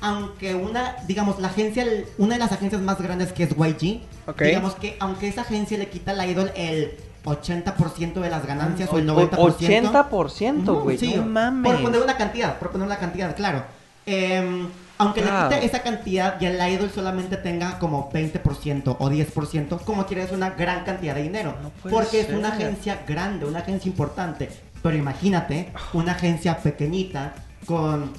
aunque 0.00 0.54
una, 0.54 0.96
digamos, 1.06 1.38
la 1.38 1.48
agencia, 1.48 1.84
una 2.16 2.34
de 2.34 2.38
las 2.40 2.52
agencias 2.52 2.80
más 2.80 2.98
grandes 3.00 3.32
que 3.32 3.42
es 3.44 3.50
YG, 3.50 4.00
digamos 4.42 4.74
que 4.76 4.96
aunque 5.00 5.28
esa 5.28 5.42
agencia 5.42 5.76
le 5.76 5.88
quita 5.90 6.12
al 6.12 6.30
idol 6.30 6.50
el 6.56 6.92
80% 7.24 8.20
de 8.20 8.30
las 8.30 8.46
ganancias 8.46 8.88
o 8.90 8.98
el 8.98 9.10
O- 9.10 9.14
90%. 9.14 9.90
80%, 9.90 10.72
Ujú, 10.72 10.80
güey. 10.82 10.96
sí, 10.98 11.12
no 11.14 11.24
mames. 11.26 11.72
Por 11.72 11.82
poner 11.82 12.00
una 12.00 12.16
cantidad, 12.16 12.58
por 12.58 12.70
poner 12.70 12.86
una 12.86 12.96
cantidad, 12.96 13.36
claro. 13.36 13.64
Em, 14.06 14.68
aunque 14.98 15.22
Wow. 15.22 15.30
le 15.30 15.48
quite 15.48 15.64
esa 15.66 15.82
cantidad 15.82 16.40
y 16.40 16.46
el 16.46 16.60
idol 16.72 16.90
solamente 16.94 17.36
tenga 17.36 17.78
como 17.78 18.10
20% 18.12 18.96
o 18.98 19.10
10%, 19.10 19.80
como 19.84 20.06
quiera 20.06 20.24
es 20.24 20.32
una 20.32 20.50
gran 20.50 20.84
cantidad 20.84 21.14
de 21.14 21.22
dinero. 21.22 21.54
No 21.62 21.70
porque 21.90 22.20
es 22.20 22.30
una 22.30 22.48
agencia 22.48 23.00
grande, 23.06 23.46
una 23.46 23.60
agencia 23.60 23.88
importante. 23.88 24.50
Pero 24.82 24.96
imagínate, 24.96 25.72
una 25.92 26.12
agencia 26.12 26.58
pequeñita 26.58 27.34
con 27.66 28.12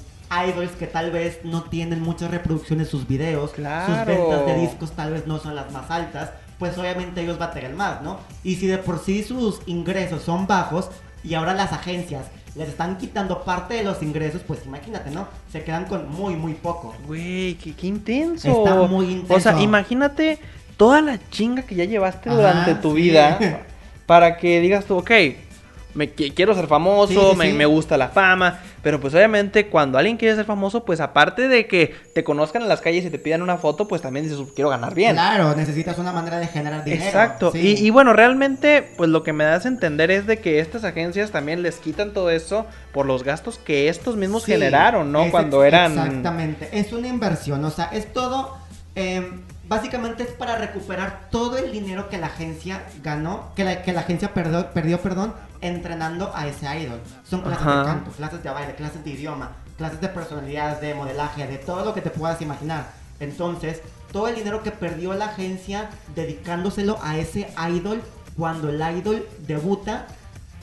idols 0.47 0.71
que 0.73 0.87
tal 0.87 1.11
vez 1.11 1.39
no 1.43 1.63
tienen 1.63 2.01
muchas 2.01 2.29
reproducciones 2.31 2.87
sus 2.89 3.07
videos, 3.07 3.49
sus 3.51 3.59
Claro. 3.59 4.05
ventas 4.05 4.45
de 4.45 4.55
discos 4.55 4.91
tal 4.91 5.11
vez 5.13 5.25
no 5.25 5.39
son 5.39 5.55
las 5.55 5.71
más 5.71 5.89
altas, 5.89 6.31
pues 6.59 6.77
obviamente 6.77 7.21
ellos 7.21 7.39
batallan 7.39 7.75
más, 7.75 8.01
¿no? 8.01 8.19
Y 8.43 8.55
si 8.57 8.67
de 8.67 8.77
por 8.77 8.99
sí 8.99 9.23
sus 9.23 9.61
ingresos 9.65 10.21
son 10.23 10.45
bajos 10.45 10.89
y 11.23 11.33
ahora 11.33 11.53
las 11.53 11.71
agencias 11.73 12.25
les 12.59 12.67
están 12.67 12.97
quitando 12.97 13.41
parte 13.45 13.75
de 13.75 13.83
los 13.85 14.03
ingresos, 14.03 14.41
pues 14.45 14.65
imagínate, 14.65 15.11
¿no? 15.11 15.29
Se 15.49 15.63
quedan 15.63 15.85
con 15.85 16.11
muy, 16.11 16.35
muy 16.35 16.53
poco. 16.55 16.93
Güey, 17.07 17.55
qué, 17.55 17.73
qué 17.73 17.87
intenso. 17.87 18.49
Está 18.49 18.75
muy 18.75 19.05
intenso. 19.05 19.33
O 19.33 19.39
sea, 19.39 19.61
imagínate 19.61 20.39
toda 20.75 21.01
la 21.01 21.17
chinga 21.29 21.61
que 21.61 21.75
ya 21.75 21.85
llevaste 21.85 22.29
Ajá, 22.29 22.37
durante 22.37 22.75
tu 22.75 22.97
sí. 22.97 23.03
vida 23.03 23.39
para 24.05 24.35
que 24.35 24.59
digas 24.59 24.83
tú, 24.83 24.97
ok, 24.97 25.09
me 25.99 26.15
qui- 26.15 26.33
quiero 26.33 26.55
ser 26.55 26.67
famoso, 26.67 27.07
Sí, 27.13 27.31
sí, 27.33 27.37
me, 27.37 27.51
sí. 27.51 27.53
me 27.53 27.65
gusta 27.65 27.97
la 27.97 28.07
fama, 28.07 28.59
pero 28.81 29.01
pues 29.01 29.13
obviamente 29.13 29.67
cuando 29.67 29.97
alguien 29.97 30.15
quiere 30.15 30.33
ser 30.35 30.45
famoso, 30.45 30.85
pues 30.85 31.01
aparte 31.01 31.49
de 31.49 31.67
que 31.67 31.93
te 32.15 32.23
conozcan 32.23 32.61
en 32.61 32.69
las 32.69 32.79
calles 32.79 33.03
y 33.03 33.09
te 33.09 33.19
pidan 33.19 33.41
una 33.41 33.57
foto, 33.57 33.87
pues 33.87 34.01
también 34.01 34.27
dices, 34.27 34.39
quiero 34.55 34.69
ganar 34.69 34.95
bien. 34.95 35.11
Claro, 35.13 35.53
necesitas 35.55 35.97
una 35.97 36.13
manera 36.13 36.39
de 36.39 36.47
generar 36.47 36.85
dinero. 36.85 37.03
Exacto. 37.03 37.51
Y, 37.53 37.85
y 37.85 37.89
bueno, 37.89 38.13
realmente, 38.13 38.89
pues 38.95 39.09
lo 39.09 39.23
que 39.23 39.33
me 39.33 39.43
das 39.43 39.65
a 39.65 39.67
entender 39.67 40.09
es 40.09 40.25
de 40.25 40.39
que 40.39 40.59
estas 40.61 40.85
agencias 40.85 41.31
también 41.31 41.61
les 41.61 41.75
quitan 41.75 42.13
todo 42.13 42.29
eso 42.29 42.65
por 42.93 43.05
los 43.05 43.23
gastos 43.23 43.57
que 43.57 43.89
estos 43.89 44.15
mismos 44.15 44.45
generaron, 44.45 45.11
¿no? 45.11 45.29
Cuando 45.31 45.65
eran... 45.65 45.91
Exactamente, 45.91 46.69
es 46.71 46.93
una 46.93 47.07
inversión, 47.09 47.63
o 47.65 47.69
sea, 47.71 47.89
es 47.91 48.11
todo, 48.13 48.57
eh, 48.95 49.29
básicamente 49.69 50.23
es 50.23 50.31
para 50.31 50.57
recuperar 50.57 51.29
todo 51.29 51.57
el 51.57 51.71
dinero 51.71 52.09
que 52.09 52.17
la 52.17 52.27
agencia 52.27 52.83
ganó, 53.01 53.53
que 53.55 53.63
la, 53.63 53.83
que 53.83 53.93
la 53.93 54.01
agencia 54.01 54.33
perdió, 54.33 54.71
perdió, 54.71 54.99
perdón, 54.99 55.33
entrenando 55.61 56.31
a 56.35 56.47
ese 56.47 56.65
idol. 56.77 56.99
Son 57.23 57.41
clases 57.41 57.61
Ajá. 57.61 57.79
de 57.79 57.85
canto, 57.85 58.11
clases 58.11 58.43
de 58.43 58.49
baile, 58.49 58.75
clases 58.75 59.03
de 59.03 59.11
idioma, 59.11 59.51
clases 59.77 60.01
de 60.01 60.09
personalidad, 60.09 60.81
de 60.81 60.95
modelaje, 60.95 61.47
de 61.47 61.59
todo 61.59 61.85
lo 61.85 61.93
que 61.93 62.01
te 62.01 62.09
puedas 62.09 62.41
imaginar. 62.41 62.91
Entonces, 63.19 63.81
todo 64.11 64.27
el 64.27 64.35
dinero 64.35 64.63
que 64.63 64.71
perdió 64.71 65.13
la 65.13 65.25
agencia 65.25 65.89
dedicándoselo 66.15 66.97
a 67.03 67.17
ese 67.17 67.47
idol, 67.69 68.01
cuando 68.35 68.69
el 68.69 68.81
idol 68.97 69.27
debuta, 69.45 70.07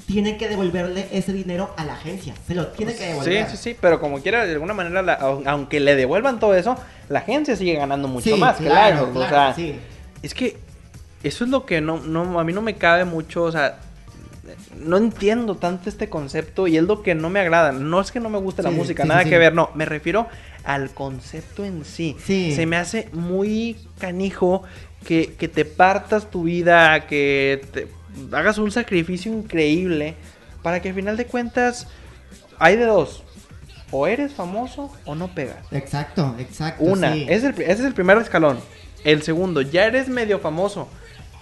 tiene 0.07 0.37
que 0.37 0.49
devolverle 0.49 1.09
ese 1.13 1.33
dinero 1.33 1.75
a 1.77 1.85
la 1.85 1.95
agencia. 1.95 2.35
Se 2.47 2.55
lo 2.55 2.69
tiene 2.69 2.95
que 2.95 3.07
devolver. 3.07 3.47
Sí, 3.49 3.57
sí, 3.57 3.63
sí, 3.71 3.77
pero 3.81 4.01
como 4.01 4.21
quiera, 4.21 4.47
de 4.47 4.53
alguna 4.53 4.73
manera, 4.75 5.03
la- 5.03 5.15
aunque 5.47 5.81
le 5.81 5.97
devuelvan 5.97 6.39
todo 6.39 6.55
eso, 6.55 6.77
la 7.09 7.19
agencia 7.21 7.57
sigue 7.57 7.75
ganando 7.75 8.07
mucho 8.09 8.35
Sí, 8.35 8.41
más 8.41 8.57
claro, 8.59 8.97
idol, 8.97 9.09
o 9.11 9.13
claro, 9.15 9.29
sea, 9.31 9.55
sí. 9.55 9.77
es 10.23 10.33
que 10.35 10.59
eso 11.23 11.45
es 11.45 11.51
lo 11.51 11.67
que 11.67 11.81
no, 11.81 11.99
no, 12.01 12.39
a 12.39 12.45
mí 12.45 12.53
no 12.53 12.63
me 12.63 12.77
cabe 12.77 13.05
mucho, 13.05 13.43
o 13.45 13.53
sea, 13.53 13.81
no 14.79 14.97
entiendo 14.97 15.57
tanto 15.57 15.89
este 15.89 16.09
concepto 16.09 16.69
y 16.69 16.77
es 16.77 16.85
lo 16.85 17.03
que 17.03 17.15
no 17.17 17.29
me 17.31 17.41
agrada. 17.41 17.73
No 17.73 18.01
es 18.01 18.13
que 18.13 18.21
no 18.21 18.31
me 18.31 18.39
guste 18.39 18.63
la 18.63 18.71
música, 18.71 19.03
sí, 19.03 19.09
nada 19.09 19.25
sí, 19.25 19.31
que 19.31 19.39
ver, 19.39 19.55
no, 19.55 19.71
me 19.75 19.85
refiero 19.87 20.29
al 20.65 20.91
concepto 20.91 21.65
en 21.65 21.85
sí. 21.85 22.17
Sí. 22.25 22.53
Se 22.55 22.65
me 22.67 22.77
hace 22.77 23.09
muy 23.13 23.77
canijo 23.99 24.63
que, 25.05 25.35
que 25.35 25.49
te 25.49 25.65
partas 25.65 26.31
tu 26.31 26.45
vida, 26.45 27.07
que 27.07 27.61
te 27.73 27.89
hagas 28.33 28.59
un 28.59 28.71
sacrificio 28.71 29.33
increíble 29.33 30.17
para 30.63 30.81
que 30.81 30.89
al 30.91 30.95
final 30.95 31.17
de 31.17 31.27
cuentas 31.27 31.87
hay 32.59 32.77
de 32.77 32.85
dos. 32.85 33.23
o 33.91 34.07
eres 34.07 34.33
famoso 34.33 34.93
o 35.05 35.15
no 35.15 35.29
pegas. 35.29 35.65
Exacto, 35.71 36.35
exacto. 36.39 36.83
Una, 36.83 37.13
sí. 37.13 37.27
ese, 37.29 37.35
es 37.35 37.45
el, 37.45 37.63
ese 37.63 37.73
es 37.73 37.81
el 37.81 37.95
primer 37.95 38.19
escalón. 38.19 38.59
El 39.05 39.23
segundo, 39.23 39.61
ya 39.63 39.87
eres 39.87 40.09
medio 40.09 40.41
famoso 40.41 40.89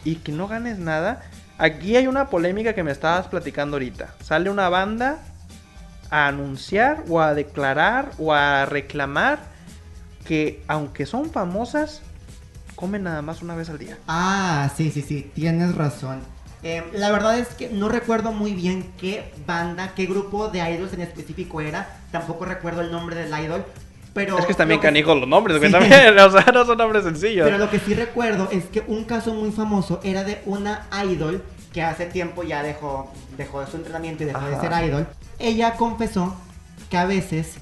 y 0.05 0.17
que 0.17 0.33
no 0.33 0.47
ganes 0.49 0.79
nada. 0.79 1.23
Aquí 1.57 1.97
hay 1.97 2.07
una 2.07 2.29
polémica 2.29 2.75
que 2.75 2.83
me 2.83 2.91
estabas 2.93 3.29
platicando 3.29 3.77
ahorita. 3.77 4.15
Sale 4.23 4.51
una 4.51 4.69
banda 4.69 5.19
a 6.11 6.27
anunciar 6.29 7.05
o 7.09 7.21
a 7.21 7.33
declarar 7.33 8.11
o 8.19 8.35
a 8.35 8.67
reclamar 8.67 9.39
que 10.27 10.63
aunque 10.69 11.07
son 11.07 11.31
famosas, 11.31 12.03
comen 12.75 13.05
nada 13.05 13.23
más 13.23 13.41
una 13.41 13.55
vez 13.55 13.71
al 13.71 13.79
día. 13.79 13.97
Ah, 14.07 14.71
sí, 14.77 14.91
sí, 14.91 15.01
sí, 15.01 15.31
tienes 15.35 15.75
razón. 15.75 16.21
Eh, 16.65 16.83
la 16.95 17.11
verdad 17.13 17.39
es 17.39 17.49
que 17.49 17.69
no 17.69 17.89
recuerdo 17.91 18.33
muy 18.33 18.55
bien 18.55 18.91
qué 18.99 19.33
banda, 19.47 19.93
qué 19.95 20.07
grupo 20.07 20.49
de 20.49 20.59
idols 20.71 20.95
en 20.95 21.03
específico 21.03 21.61
era. 21.61 21.99
Tampoco 22.11 22.47
recuerdo 22.47 22.81
el 22.81 22.91
nombre 22.91 23.15
del 23.17 23.29
idol. 23.45 23.65
Pero 24.15 24.39
es 24.39 24.47
que 24.47 24.55
también 24.55 24.81
que- 24.81 24.87
canijos 24.87 25.19
los 25.19 25.29
nombres, 25.29 25.61
Sí. 25.61 25.71
también. 25.71 25.93
O 26.19 26.31
sea, 26.31 26.47
no 26.55 26.65
son 26.65 26.79
nombres 26.79 27.05
sencillos. 27.05 27.45
Pero 27.45 27.59
lo 27.59 27.69
que 27.71 27.79
sí 27.81 27.95
recuerdo 27.95 28.49
es 28.51 28.65
que 28.67 28.83
un 28.87 29.05
caso 29.05 29.35
muy 29.35 29.51
famoso 29.53 30.01
era 30.03 30.25
de 30.25 30.41
una 30.47 30.87
idol 31.07 31.43
que 31.73 31.83
hace 31.83 32.07
tiempo 32.07 32.43
ya 32.45 32.63
dejó, 32.63 33.13
dejó 33.37 33.61
de 33.61 33.67
su 33.67 33.77
entrenamiento 33.77 34.23
y 34.23 34.27
dejó 34.27 34.47
de 34.47 34.59
ser 34.59 34.73
idol. 34.89 35.07
Ella 35.39 35.75
confesó 35.75 36.35
que 36.89 36.97
a 36.97 37.05
veces 37.05 37.57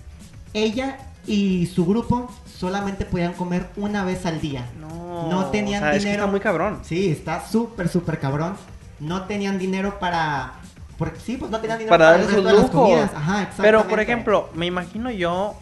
ella 0.52 0.98
y 1.26 1.66
su 1.66 1.86
grupo 1.86 2.30
solamente 2.46 3.04
podían 3.06 3.32
comer 3.32 3.66
una 3.76 4.04
vez 4.04 4.26
al 4.26 4.40
día. 4.40 4.66
No, 4.78 5.28
No 5.30 5.46
tenían 5.46 5.82
o 5.82 5.86
sea, 5.86 5.90
es 5.92 5.98
que 6.02 6.04
dinero. 6.10 6.24
está 6.24 6.30
muy 6.30 6.40
cabrón. 6.40 6.80
Sí, 6.84 7.10
está 7.10 7.44
súper, 7.48 7.88
súper 7.88 8.18
cabrón. 8.20 8.56
No 9.02 9.24
tenían 9.24 9.58
dinero 9.58 9.98
para... 9.98 10.52
Porque, 10.96 11.18
sí, 11.18 11.36
pues 11.36 11.50
no 11.50 11.58
tenían 11.60 11.78
dinero 11.78 11.90
Para 11.96 12.04
para, 12.06 12.10
dar 12.12 12.20
el 12.20 12.26
esos 12.26 12.34
resto 12.44 12.48
de 12.48 12.54
las 12.54 12.72
lujos. 12.72 12.88
comidas. 12.88 13.10
Ajá, 13.14 13.42
exactamente. 13.42 13.62
Pero, 13.62 13.88
por 13.88 14.00
ejemplo, 14.00 14.48
me 14.54 14.66
imagino 14.66 15.10
yo 15.10 15.54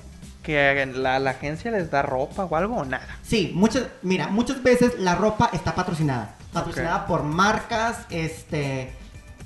que 0.43 0.87
la, 0.95 1.19
la 1.19 1.31
agencia 1.31 1.71
les 1.71 1.91
da 1.91 2.03
ropa 2.03 2.45
o 2.45 2.57
algo 2.57 2.77
o 2.77 2.85
nada. 2.85 3.07
Sí, 3.23 3.53
muchas, 3.55 3.85
mira, 4.03 4.29
muchas 4.29 4.63
veces 4.63 4.99
la 4.99 5.15
ropa 5.15 5.51
está 5.53 5.75
patrocinada. 5.75 6.35
Patrocinada 6.53 7.07
por 7.07 7.23
marcas, 7.23 7.99
este, 8.11 8.93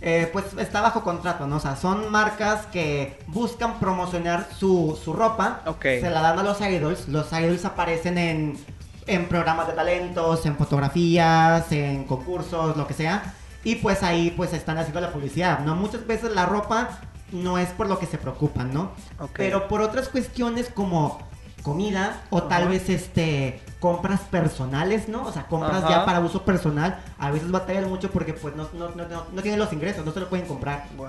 eh, 0.00 0.28
pues 0.32 0.46
está 0.58 0.80
bajo 0.80 1.02
contrato, 1.04 1.46
¿no? 1.46 1.56
O 1.56 1.60
sea, 1.60 1.76
son 1.76 2.10
marcas 2.10 2.66
que 2.72 3.18
buscan 3.28 3.78
promocionar 3.78 4.48
su, 4.56 4.98
su 5.02 5.12
ropa. 5.12 5.60
Ok. 5.66 5.82
Se 5.82 6.10
la 6.10 6.22
dan 6.22 6.38
a 6.38 6.42
los 6.42 6.60
idols. 6.60 7.08
Los 7.08 7.32
idols 7.32 7.64
aparecen 7.64 8.18
en, 8.18 8.58
en 9.06 9.26
programas 9.26 9.66
de 9.66 9.74
talentos, 9.74 10.46
en 10.46 10.56
fotografías, 10.56 11.70
en 11.70 12.04
concursos, 12.04 12.76
lo 12.76 12.86
que 12.86 12.94
sea. 12.94 13.34
Y 13.64 13.76
pues 13.76 14.02
ahí 14.02 14.30
pues 14.36 14.52
están 14.52 14.78
haciendo 14.78 15.00
la 15.00 15.12
publicidad, 15.12 15.60
¿no? 15.60 15.74
Muchas 15.74 16.06
veces 16.06 16.32
la 16.34 16.46
ropa 16.46 17.00
no 17.32 17.58
es 17.58 17.70
por 17.70 17.88
lo 17.88 17.98
que 17.98 18.06
se 18.06 18.18
preocupan, 18.18 18.72
¿no? 18.72 18.92
Ok. 19.18 19.30
Pero 19.36 19.66
por 19.68 19.80
otras 19.80 20.08
cuestiones 20.08 20.68
como 20.72 21.18
comida 21.62 22.20
o 22.28 22.42
tal 22.42 22.68
vez 22.68 22.90
este 22.90 23.62
compras 23.80 24.20
personales, 24.20 25.08
¿no? 25.08 25.24
O 25.26 25.32
sea, 25.32 25.46
compras 25.46 25.82
Ajá. 25.82 25.88
ya 25.88 26.04
para 26.04 26.20
uso 26.20 26.42
personal, 26.44 27.02
a 27.18 27.30
veces 27.30 27.50
batallan 27.50 27.88
mucho 27.88 28.10
porque 28.10 28.34
pues 28.34 28.54
no, 28.54 28.68
no, 28.74 28.90
no, 28.90 29.08
no- 29.08 29.24
no 29.32 29.42
tienen 29.42 29.58
los 29.58 29.72
ingresos, 29.72 30.04
no 30.04 30.12
se 30.12 30.20
lo 30.20 30.28
pueden 30.28 30.46
comprar. 30.46 30.86
Wow. 30.96 31.08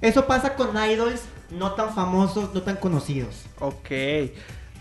Eso 0.00 0.26
pasa 0.26 0.54
con 0.56 0.70
idols 0.76 1.22
no 1.50 1.72
tan 1.74 1.94
famosos, 1.94 2.52
no 2.52 2.62
tan 2.62 2.76
conocidos. 2.76 3.44
Ok. 3.60 3.90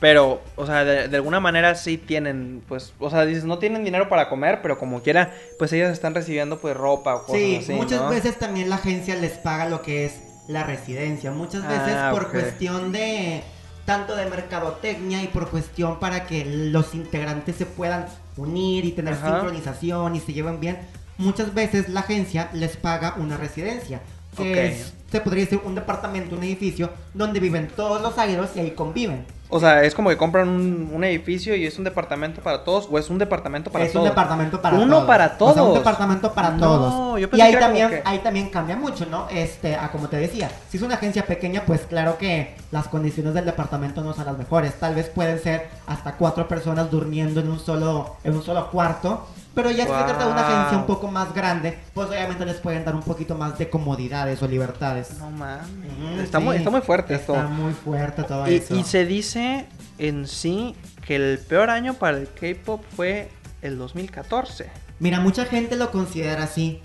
Pero, 0.04 0.42
o 0.58 0.66
sea, 0.66 0.84
de, 0.84 1.08
de 1.08 1.16
alguna 1.16 1.40
manera 1.40 1.76
sí 1.76 1.98
tienen, 1.98 2.62
pues, 2.68 2.92
o 3.00 3.10
sea, 3.10 3.24
dices, 3.26 3.46
no 3.46 3.58
tienen 3.58 3.86
dinero 3.86 4.10
para 4.10 4.28
comer, 4.28 4.60
pero 4.62 4.78
como 4.78 5.02
quiera, 5.02 5.34
pues 5.58 5.72
ellas 5.72 5.94
están 5.94 6.14
recibiendo, 6.14 6.60
pues, 6.60 6.76
ropa 6.76 7.16
o 7.16 7.20
cosas 7.26 7.40
Sí, 7.40 7.56
así, 7.62 7.72
muchas 7.72 8.02
¿no? 8.02 8.10
veces 8.10 8.38
también 8.38 8.70
la 8.70 8.76
agencia 8.76 9.16
les 9.16 9.38
paga 9.38 9.70
lo 9.70 9.82
que 9.82 10.04
es 10.06 10.16
la 10.50 10.64
residencia. 10.64 11.32
Muchas 11.32 11.66
veces 11.66 11.96
Ah, 11.96 12.10
por 12.12 12.32
cuestión 12.32 12.92
de 12.92 13.44
tanto 13.86 14.18
de 14.18 14.26
mercadotecnia 14.26 15.24
y 15.24 15.28
por 15.28 15.50
cuestión 15.50 16.02
para 16.02 16.26
que 16.28 16.44
los 16.44 16.94
integrantes 16.96 17.56
se 17.56 17.66
puedan 17.66 18.06
unir 18.36 18.84
y 18.84 18.92
tener 18.92 19.14
Ajá. 19.14 19.28
sincronización 19.28 20.18
y 20.18 20.20
se 20.20 20.34
lleven 20.34 20.60
bien. 20.60 20.80
Muchas 21.18 21.54
veces 21.54 21.88
la 21.88 22.02
agencia 22.02 22.50
les 22.52 22.76
paga 22.76 23.16
una 23.18 23.38
residencia, 23.38 24.02
que 24.36 24.52
Ok. 24.52 24.58
es, 24.58 24.94
se 25.10 25.22
podría 25.22 25.46
decir 25.46 25.62
un 25.64 25.76
departamento, 25.76 26.36
un 26.36 26.44
edificio 26.44 26.90
donde 27.14 27.40
viven 27.40 27.70
todos 27.74 28.02
los 28.02 28.14
idols 28.18 28.50
y 28.58 28.60
ahí 28.60 28.72
conviven. 28.72 29.26
O 29.56 29.60
sea, 29.60 29.84
es 29.84 29.94
como 29.94 30.10
que 30.10 30.18
compran 30.18 30.50
un, 30.50 30.90
un 30.92 31.04
edificio 31.04 31.56
y 31.56 31.66
es 31.68 31.78
un 31.78 31.84
departamento 31.84 32.42
para 32.42 32.64
todos, 32.64 32.88
o 32.92 32.98
es 32.98 33.10
un 33.12 33.20
departamento 33.20 33.70
para 33.72 33.86
es 33.86 33.94
todos. 33.94 34.04
un 34.04 34.10
departamento 34.10 34.60
para 34.62 34.78
Uno 34.78 34.96
todos. 34.96 35.06
para 35.08 35.26
O 35.26 35.30
sea, 35.38 35.48
un 35.48 35.54
todos. 35.56 35.74
departamento 35.76 36.34
para 36.34 36.50
No, 36.52 36.60
todos. 36.60 37.20
yo 37.22 37.28
y 37.32 37.42
ahí 37.42 37.52
que 37.52 37.58
era 37.58 37.68
como 37.68 37.78
también, 37.80 37.90
que- 37.90 38.02
ahí 38.04 38.20
también 38.20 38.50
cambia 38.50 38.76
mucho, 38.76 39.06
¿no? 39.06 39.28
Este, 39.30 39.76
a 39.76 39.92
como 39.92 40.08
te 40.10 40.18
decía, 40.18 40.50
si 40.70 40.78
es 40.78 40.84
una 40.84 40.96
agencia 40.96 41.26
pequeña, 41.28 41.64
pues 41.68 41.82
claro 41.82 42.18
que 42.18 42.56
las 42.72 42.88
condiciones 42.88 43.36
del 43.36 43.46
departamento 43.46 44.02
no 44.02 44.14
son 44.14 44.26
las 44.26 44.38
mejores. 44.38 44.74
Tal 44.80 44.96
vez 44.96 45.10
pueden 45.10 45.40
ser 45.40 45.68
hasta 45.86 46.14
cuatro 46.14 46.48
personas 46.48 46.90
durmiendo 46.90 47.40
en 47.40 47.50
un 47.50 47.60
solo, 47.60 48.16
en 48.24 48.36
un 48.36 48.42
solo 48.42 48.72
cuarto. 48.72 49.28
Pero 49.54 49.70
ya 49.70 49.84
si 49.86 49.92
se 49.92 49.98
trata 49.98 50.26
de 50.26 50.32
una 50.32 50.42
Wow. 50.42 50.52
agencia 50.52 50.78
un 50.80 50.86
poco 50.88 51.12
más 51.12 51.34
grande, 51.34 51.78
pues 51.94 52.10
obviamente 52.10 52.44
les 52.46 52.56
pueden 52.58 52.84
dar 52.86 52.96
un 52.96 53.04
poquito 53.04 53.36
más 53.36 53.58
de 53.60 53.70
comodidades 53.70 54.42
o 54.42 54.48
libertades. 54.48 55.18
No 55.20 55.30
mames. 55.30 56.20
Está, 56.24 56.40
sí. 56.40 56.44
muy, 56.44 56.56
está 56.58 56.70
muy 56.72 56.82
fuerte 56.82 57.14
esto. 57.16 57.34
Está 57.36 57.48
muy 57.48 57.74
fuerte 57.74 58.24
todo 58.24 58.50
Y, 58.52 58.56
eso. 58.56 58.76
y 58.76 58.84
se 58.84 59.06
dice 59.06 59.68
en 60.00 60.28
sí 60.28 60.76
que 61.06 61.16
el 61.18 61.38
peor 61.40 61.70
año 61.70 61.94
para 61.94 62.18
el 62.18 62.28
K-pop 62.30 62.84
fue 62.96 63.30
el 63.62 63.78
2014. 63.78 64.70
Mira, 65.00 65.20
mucha 65.20 65.46
gente 65.46 65.76
lo 65.76 65.92
considera 65.92 66.44
así. 66.44 66.82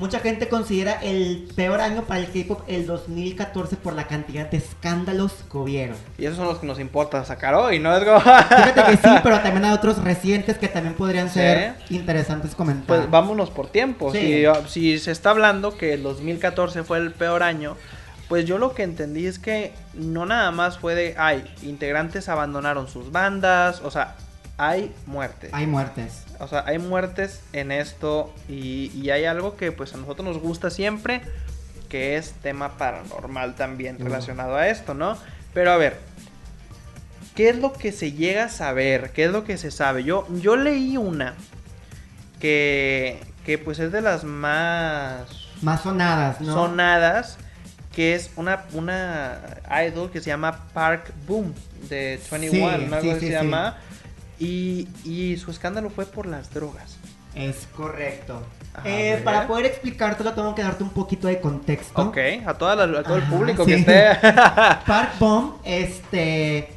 Mucha 0.00 0.18
gente 0.20 0.48
considera 0.48 0.94
el 1.02 1.46
peor 1.54 1.82
año 1.82 2.02
para 2.04 2.20
el 2.20 2.26
K-pop 2.32 2.62
el 2.68 2.86
2014 2.86 3.76
por 3.76 3.92
la 3.92 4.06
cantidad 4.06 4.50
de 4.50 4.56
escándalos 4.56 5.32
que 5.52 5.58
hubieron. 5.58 5.94
Y 6.16 6.24
esos 6.24 6.38
son 6.38 6.46
los 6.46 6.58
que 6.58 6.66
nos 6.66 6.80
importa 6.80 7.22
sacar 7.26 7.54
hoy, 7.54 7.78
¿no? 7.78 7.94
Fíjate 7.94 8.82
que 8.82 8.96
sí, 8.96 9.14
pero 9.22 9.38
también 9.40 9.66
hay 9.66 9.72
otros 9.72 10.02
recientes 10.02 10.56
que 10.56 10.68
también 10.68 10.94
podrían 10.94 11.28
Sí. 11.28 11.34
ser 11.34 11.74
interesantes 11.90 12.54
comentar. 12.54 12.86
Pues 12.86 13.10
vámonos 13.10 13.50
por 13.50 13.68
tiempo. 13.68 14.10
Sí. 14.10 14.42
Si, 14.66 14.70
si 14.94 14.98
se 14.98 15.10
está 15.12 15.30
hablando 15.30 15.76
que 15.76 15.92
el 15.92 16.02
2014 16.02 16.82
fue 16.82 16.96
el 16.96 17.12
peor 17.12 17.42
año, 17.42 17.76
pues 18.30 18.46
yo 18.46 18.56
lo 18.56 18.72
que 18.72 18.84
entendí 18.84 19.26
es 19.26 19.38
que 19.38 19.74
no 19.92 20.24
nada 20.24 20.50
más 20.50 20.78
fue 20.78 20.94
de, 20.94 21.14
ay, 21.18 21.44
integrantes 21.62 22.30
abandonaron 22.30 22.88
sus 22.88 23.12
bandas, 23.12 23.82
o 23.84 23.90
sea, 23.90 24.16
hay 24.56 24.94
muertes. 25.04 25.50
Hay 25.52 25.66
muertes. 25.66 26.24
O 26.40 26.48
sea, 26.48 26.64
hay 26.66 26.78
muertes 26.78 27.40
en 27.52 27.70
esto 27.70 28.32
y, 28.48 28.90
y 28.94 29.10
hay 29.10 29.26
algo 29.26 29.56
que 29.56 29.72
pues 29.72 29.94
a 29.94 29.98
nosotros 29.98 30.26
nos 30.26 30.38
gusta 30.38 30.70
siempre, 30.70 31.20
que 31.88 32.16
es 32.16 32.32
tema 32.42 32.78
paranormal 32.78 33.54
también 33.56 33.96
Mm. 33.98 34.04
relacionado 34.04 34.56
a 34.56 34.68
esto, 34.68 34.94
¿no? 34.94 35.16
Pero 35.52 35.70
a 35.72 35.76
ver, 35.76 35.98
¿qué 37.34 37.48
es 37.50 37.58
lo 37.58 37.72
que 37.72 37.92
se 37.92 38.12
llega 38.12 38.44
a 38.44 38.48
saber? 38.48 39.10
¿Qué 39.12 39.24
es 39.24 39.30
lo 39.32 39.44
que 39.44 39.58
se 39.58 39.70
sabe? 39.70 40.02
Yo, 40.04 40.26
yo 40.40 40.56
leí 40.56 40.96
una 40.96 41.34
que, 42.40 43.20
que 43.44 43.58
pues 43.58 43.78
es 43.78 43.92
de 43.92 44.00
las 44.00 44.24
más 44.24 45.26
Más 45.62 45.82
sonadas, 45.82 46.40
¿no? 46.40 46.52
sonadas, 46.54 47.36
que 47.94 48.14
es 48.14 48.30
una, 48.36 48.64
una 48.72 49.40
idol 49.86 50.10
que 50.10 50.20
se 50.20 50.26
llama 50.30 50.68
Park 50.72 51.12
Boom 51.26 51.52
de 51.88 52.20
21, 52.30 52.78
Sí, 52.78 52.86
¿no? 52.88 53.00
Sí, 53.02 53.20
se 53.20 53.30
llama. 53.30 53.78
Y, 54.40 54.88
y 55.04 55.36
su 55.36 55.50
escándalo 55.50 55.90
fue 55.90 56.06
por 56.06 56.26
las 56.26 56.52
drogas. 56.52 56.96
Es 57.34 57.68
correcto. 57.76 58.42
Eh, 58.84 59.20
para 59.24 59.46
poder 59.46 59.66
explicártelo 59.66 60.32
tengo 60.32 60.54
que 60.54 60.62
darte 60.62 60.82
un 60.82 60.90
poquito 60.90 61.28
de 61.28 61.40
contexto. 61.40 62.00
Ok, 62.02 62.18
a, 62.46 62.54
toda 62.54 62.74
la- 62.74 63.00
a 63.00 63.02
todo 63.04 63.16
el 63.16 63.22
público 63.24 63.64
sí. 63.64 63.70
que 63.70 63.76
esté. 63.76 64.16
Park 64.86 65.12
Bom, 65.20 65.52
este, 65.64 66.68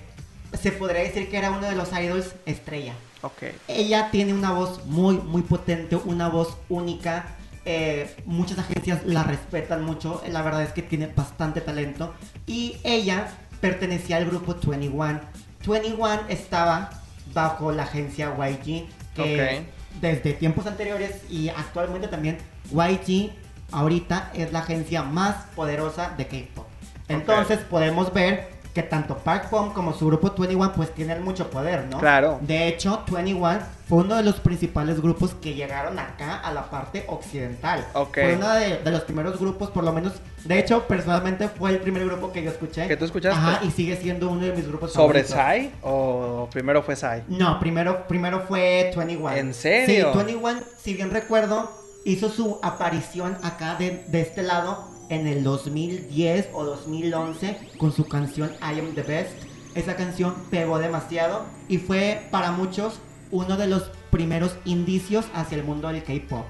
se 0.62 0.72
podría 0.74 1.02
decir 1.02 1.30
que 1.30 1.38
era 1.38 1.50
uno 1.52 1.68
de 1.68 1.76
los 1.76 1.90
idols 1.94 2.36
estrella. 2.46 2.94
ok. 3.22 3.44
Ella 3.68 4.10
tiene 4.12 4.34
una 4.34 4.52
voz 4.52 4.86
muy, 4.86 5.18
muy 5.18 5.42
potente, 5.42 5.96
una 5.96 6.28
voz 6.30 6.56
única. 6.70 7.26
eh, 7.66 8.14
muchas 8.26 8.60
agencias 8.60 9.06
la 9.06 9.24
respetan 9.24 9.84
mucho. 9.84 10.22
La 10.30 10.42
verdad 10.44 10.62
es 10.64 10.74
que 10.74 10.82
tiene 10.84 11.08
bastante 11.08 11.62
talento. 11.62 12.14
Y 12.46 12.78
ella 12.84 13.28
pertenecía 13.62 14.18
al 14.18 14.26
grupo 14.26 14.56
21. 14.62 15.20
21 15.66 16.22
estaba 16.28 16.90
bajo 17.34 17.72
la 17.72 17.84
agencia 17.84 18.34
YG. 18.38 18.88
Que 19.16 19.68
desde 20.02 20.34
tiempos 20.34 20.66
anteriores 20.66 21.22
y 21.30 21.50
actualmente 21.50 22.08
también 22.08 22.40
YG 22.72 23.32
ahorita 23.72 24.32
es 24.34 24.52
la 24.52 24.60
agencia 24.60 25.04
más 25.04 25.36
poderosa 25.56 26.14
de 26.18 26.28
K-pop. 26.28 26.66
Entonces 27.08 27.60
podemos 27.60 28.12
ver 28.12 28.53
que 28.74 28.82
tanto 28.82 29.18
Park 29.18 29.50
Bom 29.52 29.72
como 29.72 29.94
su 29.94 30.08
grupo 30.08 30.34
21 30.36 30.74
pues 30.74 30.94
tienen 30.94 31.24
mucho 31.24 31.50
poder, 31.50 31.86
¿no? 31.86 32.00
Claro. 32.00 32.40
De 32.42 32.68
hecho, 32.68 33.04
21 33.12 33.60
fue 33.88 34.00
uno 34.00 34.16
de 34.16 34.24
los 34.24 34.40
principales 34.40 35.00
grupos 35.00 35.36
que 35.36 35.54
llegaron 35.54 36.00
acá 36.00 36.40
a 36.40 36.52
la 36.52 36.70
parte 36.72 37.06
occidental. 37.08 37.86
Ok. 37.94 38.14
Fue 38.14 38.36
uno 38.36 38.52
de, 38.54 38.80
de 38.80 38.92
los 38.92 39.02
primeros 39.02 39.40
grupos, 39.40 39.70
por 39.70 39.84
lo 39.84 39.94
menos, 39.94 40.14
de 40.46 40.58
hecho, 40.58 40.88
personalmente 40.88 41.50
fue 41.50 41.72
el 41.72 41.78
primer 41.80 42.06
grupo 42.06 42.32
que 42.32 42.42
yo 42.42 42.50
escuché. 42.50 42.88
¿Que 42.88 42.98
tú 42.98 43.06
escuchaste? 43.06 43.38
Ajá, 43.38 43.60
y 43.64 43.70
sigue 43.70 43.96
siendo 43.98 44.30
uno 44.30 44.46
de 44.46 44.54
mis 44.54 44.68
grupos 44.68 44.92
¿Sobre. 44.92 45.24
Psy 45.24 45.72
o 45.84 46.50
primero 46.52 46.82
fue 46.82 46.96
Psy? 46.96 47.24
No, 47.28 47.60
primero, 47.60 48.08
primero 48.08 48.42
fue 48.48 48.92
21. 48.96 49.34
¿En 49.34 49.54
serio? 49.54 50.12
Sí, 50.12 50.18
21, 50.18 50.60
si 50.82 50.96
bien 50.96 51.12
recuerdo, 51.12 51.72
hizo 52.06 52.30
su 52.30 52.60
aparición 52.64 53.38
acá 53.44 53.76
de, 53.76 54.04
de 54.08 54.22
este 54.22 54.42
lado 54.42 54.93
en 55.16 55.28
el 55.28 55.44
2010 55.44 56.50
o 56.54 56.64
2011 56.64 57.58
con 57.78 57.92
su 57.92 58.08
canción 58.08 58.52
I 58.62 58.80
Am 58.80 58.94
the 58.96 59.04
Best. 59.04 59.32
Esa 59.76 59.96
canción 59.96 60.36
pegó 60.52 60.80
demasiado 60.80 61.46
y 61.68 61.78
fue 61.78 62.22
para 62.32 62.52
muchos 62.52 63.00
uno 63.32 63.58
de 63.58 63.68
los 63.68 63.84
primeros 64.12 64.56
indicios 64.66 65.26
hacia 65.34 65.58
el 65.58 65.64
mundo 65.64 65.88
del 65.88 66.04
K-pop. 66.04 66.46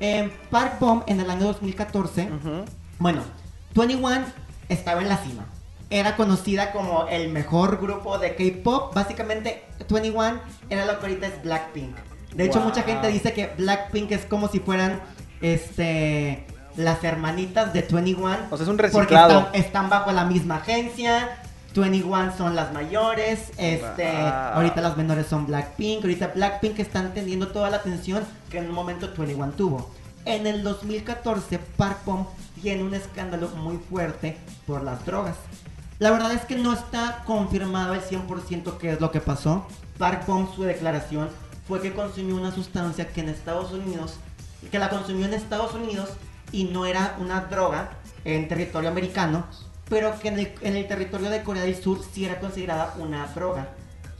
En 0.00 0.32
Park 0.50 0.78
Bomb 0.80 1.02
en 1.06 1.20
el 1.20 1.30
año 1.30 1.44
2014, 1.46 2.30
Ujú. 2.32 2.64
bueno, 2.98 3.22
21 3.74 4.24
estaba 4.68 5.02
en 5.02 5.08
la 5.08 5.18
cima. 5.18 5.46
Era 5.90 6.16
conocida 6.16 6.72
como 6.72 7.06
el 7.08 7.28
mejor 7.30 7.78
grupo 7.80 8.18
de 8.18 8.34
K-pop. 8.34 8.94
Básicamente, 8.94 9.62
21 9.90 10.40
era 10.70 10.86
lo 10.86 10.98
que 10.98 11.06
ahorita 11.06 11.26
es 11.26 11.42
Blackpink. 11.42 11.94
De 12.34 12.46
hecho, 12.46 12.60
Wow. 12.60 12.68
mucha 12.68 12.82
gente 12.82 13.08
dice 13.08 13.34
que 13.34 13.52
Blackpink 13.58 14.10
es 14.12 14.24
como 14.24 14.48
si 14.48 14.58
fueran 14.60 15.02
este 15.42 16.46
las 16.76 17.02
hermanitas 17.04 17.72
de 17.72 17.82
21. 17.82 18.36
O 18.50 18.56
sea, 18.56 18.64
es 18.64 18.68
un 18.68 18.76
Porque 18.76 18.82
reciclado. 18.96 19.38
están, 19.40 19.54
están 19.54 19.90
bajo 19.90 20.12
la 20.12 20.24
misma 20.24 20.56
agencia. 20.56 21.38
21 21.74 22.36
son 22.36 22.54
las 22.54 22.72
mayores. 22.72 23.50
Este, 23.56 24.10
Wow. 24.12 24.30
ahorita 24.54 24.80
las 24.80 24.96
menores 24.96 25.26
son 25.26 25.46
Blackpink. 25.46 26.02
Ahorita 26.02 26.28
Blackpink 26.34 26.78
están 26.78 27.14
teniendo 27.14 27.48
toda 27.48 27.70
la 27.70 27.78
atención 27.78 28.24
que 28.50 28.58
en 28.58 28.68
un 28.68 28.74
momento 28.74 29.08
21 29.16 29.52
tuvo. 29.52 29.90
En 30.24 30.46
el 30.46 30.62
2014, 30.62 31.58
Park 31.76 31.98
Bom 32.04 32.26
tiene 32.60 32.82
un 32.84 32.94
escándalo 32.94 33.48
muy 33.56 33.78
fuerte 33.78 34.36
por 34.66 34.84
las 34.84 35.04
drogas. 35.04 35.34
La 35.98 36.10
verdad 36.10 36.32
es 36.32 36.42
que 36.42 36.56
no 36.56 36.72
está 36.72 37.22
confirmado 37.26 37.92
al 37.94 38.02
100% 38.02 38.76
qué 38.78 38.92
es 38.92 39.00
lo 39.00 39.10
que 39.10 39.20
pasó. 39.20 39.66
Park 39.98 40.24
Bom, 40.26 40.48
su 40.54 40.62
declaración 40.64 41.28
fue 41.66 41.80
que 41.80 41.92
consumió 41.92 42.36
una 42.36 42.52
sustancia 42.52 43.08
que 43.08 43.20
en 43.20 43.28
Estados 43.30 43.72
Unidos, 43.72 44.16
que 44.70 44.78
la 44.78 44.90
consumió 44.90 45.26
en 45.26 45.34
Estados 45.34 45.74
Unidos 45.74 46.10
y 46.52 46.64
no 46.64 46.86
era 46.86 47.16
una 47.18 47.40
droga 47.42 47.90
en 48.24 48.46
territorio 48.48 48.88
americano, 48.90 49.46
pero 49.88 50.18
que 50.20 50.28
en 50.28 50.38
el, 50.38 50.54
en 50.60 50.76
el 50.76 50.86
territorio 50.86 51.28
de 51.30 51.42
Corea 51.42 51.62
del 51.64 51.74
Sur 51.80 52.00
sí 52.12 52.24
era 52.24 52.38
considerada 52.40 52.94
una 52.98 53.26
droga. 53.28 53.70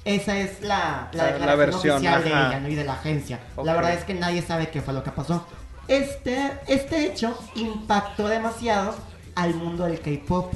Esa 0.04 0.36
es 0.38 0.60
la, 0.62 1.08
la 1.12 1.24
La- 1.24 1.24
la 1.24 1.32
declaración 1.56 1.58
versión, 1.58 1.96
oficial 1.96 2.24
de 2.24 2.30
ella 2.30 2.60
¿no? 2.60 2.68
y 2.68 2.74
de 2.74 2.84
la 2.84 2.94
agencia. 2.94 3.40
Ok. 3.56 3.64
La 3.66 3.74
verdad 3.74 3.92
es 3.94 4.04
que 4.04 4.14
nadie 4.14 4.42
sabe 4.42 4.68
qué 4.70 4.82
fue 4.82 4.92
lo 4.94 5.04
que 5.04 5.12
pasó. 5.12 5.46
Este, 5.88 6.52
este 6.66 7.06
hecho 7.06 7.38
impactó 7.54 8.26
demasiado 8.28 8.94
al 9.36 9.54
mundo 9.54 9.84
del 9.84 10.00
K-pop. 10.00 10.52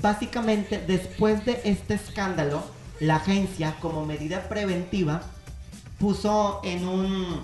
Básicamente, 0.00 0.82
después 0.86 1.44
de 1.44 1.60
este 1.64 1.94
escándalo, 1.94 2.62
la 3.00 3.16
agencia, 3.16 3.74
como 3.80 4.04
medida 4.06 4.48
preventiva, 4.48 5.20
puso 5.98 6.60
en 6.64 6.86
un 6.88 7.42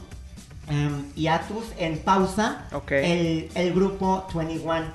em, 0.68 1.04
hiatus, 1.14 1.64
en 1.78 1.98
pausa, 1.98 2.66
Ok. 2.72 2.92
el, 2.92 3.50
el 3.54 3.72
grupo 3.74 4.26
21. 4.34 4.86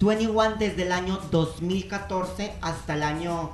21 0.00 0.56
desde 0.58 0.82
el 0.84 0.92
año 0.92 1.18
2014 1.30 2.52
hasta 2.62 2.94
el 2.94 3.02
año 3.02 3.50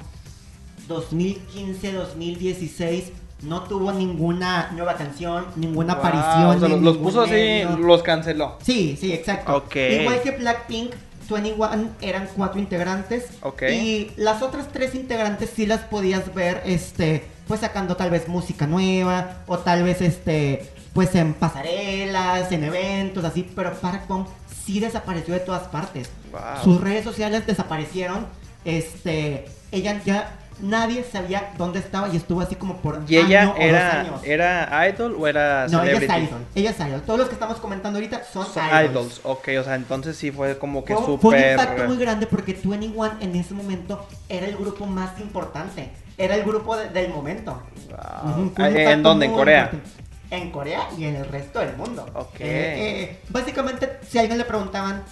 2015-2016 0.89 3.05
no 3.43 3.63
tuvo 3.65 3.93
ninguna 3.93 4.71
nueva 4.73 4.95
canción, 4.95 5.45
ninguna 5.57 5.95
Wow, 5.97 6.05
aparición. 6.05 6.57
o 6.57 6.61
sea, 6.61 6.69
ni 6.77 6.81
los, 6.85 6.97
puso 6.97 7.23
así, 7.23 7.63
los 7.79 8.03
canceló. 8.03 8.57
Sí, 8.63 8.97
sí, 8.99 9.13
exacto. 9.13 9.57
Ok. 9.57 9.77
Igual 9.77 10.23
que 10.23 10.31
Blackpink, 10.33 10.93
21 11.29 11.91
eran 12.01 12.29
cuatro 12.35 12.59
integrantes. 12.61 13.27
Ok. 13.43 13.63
Y 13.71 14.13
las 14.17 14.41
otras 14.41 14.69
tres 14.73 14.95
integrantes 14.95 15.51
sí 15.55 15.67
las 15.67 15.81
podías 15.81 16.33
ver, 16.35 16.63
este, 16.65 17.25
pues 17.47 17.61
sacando 17.61 17.97
tal 17.97 18.11
vez 18.11 18.29
música 18.29 18.67
nueva, 18.67 19.43
o 19.47 19.59
tal 19.59 19.83
vez 19.83 20.01
este, 20.01 20.71
pues 20.95 21.15
en 21.17 21.35
pasarelas, 21.35 22.51
en 22.53 22.65
eventos, 22.65 23.25
así, 23.25 23.47
pero 23.55 23.73
Park 23.75 24.05
Bom 24.09 24.27
sí 24.65 24.81
desapareció 24.81 25.35
de 25.35 25.41
todas 25.41 25.69
partes. 25.69 26.11
Wow. 26.33 26.41
Sus 26.63 26.81
redes 26.81 27.05
sociales 27.05 27.47
desaparecieron. 27.47 28.27
Este, 28.65 29.45
ella 29.73 30.01
ya 30.05 30.39
nadie 30.61 31.03
sabía 31.05 31.53
dónde 31.59 31.81
estaba 31.81 32.09
y 32.09 32.17
estuvo 32.17 32.41
así 32.41 32.55
como 32.55 32.77
por 32.77 33.03
¿Y 33.09 33.17
ella 33.19 33.43
año 33.43 33.51
o 33.51 33.55
dos 33.55 33.63
era, 33.65 34.01
años. 34.01 34.21
era 34.25 34.89
idol 34.89 35.17
o 35.19 35.27
era 35.27 35.67
no, 35.69 35.83
ella 35.83 35.95
celebrity? 35.99 36.15
es 36.25 36.29
idol. 36.31 36.47
Ella 36.55 36.71
es 36.71 36.81
idol. 36.81 37.03
Todos 37.03 37.19
los 37.19 37.29
que 37.29 37.35
estamos 37.35 37.59
comentando 37.59 37.99
ahorita 37.99 38.23
son, 38.33 38.47
Son 38.47 38.63
idols. 38.69 38.91
idols. 38.91 39.21
ok, 39.25 39.49
o 39.61 39.65
sea, 39.65 39.75
entonces 39.75 40.17
sí 40.17 40.31
fue 40.31 40.57
como 40.59 40.85
que 40.85 40.95
Fue, 40.95 41.05
fue 41.05 41.15
un 41.15 41.21
súper... 41.21 41.51
impacto 41.53 41.85
muy 41.85 41.97
grande 41.99 42.27
porque 42.27 42.53
21 42.55 43.19
en 43.21 43.35
ese 43.35 43.53
momento 43.53 44.07
era 44.29 44.47
el 44.47 44.57
grupo 44.57 44.87
más 44.87 45.19
importante. 45.21 45.91
Era 46.17 46.37
el 46.37 46.45
grupo 46.45 46.77
de- 46.77 46.89
del 46.91 47.13
momento. 47.13 47.61
Wow. 47.91 48.53
Fue 48.55 48.65
un 48.65 48.77
¿En 48.77 49.03
dónde? 49.03 49.27
¿En 49.27 49.33
Corea? 49.33 49.65
importante. 49.73 50.04
En 50.37 50.51
Corea 50.51 50.89
y 50.99 51.05
en 51.05 51.17
el 51.17 51.27
resto 51.27 51.61
del 51.61 51.77
mundo. 51.77 52.07
Ok. 52.15 52.41
Eh, 52.41 53.03
eh, 53.03 53.21
básicamente, 53.31 53.99
si 54.09 54.19
a 54.19 54.23
alguien 54.23 54.39
le 54.39 54.45
preguntaban, 54.45 55.03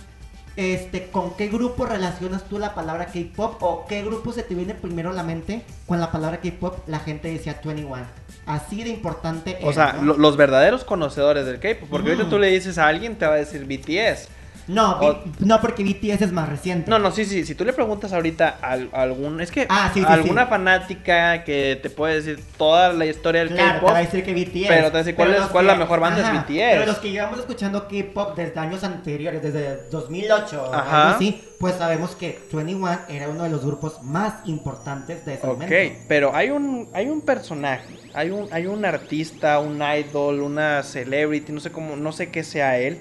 este, 0.56 1.06
¿con 1.10 1.34
qué 1.36 1.48
grupo 1.48 1.86
relacionas 1.86 2.44
tú 2.44 2.58
la 2.58 2.74
palabra 2.74 3.06
K-pop? 3.06 3.62
¿O 3.62 3.86
qué 3.86 4.02
grupo 4.02 4.32
se 4.32 4.42
te 4.42 4.54
viene 4.54 4.74
primero 4.74 5.10
a 5.10 5.12
la 5.14 5.22
mente 5.22 5.62
con 5.86 5.98
la 6.00 6.10
palabra 6.12 6.40
K-pop? 6.40 6.86
La 6.88 6.98
gente 7.00 7.28
decía 7.32 7.60
21. 7.64 8.04
Así 8.44 8.82
de 8.82 8.90
importante 8.90 9.56
O 9.62 9.72
sea, 9.72 9.94
¿no? 9.94 10.02
lo- 10.02 10.18
los 10.18 10.36
verdaderos 10.36 10.84
conocedores 10.84 11.46
del 11.46 11.58
K-pop. 11.60 11.88
Porque 11.88 12.08
ahorita 12.08 12.24
Ujú. 12.24 12.30
tú 12.32 12.38
le 12.38 12.48
dices 12.48 12.76
a 12.76 12.86
alguien, 12.88 13.16
te 13.16 13.26
va 13.26 13.34
a 13.34 13.36
decir 13.36 13.64
BTS. 13.64 14.28
No, 14.68 14.92
o- 15.00 15.18
no, 15.40 15.60
porque 15.60 15.82
BTS 15.82 16.22
es 16.26 16.32
más 16.32 16.48
reciente. 16.48 16.88
No, 16.90 16.98
no, 16.98 17.10
sí, 17.10 17.24
sí. 17.24 17.44
Si 17.44 17.54
tú 17.54 17.64
le 17.64 17.72
preguntas 17.72 18.12
ahorita 18.12 18.58
a, 18.62 18.70
al- 18.72 18.90
a 18.92 19.02
algún. 19.02 19.40
Es 19.40 19.50
que 19.50 19.66
Ah, 19.68 19.90
sí, 19.92 20.00
sí, 20.00 20.06
alguna 20.08 20.44
sí. 20.44 20.50
fanática 20.50 21.44
que 21.44 21.78
te 21.82 21.90
puede 21.90 22.14
decir 22.16 22.42
toda 22.56 22.92
la 22.92 23.06
historia 23.06 23.40
del 23.44 23.50
Claro, 23.54 23.80
te 23.80 23.86
va 23.92 23.98
a 23.98 24.00
decir 24.02 24.24
que 24.24 24.32
BTS. 24.32 24.68
Pero 24.68 24.86
te 24.86 24.92
va 24.92 24.98
a 24.98 25.02
decir, 25.02 25.14
¿cuál 25.14 25.34
es- 25.34 25.40
cuál 25.46 25.64
es 25.66 25.72
la 25.72 25.78
mejor 25.78 26.00
banda? 26.00 26.20
Es 26.20 26.32
BTS. 26.32 26.72
Pero 26.74 26.86
los 26.86 26.98
que 26.98 27.10
llevamos 27.10 27.38
escuchando 27.40 27.88
K-pop 27.88 28.36
desde 28.36 28.60
años 28.60 28.84
anteriores, 28.84 29.42
desde 29.42 29.88
2008 29.90 30.62
o 30.70 30.74
Ajá. 30.74 31.02
algo 31.08 31.16
así, 31.16 31.42
pues 31.58 31.74
sabemos 31.76 32.14
que 32.16 32.38
21 32.52 32.98
era 33.08 33.28
uno 33.28 33.42
de 33.44 33.50
los 33.50 33.64
grupos 33.64 34.02
más 34.02 34.34
importantes 34.46 35.24
de 35.24 35.34
ese 35.34 35.46
Ok, 35.46 35.52
momento. 35.60 35.74
pero 36.08 36.34
hay 36.34 36.50
un, 36.50 36.88
hay 36.92 37.08
un 37.08 37.20
personaje, 37.20 37.84
hay 38.14 38.30
un, 38.30 38.48
hay 38.52 38.66
un 38.66 38.84
artista, 38.84 39.58
un 39.60 39.80
idol, 39.82 40.40
una 40.40 40.82
celebrity, 40.82 41.52
no 41.52 41.60
sé 41.60 41.70
cómo, 41.70 41.96
no 41.96 42.12
sé 42.12 42.30
qué 42.30 42.42
sea 42.44 42.78
él. 42.78 42.98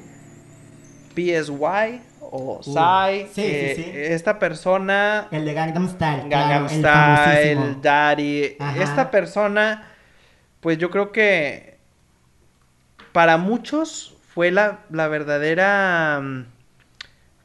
PSY 1.13 2.02
o 2.21 2.60
Psy. 2.63 3.28
sí, 3.34 3.41
eh, 3.43 3.74
sí, 3.76 3.84
sí. 3.84 3.91
Esta 3.93 4.39
persona, 4.39 5.28
El 5.32 5.45
de 5.45 5.54
Gangnam 5.54 5.89
Style. 5.89 6.24
Gangnam 6.30 6.67
claro, 6.67 6.69
el 6.69 6.80
Style, 6.80 7.56
famosísimo. 7.56 7.80
Daddy. 7.82 8.56
Ajá. 8.60 8.84
Esta 8.84 9.12
persona, 9.12 9.88
pues 10.62 10.78
yo 10.78 10.89
creo 10.89 11.12
que 11.12 11.78
para 13.12 13.38
muchos 13.38 14.15
fue 14.34 14.52
la, 14.52 14.80
la 14.89 15.08
verdadera. 15.10 16.19
mm, 16.21 16.45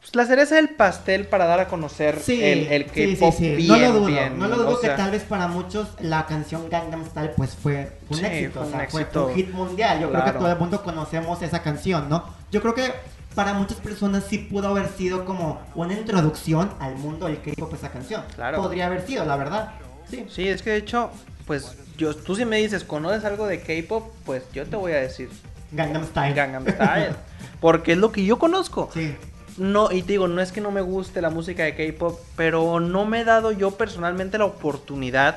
pues, 0.01 0.15
la 0.15 0.25
cereza 0.27 0.55
del 0.55 0.69
pastel 0.71 1.27
para 1.27 1.47
dar 1.47 1.59
a 1.59 1.67
conocer 1.67 2.21
Sí, 2.21 2.41
el, 2.45 2.69
el 2.69 2.91
sí, 2.91 3.17
K-pop 3.17 3.35
sí, 3.37 3.45
sí. 3.45 3.57
bien, 3.57 3.69
no 3.69 3.77
lo 3.79 3.93
dudo, 3.93 4.07
bien, 4.07 4.39
no 4.39 4.47
lo 4.47 4.57
dudo 4.57 4.69
o 4.71 4.81
sea, 4.81 4.91
que 4.95 5.03
tal 5.03 5.11
vez 5.11 5.25
para 5.25 5.49
muchos 5.49 5.89
la 5.99 6.27
canción 6.27 6.69
Gangnam 6.71 7.05
Style 7.07 7.31
pues 7.37 7.57
fue 7.57 7.91
un 8.09 8.17
Sí, 8.19 8.25
éxito, 8.25 8.53
fue 8.53 8.63
o 8.63 8.67
un 8.67 8.71
sea, 8.73 8.83
éxito. 8.85 9.23
fue 9.25 9.33
un 9.33 9.35
hit 9.35 9.51
mundial. 9.53 10.01
Yo 10.01 10.11
creo 10.13 10.25
que 10.25 10.31
todo 10.33 10.53
el 10.53 10.59
mundo 10.59 10.83
conocemos 10.85 11.43
esa 11.43 11.61
canción, 11.63 12.09
¿no? 12.09 12.25
Yo 12.53 12.63
creo 12.63 12.75
que 12.75 12.93
para 13.37 13.53
muchas 13.53 13.79
personas 13.79 14.25
sí 14.29 14.39
pudo 14.39 14.69
haber 14.69 14.89
sido 14.89 15.27
como 15.27 15.61
una 15.75 15.93
introducción 15.93 16.71
al 16.81 16.97
mundo 16.97 17.27
del 17.27 17.41
K-pop 17.43 17.73
esa 17.75 17.91
canción. 17.91 18.25
Claro. 18.35 18.63
Podría 18.63 18.87
haber 18.87 19.07
sido, 19.07 19.27
la 19.27 19.37
verdad. 19.37 19.75
Sí. 20.11 20.25
Sí, 20.29 20.49
es 20.49 20.63
que 20.63 20.71
de 20.71 20.79
hecho, 20.79 21.11
pues 21.47 21.77
yo, 21.99 22.17
tú 22.17 22.35
si 22.35 22.47
me 22.47 22.57
dices, 22.57 22.83
¿conoces 22.83 23.25
algo 23.27 23.47
de 23.47 23.61
K-pop? 23.61 24.11
Pues 24.25 24.43
yo 24.55 24.65
te 24.65 24.77
voy 24.77 24.93
a 24.93 24.97
decir 24.97 25.29
Gangnam 25.71 26.07
Style. 26.07 26.35
Gangnam 26.35 26.67
Style. 26.67 27.15
porque 27.61 27.93
es 27.93 27.99
lo 27.99 28.11
que 28.11 28.25
yo 28.25 28.39
conozco. 28.39 28.89
Sí. 28.95 29.15
No, 29.59 29.93
y 29.93 30.01
te 30.03 30.13
digo, 30.13 30.29
no 30.29 30.41
es 30.41 30.51
que 30.51 30.63
no 30.63 30.71
me 30.71 30.81
guste 30.81 31.21
la 31.21 31.29
música 31.29 31.65
de 31.65 31.75
K-pop, 31.75 32.19
pero 32.37 32.81
no 32.81 33.05
me 33.05 33.21
he 33.21 33.25
dado 33.25 33.53
yo 33.53 33.73
personalmente 33.73 34.39
la 34.39 34.47
oportunidad, 34.47 35.37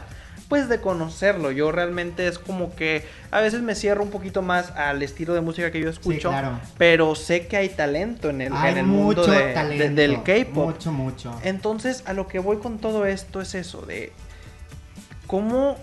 pues, 0.49 0.67
de 0.67 0.81
conocerlo. 0.81 1.51
Yo 1.51 1.71
realmente 1.71 2.27
es 2.27 2.37
como 2.39 2.75
que 2.75 3.05
a 3.31 3.39
veces 3.39 3.61
me 3.61 3.75
cierro 3.75 4.03
un 4.03 4.09
poquito 4.09 4.41
más 4.41 4.71
al 4.71 5.01
estilo 5.03 5.33
de 5.35 5.41
música 5.41 5.71
que 5.71 5.79
yo 5.79 5.89
escucho, 5.89 6.29
claro. 6.29 6.59
pero 6.77 7.15
sé 7.15 7.47
que 7.47 7.55
hay 7.55 7.69
talento 7.69 8.29
en 8.29 8.41
el, 8.41 8.53
Hay 8.53 8.71
en 8.73 8.77
el 8.79 8.85
mundo 8.87 9.21
mucho 9.21 9.31
de- 9.31 9.53
talento. 9.53 9.95
del 10.01 10.23
K-pop. 10.23 10.65
Mucho, 10.73 10.91
mucho. 10.91 11.39
Entonces, 11.43 12.03
a 12.07 12.13
lo 12.13 12.27
que 12.27 12.39
voy 12.39 12.57
con 12.57 12.79
todo 12.79 13.05
esto 13.05 13.39
es 13.41 13.53
eso, 13.55 13.83
de 13.85 14.11
cómo 15.27 15.77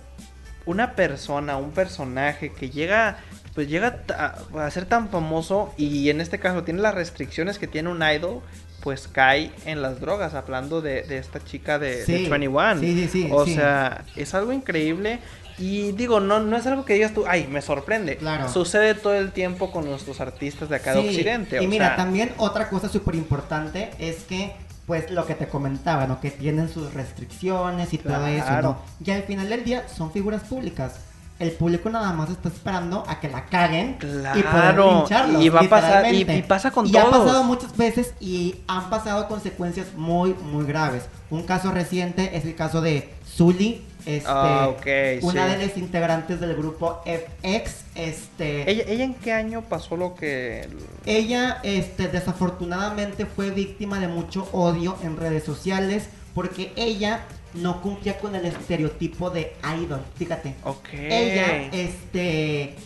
una 0.64 0.94
persona, 0.94 1.56
un 1.56 1.70
personaje 1.70 2.52
que 2.52 2.70
llega, 2.70 3.18
pues 3.54 3.68
llega 3.68 3.98
ta- 4.02 4.34
a 4.58 4.70
ser 4.70 4.84
tan 4.86 5.08
famoso 5.10 5.72
y 5.76 6.10
en 6.10 6.20
este 6.20 6.40
caso 6.40 6.64
tiene 6.64 6.80
las 6.80 6.94
restricciones 6.94 7.58
que 7.60 7.68
tiene 7.68 7.88
un 7.88 8.02
idol, 8.02 8.40
pues 8.86 9.08
cae 9.08 9.50
en 9.64 9.82
las 9.82 10.00
drogas, 10.00 10.34
hablando 10.34 10.80
de, 10.80 11.02
de 11.02 11.18
esta 11.18 11.42
chica 11.42 11.76
de, 11.80 11.96
de 11.96 12.04
Sí, 12.06 12.28
21. 12.28 12.78
sí, 12.78 12.94
sí, 12.94 13.08
sí, 13.08 13.28
o 13.32 13.44
sea, 13.44 14.04
es 14.14 14.32
algo 14.32 14.52
increíble. 14.52 15.18
Y 15.58 15.90
digo, 15.90 16.20
no, 16.20 16.38
no 16.38 16.56
es 16.56 16.68
algo 16.68 16.84
que 16.84 16.94
digas 16.94 17.12
tú, 17.12 17.24
ay, 17.26 17.48
me 17.50 17.62
sorprende. 17.62 18.16
Claro. 18.16 18.48
Sucede 18.48 18.94
todo 18.94 19.14
el 19.14 19.32
tiempo 19.32 19.72
con 19.72 19.86
nuestros 19.86 20.20
artistas 20.20 20.68
de 20.68 20.76
acá 20.76 20.92
de 20.94 21.00
Occidente. 21.00 21.60
Y 21.60 21.66
o 21.66 21.68
mira, 21.68 21.86
sea, 21.88 21.96
también 21.96 22.32
otra 22.36 22.68
cosa 22.68 22.88
súper 22.88 23.16
importante 23.16 23.90
es 23.98 24.22
que, 24.22 24.52
pues 24.86 25.10
lo 25.10 25.26
que 25.26 25.34
te 25.34 25.48
comentaba, 25.48 26.06
¿no? 26.06 26.20
Que 26.20 26.30
tienen 26.30 26.68
sus 26.68 26.94
restricciones 26.94 27.92
y 27.92 27.98
todo 27.98 28.24
eso. 28.28 28.62
¿no? 28.62 28.78
Y 29.04 29.10
al 29.10 29.24
final 29.24 29.48
del 29.48 29.64
día 29.64 29.88
son 29.88 30.12
figuras 30.12 30.44
públicas. 30.44 31.00
El 31.38 31.50
público 31.52 31.90
nada 31.90 32.12
más 32.12 32.30
está 32.30 32.48
esperando 32.48 33.04
a 33.06 33.20
que 33.20 33.28
la 33.28 33.44
caguen 33.46 33.94
Claro, 33.98 34.38
y 34.38 34.42
poder 34.42 34.78
lincharlos, 34.78 35.42
y 35.42 35.48
va 35.50 35.60
a 35.60 35.68
pasar- 35.68 36.14
y- 36.14 36.24
pasa 36.42 36.70
con 36.70 36.86
Y 36.86 36.96
ha 36.96 37.04
pasado 37.10 37.44
muchas 37.44 37.76
veces 37.76 38.14
y 38.20 38.56
han 38.68 38.88
pasado 38.88 39.28
consecuencias 39.28 39.88
muy, 39.96 40.32
muy 40.34 40.64
graves. 40.64 41.04
Un 41.30 41.42
caso 41.42 41.72
reciente 41.72 42.36
es 42.36 42.44
el 42.44 42.54
caso 42.54 42.80
de 42.80 43.12
Zully, 43.36 43.82
este, 44.06 44.24
Ah, 44.30 44.68
ok, 44.70 44.86
una 45.24 45.46
sí. 45.46 45.52
de 45.58 45.66
las 45.66 45.76
integrantes 45.76 46.40
del 46.40 46.54
grupo 46.56 47.02
FX, 47.04 47.84
este, 47.96 48.70
¿Ella, 48.70 48.84
¿Ella 48.86 49.04
en 49.04 49.14
qué 49.14 49.32
año 49.32 49.62
pasó 49.62 49.96
lo 49.96 50.14
que...? 50.14 50.68
ella, 51.04 51.58
este, 51.64 52.06
desafortunadamente 52.08 53.26
fue 53.26 53.50
víctima 53.50 53.98
de 54.00 54.08
mucho 54.08 54.48
odio 54.52 54.96
en 55.02 55.16
redes 55.16 55.44
sociales 55.44 56.08
porque 56.34 56.72
ella 56.76 57.20
no 57.56 57.80
cumplía 57.82 58.18
con 58.18 58.34
el 58.34 58.44
estereotipo 58.46 59.30
de 59.30 59.54
idol. 59.80 60.00
Fíjate, 60.16 60.54
Ok. 60.64 60.88
ella, 60.92 61.68
este, 61.72 62.76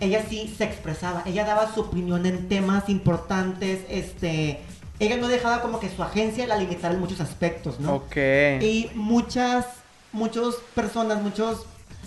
ella 0.00 0.24
sí 0.28 0.54
se 0.56 0.64
expresaba, 0.64 1.22
ella 1.26 1.44
daba 1.44 1.72
su 1.72 1.80
opinión 1.80 2.26
en 2.26 2.48
temas 2.48 2.88
importantes, 2.88 3.80
este, 3.88 4.60
ella 4.98 5.16
no 5.16 5.28
dejaba 5.28 5.62
como 5.62 5.80
que 5.80 5.88
su 5.88 6.02
agencia 6.02 6.46
la 6.46 6.56
limitara 6.56 6.94
en 6.94 7.00
muchos 7.00 7.20
aspectos, 7.20 7.80
¿no? 7.80 7.94
Ok. 7.96 8.16
Y 8.60 8.90
muchas, 8.94 9.66
muchas 10.12 10.54
personas, 10.74 11.22
muchos, 11.22 11.66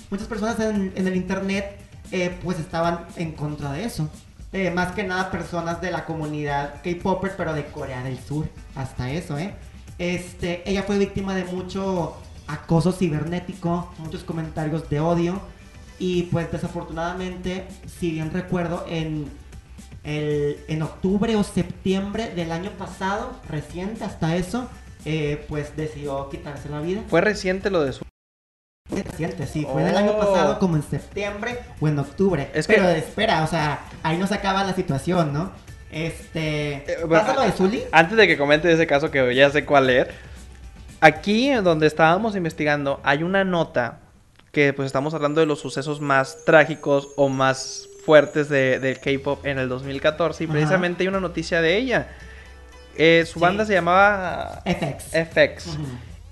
muchas 0.09 0.27
personas 0.27 0.59
en, 0.59 0.91
en 0.95 1.07
el 1.07 1.15
internet, 1.15 1.77
eh, 2.11 2.37
pues 2.43 2.59
estaban 2.59 3.05
en 3.15 3.33
contra 3.33 3.71
de 3.73 3.83
eso. 3.85 4.09
Eh, 4.51 4.71
más 4.71 4.93
que 4.93 5.03
nada 5.03 5.29
personas 5.29 5.79
de 5.79 5.91
la 5.91 6.05
comunidad 6.05 6.81
K-Popper, 6.83 7.33
pero 7.37 7.53
de 7.53 7.65
Corea 7.65 8.01
del 8.01 8.17
Sur. 8.19 8.49
Hasta 8.75 9.11
eso, 9.11 9.37
¿eh? 9.37 9.53
Este, 9.99 10.67
ella 10.69 10.83
fue 10.83 10.97
víctima 10.97 11.35
de 11.35 11.43
mucho 11.45 12.15
acoso 12.47 12.91
cibernético, 12.91 13.93
muchos 13.99 14.23
comentarios 14.23 14.89
de 14.89 14.99
odio. 14.99 15.39
Y 15.99 16.23
pues 16.23 16.49
desafortunadamente, 16.51 17.67
si 17.99 18.11
bien 18.11 18.31
recuerdo, 18.31 18.85
en, 18.87 19.27
el, 20.05 20.57
en 20.69 20.81
octubre 20.81 21.35
o 21.35 21.43
septiembre 21.43 22.33
del 22.33 22.51
año 22.53 22.71
pasado, 22.71 23.33
reciente 23.49 24.05
hasta 24.05 24.37
eso, 24.37 24.69
eh, 25.05 25.45
pues 25.49 25.75
decidió 25.75 26.29
quitarse 26.29 26.69
la 26.69 26.79
vida. 26.79 27.03
Fue 27.09 27.19
reciente 27.21 27.69
lo 27.69 27.83
de 27.83 27.91
su... 27.93 28.05
Reciente, 28.89 29.45
sí, 29.45 29.67
fue 29.71 29.83
del 29.83 29.95
año 29.97 30.13
Oh. 30.15 30.19
pasado 30.19 30.57
como 30.59 30.75
en 30.77 30.83
septiembre 30.83 31.59
o 31.79 31.87
en 31.89 31.99
octubre. 31.99 32.49
Es 32.55 32.65
que- 32.65 32.73
Pero 32.75 32.87
espera, 32.89 33.43
o 33.43 33.47
sea, 33.47 33.81
ahí 34.01 34.17
no 34.17 34.25
se 34.25 34.33
acaba 34.35 34.63
la 34.63 34.73
situación, 34.73 35.31
¿no? 35.33 35.51
Este... 35.91 36.73
Eh, 36.75 36.97
bueno, 37.07 37.23
¿Pasa 37.25 37.33
lo 37.35 37.41
de 37.43 37.51
Zully? 37.51 37.83
Antes 37.91 38.17
de 38.17 38.27
que 38.27 38.37
comente 38.37 38.71
ese 38.71 38.85
caso 38.87 39.09
que 39.11 39.33
ya 39.35 39.49
sé 39.49 39.65
cuál 39.65 39.87
leer, 39.87 40.11
aquí 41.01 41.51
donde 41.51 41.87
estábamos 41.87 42.35
investigando 42.35 42.99
hay 43.03 43.23
una 43.23 43.43
nota 43.43 43.99
que 44.51 44.73
pues 44.73 44.85
estamos 44.87 45.13
hablando 45.13 45.41
de 45.41 45.47
los 45.47 45.59
sucesos 45.59 46.01
más 46.01 46.43
trágicos 46.45 47.09
o 47.15 47.29
más 47.29 47.87
fuertes 48.05 48.49
de, 48.49 48.79
del 48.79 48.99
K-pop 48.99 49.45
en 49.45 49.59
el 49.59 49.69
2014 49.69 50.43
y 50.43 50.47
Ajá. 50.47 50.53
precisamente 50.53 51.03
hay 51.03 51.07
una 51.07 51.19
noticia 51.19 51.61
de 51.61 51.77
ella. 51.77 52.07
Eh, 52.97 53.23
su 53.25 53.33
Sí. 53.35 53.39
banda 53.39 53.65
se 53.65 53.73
llamaba 53.73 54.61
FX. 54.65 55.05
FX 55.13 55.77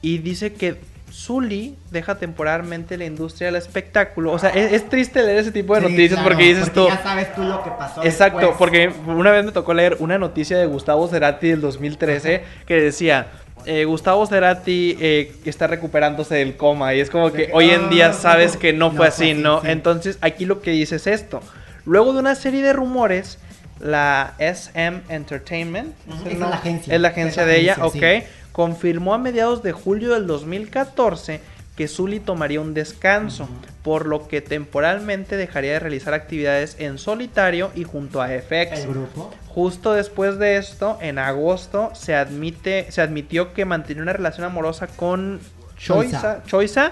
y 0.01 0.17
dice 0.19 0.53
que 0.53 0.77
Zully 1.17 1.75
deja 1.89 2.15
temporalmente 2.15 2.95
la 2.95 3.05
industria 3.05 3.47
del 3.47 3.55
espectáculo. 3.55 4.31
O 4.31 4.37
sea, 4.39 4.51
es, 4.51 4.71
es 4.71 4.87
triste 4.87 5.23
leer 5.23 5.39
ese 5.39 5.51
tipo 5.51 5.73
de 5.73 5.81
Sí, 5.81 5.87
noticias 5.87 6.11
claro, 6.19 6.29
porque 6.29 6.43
dices 6.43 6.69
porque 6.69 6.79
tú... 6.79 6.87
ya 6.89 7.01
sabes 7.01 7.33
tú 7.33 7.41
lo 7.43 7.63
que 7.63 7.71
pasó 7.71 8.03
Exacto, 8.03 8.37
después. 8.39 8.57
porque 8.59 8.91
una 9.07 9.31
vez 9.31 9.43
me 9.43 9.51
tocó 9.51 9.73
leer 9.73 9.97
una 9.99 10.19
noticia 10.19 10.57
de 10.59 10.67
Gustavo 10.67 11.07
Cerati 11.07 11.49
del 11.49 11.61
2013 11.61 12.43
que 12.67 12.75
decía, 12.81 13.27
eh, 13.65 13.85
Gustavo 13.85 14.27
Cerati 14.27 14.95
eh, 15.01 15.33
está 15.45 15.65
recuperándose 15.65 16.35
del 16.35 16.55
coma 16.55 16.93
y 16.93 16.99
es 16.99 17.09
como 17.09 17.31
que 17.31 17.47
De- 17.47 17.53
hoy 17.53 17.71
en 17.71 17.89
día 17.89 18.09
Ah, 18.09 18.13
sabes 18.13 18.55
que 18.55 18.71
no 18.73 18.91
fue 18.91 19.07
así, 19.07 19.33
¿no? 19.33 19.61
sí. 19.61 19.67
Entonces 19.71 20.19
aquí 20.21 20.45
lo 20.45 20.61
que 20.61 20.69
dice 20.71 20.97
es 20.97 21.07
esto. 21.07 21.41
Luego 21.85 22.13
de 22.13 22.19
una 22.19 22.35
serie 22.35 22.61
de 22.61 22.73
rumores, 22.73 23.39
la 23.79 24.33
SM 24.39 25.01
Entertainment, 25.09 25.93
es 26.29 26.37
la 26.39 26.47
agencia, 26.49 26.93
Es 26.93 27.01
la 27.01 27.07
agencia 27.09 27.41
es 27.43 27.47
la 27.47 27.53
de 27.53 27.59
ella, 27.59 27.73
agencia, 27.73 28.17
ok. 28.19 28.23
Confirmó 28.57 29.13
a 29.13 29.19
mediados 29.19 29.61
de 29.61 29.71
julio 29.71 30.15
del 30.15 30.25
2014 30.25 31.41
que 31.75 31.87
Zully 31.87 32.19
tomaría 32.19 32.59
un 32.59 32.73
descanso, 32.73 33.47
por 33.83 34.07
lo 34.07 34.27
que 34.27 34.41
temporalmente 34.41 35.37
dejaría 35.37 35.73
de 35.73 35.79
realizar 35.79 36.15
actividades 36.15 36.75
en 36.79 36.97
solitario 36.97 37.69
y 37.75 37.83
junto 37.83 38.19
a 38.19 38.29
FX. 38.29 38.79
El 38.79 38.87
grupo. 38.87 39.31
Justo 39.45 39.93
después 39.93 40.39
de 40.39 40.57
esto, 40.57 40.97
en 41.01 41.19
agosto, 41.19 41.91
se 41.93 42.15
admite, 42.15 42.91
se 42.91 43.01
admitió 43.01 43.53
que 43.53 43.63
mantenía 43.63 44.01
una 44.01 44.13
relación 44.13 44.47
amorosa 44.47 44.87
con 44.87 45.39
Choiza, 45.77 46.41
Choiza. 46.41 46.43
Choiza, 46.47 46.91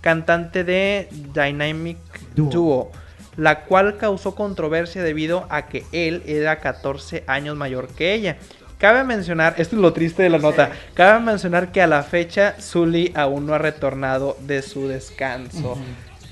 cantante 0.00 0.64
de 0.64 1.08
Dynamic 1.32 1.98
Duo. 2.34 2.50
Duo. 2.50 2.92
la 3.36 3.60
cual 3.66 3.98
causó 3.98 4.34
controversia 4.34 5.04
debido 5.04 5.46
a 5.48 5.66
que 5.68 5.84
él 5.92 6.24
era 6.26 6.58
14 6.58 7.22
años 7.28 7.56
mayor 7.56 7.86
que 7.86 8.14
ella. 8.14 8.36
Cabe 8.84 9.02
mencionar, 9.02 9.54
esto 9.56 9.76
es 9.76 9.80
lo 9.80 9.94
triste 9.94 10.24
de 10.24 10.28
la 10.28 10.36
nota, 10.36 10.70
cabe 10.92 11.18
mencionar 11.18 11.72
que 11.72 11.80
a 11.80 11.86
la 11.86 12.02
fecha 12.02 12.54
Zully 12.60 13.12
aún 13.14 13.46
no 13.46 13.54
ha 13.54 13.58
retornado 13.58 14.36
de 14.40 14.60
su 14.60 14.88
descanso. 14.88 15.78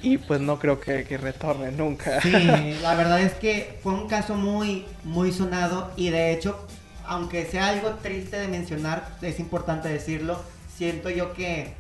Y 0.03 0.19
pues 0.19 0.43
no 0.43 0.59
creo 0.59 0.79
que, 0.79 1.05
que 1.05 1.17
retorne 1.17 1.73
nunca. 1.73 2.21
Sí, 2.21 2.31
la 2.83 2.95
verdad 2.95 3.23
es 3.23 3.33
que 3.33 3.79
fue 3.83 3.95
un 3.95 4.07
caso 4.07 4.35
muy, 4.35 4.85
muy 5.03 5.33
sonado 5.33 5.93
y 5.97 6.11
de 6.11 6.31
hecho, 6.35 6.63
aunque 7.07 7.47
sea 7.47 7.69
algo 7.69 7.89
triste 8.03 8.37
de 8.37 8.49
mencionar, 8.49 9.09
es 9.23 9.41
importante 9.41 9.89
decirlo, 9.89 10.39
siento 10.77 11.09
yo 11.09 11.33
que 11.33 11.73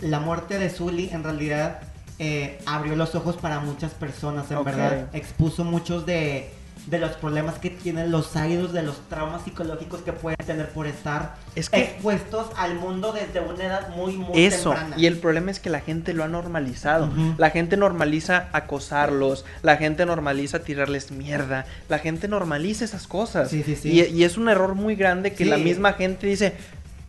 la 0.00 0.20
muerte 0.20 0.58
de 0.58 0.70
Zully 0.70 1.10
en 1.12 1.22
realidad 1.22 1.80
eh, 2.18 2.58
abrió 2.64 2.96
los 2.96 3.14
ojos 3.14 3.36
para 3.36 3.60
muchas 3.60 3.92
personas, 3.92 4.50
en 4.50 4.64
verdad, 4.64 5.10
expuso 5.12 5.64
muchos 5.64 6.06
de, 6.06 6.50
de 6.88 6.98
los 6.98 7.12
problemas 7.12 7.58
que 7.58 7.68
tienen 7.70 8.10
los 8.10 8.34
idols, 8.34 8.72
de 8.72 8.82
los 8.82 8.98
traumas 9.08 9.42
psicológicos 9.42 10.00
que 10.00 10.12
pueden 10.14 10.38
tener 10.46 10.70
por 10.70 10.86
estar 10.86 11.34
Es 11.54 11.68
que- 11.68 11.82
expuestos 11.82 12.46
al 12.56 12.76
mundo 12.76 13.12
desde 13.12 13.40
una 13.40 13.62
edad 13.64 13.88
muy, 13.90 14.16
muy 14.16 14.42
Eso, 14.44 14.70
temprana. 14.70 14.96
y 14.98 15.04
el 15.06 15.18
problema 15.18 15.50
es 15.50 15.60
que 15.60 15.68
la 15.68 15.80
gente 15.80 16.14
lo 16.14 16.24
ha 16.24 16.28
normalizado. 16.28 17.10
La 17.36 17.50
gente 17.50 17.76
normaliza 17.76 18.48
acosarlos, 18.52 19.44
la 19.62 19.76
gente 19.76 20.06
normaliza 20.06 20.60
tirarles 20.60 21.10
mierda, 21.10 21.66
la 21.90 21.98
gente 21.98 22.26
normaliza 22.26 22.84
esas 22.86 23.06
cosas. 23.06 23.50
Sí, 23.50 23.62
sí, 23.62 23.76
sí. 23.76 23.90
Y, 23.90 24.02
y 24.04 24.24
es 24.24 24.38
un 24.38 24.48
error 24.48 24.74
muy 24.74 24.96
grande 24.96 25.34
que 25.34 25.44
la 25.44 25.58
misma 25.58 25.92
gente 25.92 26.26
dice, 26.26 26.54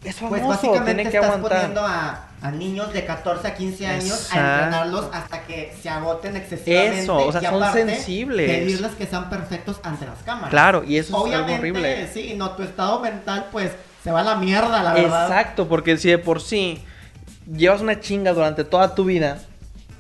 es 0.04 0.16
Pues 0.16 0.42
famoso, 0.42 0.48
básicamente 0.48 0.86
tiene 0.96 1.04
que 1.10 1.18
estás 1.18 1.26
aguantar. 1.36 1.58
poniendo 1.60 1.86
a, 1.86 2.26
a 2.42 2.52
niños 2.52 2.94
de 2.94 3.04
14 3.06 3.48
a 3.48 3.54
15 3.56 3.86
años 3.88 4.06
Exacto. 4.06 4.40
a 4.40 4.56
entrenarlos 4.64 5.06
hasta 5.12 5.42
que 5.44 5.74
se 5.82 5.90
agoten 5.90 6.36
excesivamente. 6.38 7.00
Eso, 7.02 7.18
o 7.18 7.32
sea, 7.32 7.42
y 7.42 7.46
son 7.46 7.74
sensibles. 7.74 8.50
Pedirles 8.50 8.92
que 8.94 9.06
sean 9.06 9.30
perfectos 9.30 9.80
ante 9.84 10.06
las 10.06 10.20
cámaras. 10.24 10.50
Claro, 10.50 10.84
y 10.86 10.98
eso 10.98 11.10
es 11.18 11.24
Obviamente, 11.24 11.54
algo 11.54 11.62
horrible. 11.80 12.08
sí, 12.14 12.34
no, 12.38 12.52
tu 12.52 12.64
estado 12.64 13.00
mental 13.02 13.48
pues 13.52 13.72
se 14.04 14.12
va 14.12 14.22
a 14.22 14.24
la 14.24 14.36
mierda, 14.36 14.82
la 14.82 14.94
verdad. 14.94 15.24
Exacto, 15.28 15.68
porque 15.68 15.98
si 15.98 16.10
de 16.10 16.18
por 16.18 16.42
sí 16.42 16.82
llevas 17.52 17.82
una 17.82 18.00
chinga 18.00 18.32
durante 18.32 18.64
toda 18.64 18.96
tu 18.96 19.04
vida, 19.06 19.40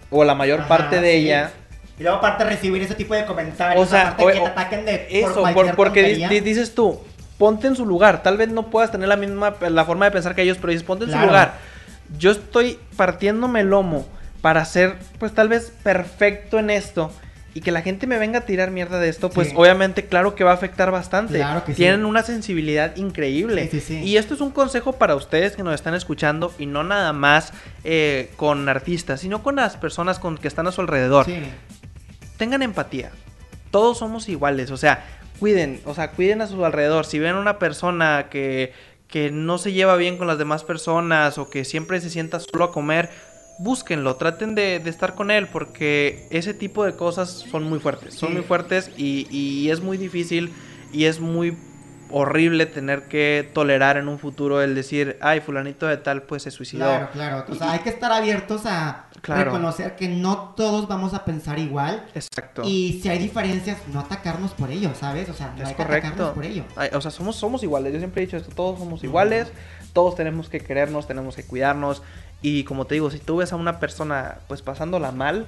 o 0.10 0.23
la 0.23 0.34
mayor 0.34 0.62
Ajá, 0.62 0.67
parte 0.69 1.02
de 1.02 1.12
sí. 1.12 1.17
ella, 1.25 1.52
Y 1.99 2.04
luego 2.04 2.17
aparte 2.19 2.45
recibir 2.45 2.82
ese 2.82 2.95
tipo 2.95 3.13
de 3.13 3.25
comentarios, 3.25 3.86
O 3.86 3.89
sea, 3.89 4.10
aparte 4.12 4.23
o- 4.23 4.28
que 4.28 4.39
te 4.39 4.45
ataquen 4.45 4.86
de 4.86 4.97
por 4.99 5.08
Eso, 5.17 5.34
por- 5.34 5.41
cualquier 5.54 5.75
porque 5.75 6.02
tontería. 6.04 6.30
di- 6.30 6.39
dices 6.39 6.73
tú, 6.73 7.02
ponte 7.38 7.67
en 7.67 7.75
su 7.75 7.86
lugar. 7.86 8.23
Tal 8.23 8.38
vez 8.38 8.47
no 8.47 8.67
puedas 8.67 8.89
tener 8.91 9.10
la 9.10 9.17
misma 9.17 9.56
la 9.60 9.84
forma 9.84 10.06
de 10.06 10.12
pensar 10.12 10.34
que 10.34 10.41
ellos, 10.43 10.58
pero 10.62 10.71
dices, 10.71 10.86
ponte 10.88 11.04
en 11.04 11.10
su 11.10 11.15
Claro. 11.17 11.28
lugar. 11.28 11.54
Yo 12.17 12.32
estoy 12.32 12.80
partiéndome 12.95 13.62
el 13.62 13.69
lomo 13.69 14.08
para 14.41 14.63
ser, 14.65 14.98
pues 15.19 15.34
tal 15.34 15.50
vez 15.50 15.72
perfecto 15.84 16.60
en 16.60 16.69
esto. 16.69 17.12
Y 17.56 17.62
que 17.62 17.72
la 17.72 17.82
gente 17.82 18.06
me 18.06 18.19
venga 18.19 18.39
a 18.39 18.41
tirar 18.41 18.69
mierda 18.69 19.00
de 19.00 19.10
esto, 19.10 19.32
pues 19.32 19.50
Sí. 19.50 19.54
obviamente, 19.58 20.06
claro 20.06 20.36
que 20.36 20.43
va 20.43 20.52
a 20.52 20.54
afectar 20.54 20.91
bastante. 20.91 21.39
Claro 21.39 21.65
que 21.65 21.72
sí. 21.74 21.78
Tienen 21.78 22.06
una 22.06 22.22
sensibilidad 22.22 22.95
increíble. 22.95 23.67
Sí, 23.72 23.80
sí, 23.82 23.86
sí. 24.00 24.04
Y 24.04 24.17
esto 24.17 24.36
es 24.36 24.41
un 24.41 24.52
consejo 24.52 24.93
para 24.93 25.15
ustedes 25.15 25.56
que 25.56 25.63
nos 25.63 25.74
están 25.74 25.95
escuchando 25.95 26.54
y 26.60 26.67
no 26.67 26.84
nada 26.84 27.12
más 27.12 27.52
eh, 27.84 28.30
con 28.36 28.69
artistas, 28.69 29.22
sino 29.22 29.41
con 29.41 29.56
las 29.56 29.78
personas 29.78 30.19
con 30.19 30.38
que 30.38 30.48
están 30.48 30.67
a 30.67 30.72
su 30.72 30.82
alrededor 30.82 31.26
Sí. 31.26 31.39
tengan 32.38 32.62
empatía. 32.62 33.10
Todos 33.72 33.98
somos 33.98 34.30
iguales, 34.30 34.69
o 34.72 34.78
sea, 34.78 35.04
cuiden, 35.39 35.82
o 35.86 35.93
sea, 35.95 36.12
cuiden 36.12 36.41
a 36.41 36.48
su 36.48 36.63
alrededor. 36.63 37.06
Si 37.06 37.17
ven 37.19 37.36
una 37.36 37.58
persona 37.60 38.28
que, 38.30 38.74
que 39.10 39.32
no 39.32 39.58
se 39.58 39.74
lleva 39.74 39.95
bien 39.98 40.17
con 40.17 40.28
las 40.28 40.38
demás 40.38 40.64
personas 40.64 41.38
o 41.38 41.49
que 41.49 41.66
siempre 41.66 41.99
se 42.01 42.10
sienta 42.10 42.39
solo 42.39 42.66
a 42.66 42.72
comer, 42.72 43.10
búsquenlo, 43.57 44.16
traten 44.18 44.55
de, 44.55 44.80
de 44.80 44.89
estar 44.89 45.16
con 45.16 45.32
él 45.32 45.49
porque 45.49 46.28
ese 46.32 46.53
tipo 46.53 46.86
de 46.86 46.95
cosas 46.95 47.30
son 47.51 47.64
muy 47.64 47.80
fuertes, 47.80 48.16
son 48.16 48.30
Sí. 48.30 48.36
muy 48.36 48.43
fuertes 48.43 48.91
y, 48.95 49.28
y 49.36 49.70
es 49.72 49.82
muy 49.82 49.97
difícil 49.97 50.53
y 50.93 51.05
es 51.05 51.20
muy 51.20 51.57
horrible 52.12 52.66
tener 52.66 53.07
que 53.07 53.51
tolerar 53.53 53.97
en 53.97 54.07
un 54.07 54.18
futuro 54.20 54.62
el 54.64 54.74
decir, 54.76 55.18
ay, 55.22 55.41
fulanito 55.41 55.86
de 55.88 55.97
tal 55.97 56.24
pues 56.24 56.43
se 56.43 56.51
suicidó. 56.51 56.86
Claro, 56.86 57.10
claro. 57.12 57.45
O 57.49 57.55
sea, 57.55 57.72
hay 57.74 57.80
que 57.80 57.89
estar 57.89 58.12
abiertos 58.12 58.66
a 58.66 59.09
Claro. 59.22 59.45
reconocer 59.45 59.95
que 59.95 60.07
no 60.07 60.53
todos 60.55 60.88
vamos 60.88 61.13
a 61.13 61.26
pensar 61.26 61.59
igual. 61.59 62.05
Exacto. 62.15 62.61
Y 62.65 62.99
si 63.01 63.09
hay 63.09 63.20
diferencias, 63.20 63.78
no 63.93 63.99
atacarnos 63.99 64.51
por 64.51 64.72
ello, 64.72 64.91
¿sabes? 64.99 65.30
O 65.30 65.34
sea, 65.34 65.53
no 65.55 65.63
Es 65.63 65.70
hay 65.70 65.76
que 65.76 65.84
correcto. 65.84 66.07
atacarnos 66.07 66.34
por 66.36 66.45
ello. 66.45 66.63
Ay, 66.76 66.89
o 66.93 67.01
sea, 67.01 67.11
somos, 67.11 67.36
somos 67.36 67.63
iguales. 67.63 67.91
Yo 67.93 67.99
siempre 67.99 68.22
he 68.22 68.26
dicho 68.26 68.38
esto, 68.38 68.51
todos 68.55 68.80
somos 68.80 69.03
iguales, 69.03 69.51
todos 69.93 70.15
tenemos 70.15 70.49
que 70.49 70.59
querernos, 70.59 71.07
tenemos 71.07 71.36
que 71.36 71.43
cuidarnos. 71.43 72.01
Y 72.41 72.63
como 72.63 72.86
te 72.86 72.95
digo, 72.95 73.11
si 73.11 73.20
tú 73.20 73.38
ves 73.38 73.51
a 73.53 73.55
una 73.57 73.80
persona 73.80 74.38
pues 74.47 74.61
pasándola 74.61 75.11
mal, 75.11 75.45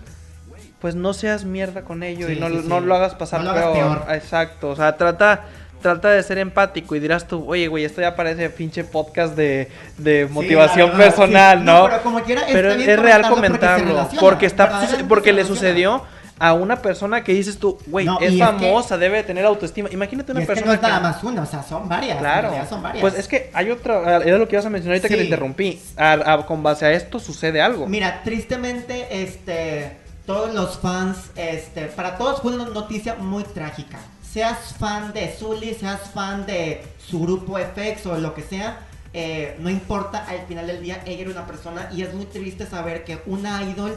pues 0.79 0.95
no 0.95 1.13
seas 1.13 1.45
mierda 1.45 1.83
con 1.83 2.01
ello 2.03 2.27
Sí, 2.27 2.33
y 2.33 2.39
no, 2.39 2.49
sí, 2.49 2.59
sí. 2.63 2.67
no 2.67 2.79
lo 2.79 2.95
hagas 2.95 3.13
pasar 3.15 3.41
No 3.43 3.51
lo 3.53 3.59
hagas 3.59 3.71
peor. 3.77 3.99
peor. 4.03 4.15
Exacto, 4.15 4.69
o 4.71 4.75
sea, 4.75 4.97
trata 4.97 5.45
trata 5.81 6.09
de 6.11 6.23
ser 6.23 6.37
empático 6.37 6.95
y 6.95 6.99
dirás 6.99 7.27
tú, 7.27 7.43
oye, 7.49 7.67
güey, 7.67 7.83
esto 7.83 7.99
ya 8.01 8.15
parece 8.15 8.49
pinche 8.49 8.83
podcast 8.83 9.35
de, 9.35 9.69
de 9.97 10.27
motivación 10.31 10.91
verdad, 10.91 11.03
personal, 11.05 11.59
sí. 11.59 11.65
¿no? 11.65 11.85
pero 11.89 12.01
como 12.03 12.21
quiera, 12.21 12.43
Pero 12.51 12.71
es 12.71 12.99
real 12.99 13.27
comentarlo 13.29 14.07
porque 14.19 14.45
está 14.45 14.81
porque 15.07 15.33
le 15.33 15.43
sucedió 15.45 16.03
a 16.39 16.53
una 16.53 16.81
persona 16.81 17.23
que 17.23 17.33
dices 17.33 17.59
tú, 17.59 17.77
güey, 17.85 18.03
No, 18.07 18.17
es 18.19 18.31
y 18.31 18.41
es 18.41 18.47
que- 18.47 18.53
famosa, 18.53 18.97
debe 18.97 19.17
de 19.17 19.23
tener 19.23 19.45
autoestima. 19.45 19.89
Imagínate 19.91 20.31
Y 20.31 20.33
una 20.33 20.41
es 20.41 20.47
que 20.47 20.53
persona 20.55 20.71
no 20.71 20.73
es 20.73 20.81
nada 20.81 20.99
más 20.99 21.23
una, 21.23 21.43
o 21.43 21.45
sea, 21.45 21.61
son 21.61 21.87
varias. 21.87 22.17
Claro. 22.17 22.51
son 22.67 22.81
varias. 22.81 22.99
Pues 23.01 23.13
es 23.13 23.27
que 23.27 23.51
hay 23.53 23.69
otra, 23.69 24.17
era 24.23 24.39
lo 24.39 24.47
que 24.47 24.55
ibas 24.55 24.65
a 24.65 24.71
mencionar 24.71 24.95
ahorita 24.95 25.07
que 25.07 25.17
te 25.17 25.23
interrumpí. 25.25 25.79
A- 25.97 26.13
a- 26.33 26.45
con 26.47 26.63
base 26.63 26.83
a 26.87 26.91
esto 26.93 27.19
sucede 27.19 27.61
algo. 27.61 27.85
Mira, 27.85 28.21
tristemente, 28.23 29.21
este, 29.23 29.97
todos 30.25 30.51
los 30.55 30.79
fans, 30.79 31.29
este, 31.35 31.83
para 31.85 32.17
todos 32.17 32.41
fue 32.41 32.55
una 32.55 32.65
noticia 32.65 33.13
muy 33.19 33.43
trágica. 33.43 33.99
Seas 34.31 34.75
fan 34.79 35.11
de 35.13 35.27
Zully, 35.37 35.73
seas 35.73 36.09
fan 36.13 36.45
de 36.45 36.81
su 37.05 37.19
grupo 37.19 37.57
FX 37.57 38.05
o 38.05 38.17
lo 38.17 38.33
que 38.33 38.41
sea, 38.43 38.79
eh, 39.13 39.57
no 39.59 39.69
importa, 39.69 40.23
al 40.25 40.45
final 40.47 40.67
del 40.67 40.81
día 40.81 41.01
ella 41.05 41.21
era 41.23 41.31
una 41.31 41.45
persona 41.45 41.89
y 41.91 42.01
es 42.03 42.13
muy 42.13 42.25
triste 42.25 42.65
saber 42.65 43.03
que 43.03 43.19
una 43.25 43.61
idol 43.63 43.93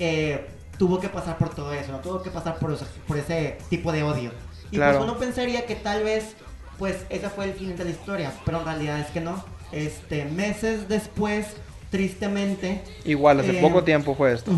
eh, 0.00 0.44
tuvo 0.76 0.98
que 0.98 1.08
pasar 1.08 1.38
por 1.38 1.54
todo 1.54 1.72
eso, 1.72 1.92
¿no? 1.92 1.98
tuvo 2.00 2.20
que 2.22 2.30
pasar 2.30 2.58
por, 2.58 2.72
eso- 2.72 2.86
por 3.06 3.16
ese 3.16 3.58
tipo 3.70 3.92
de 3.92 4.02
odio. 4.02 4.32
Y 4.72 4.76
Claro. 4.76 4.98
pues 4.98 5.08
uno 5.08 5.18
pensaría 5.20 5.66
que 5.66 5.76
tal 5.76 6.02
vez, 6.02 6.34
pues 6.78 6.96
ese 7.08 7.28
fue 7.30 7.44
el 7.44 7.52
fin 7.54 7.76
de 7.76 7.84
la 7.84 7.90
historia, 7.90 8.32
pero 8.44 8.58
en 8.58 8.64
realidad 8.64 8.98
es 8.98 9.06
que 9.06 9.20
no. 9.20 9.44
Este, 9.70 10.24
meses 10.24 10.88
después, 10.88 11.46
tristemente, 11.90 12.82
Igual, 13.04 13.38
hace 13.40 13.58
Eh, 13.58 13.62
poco 13.62 13.84
tiempo 13.84 14.14
fue 14.16 14.32
esto. 14.32 14.50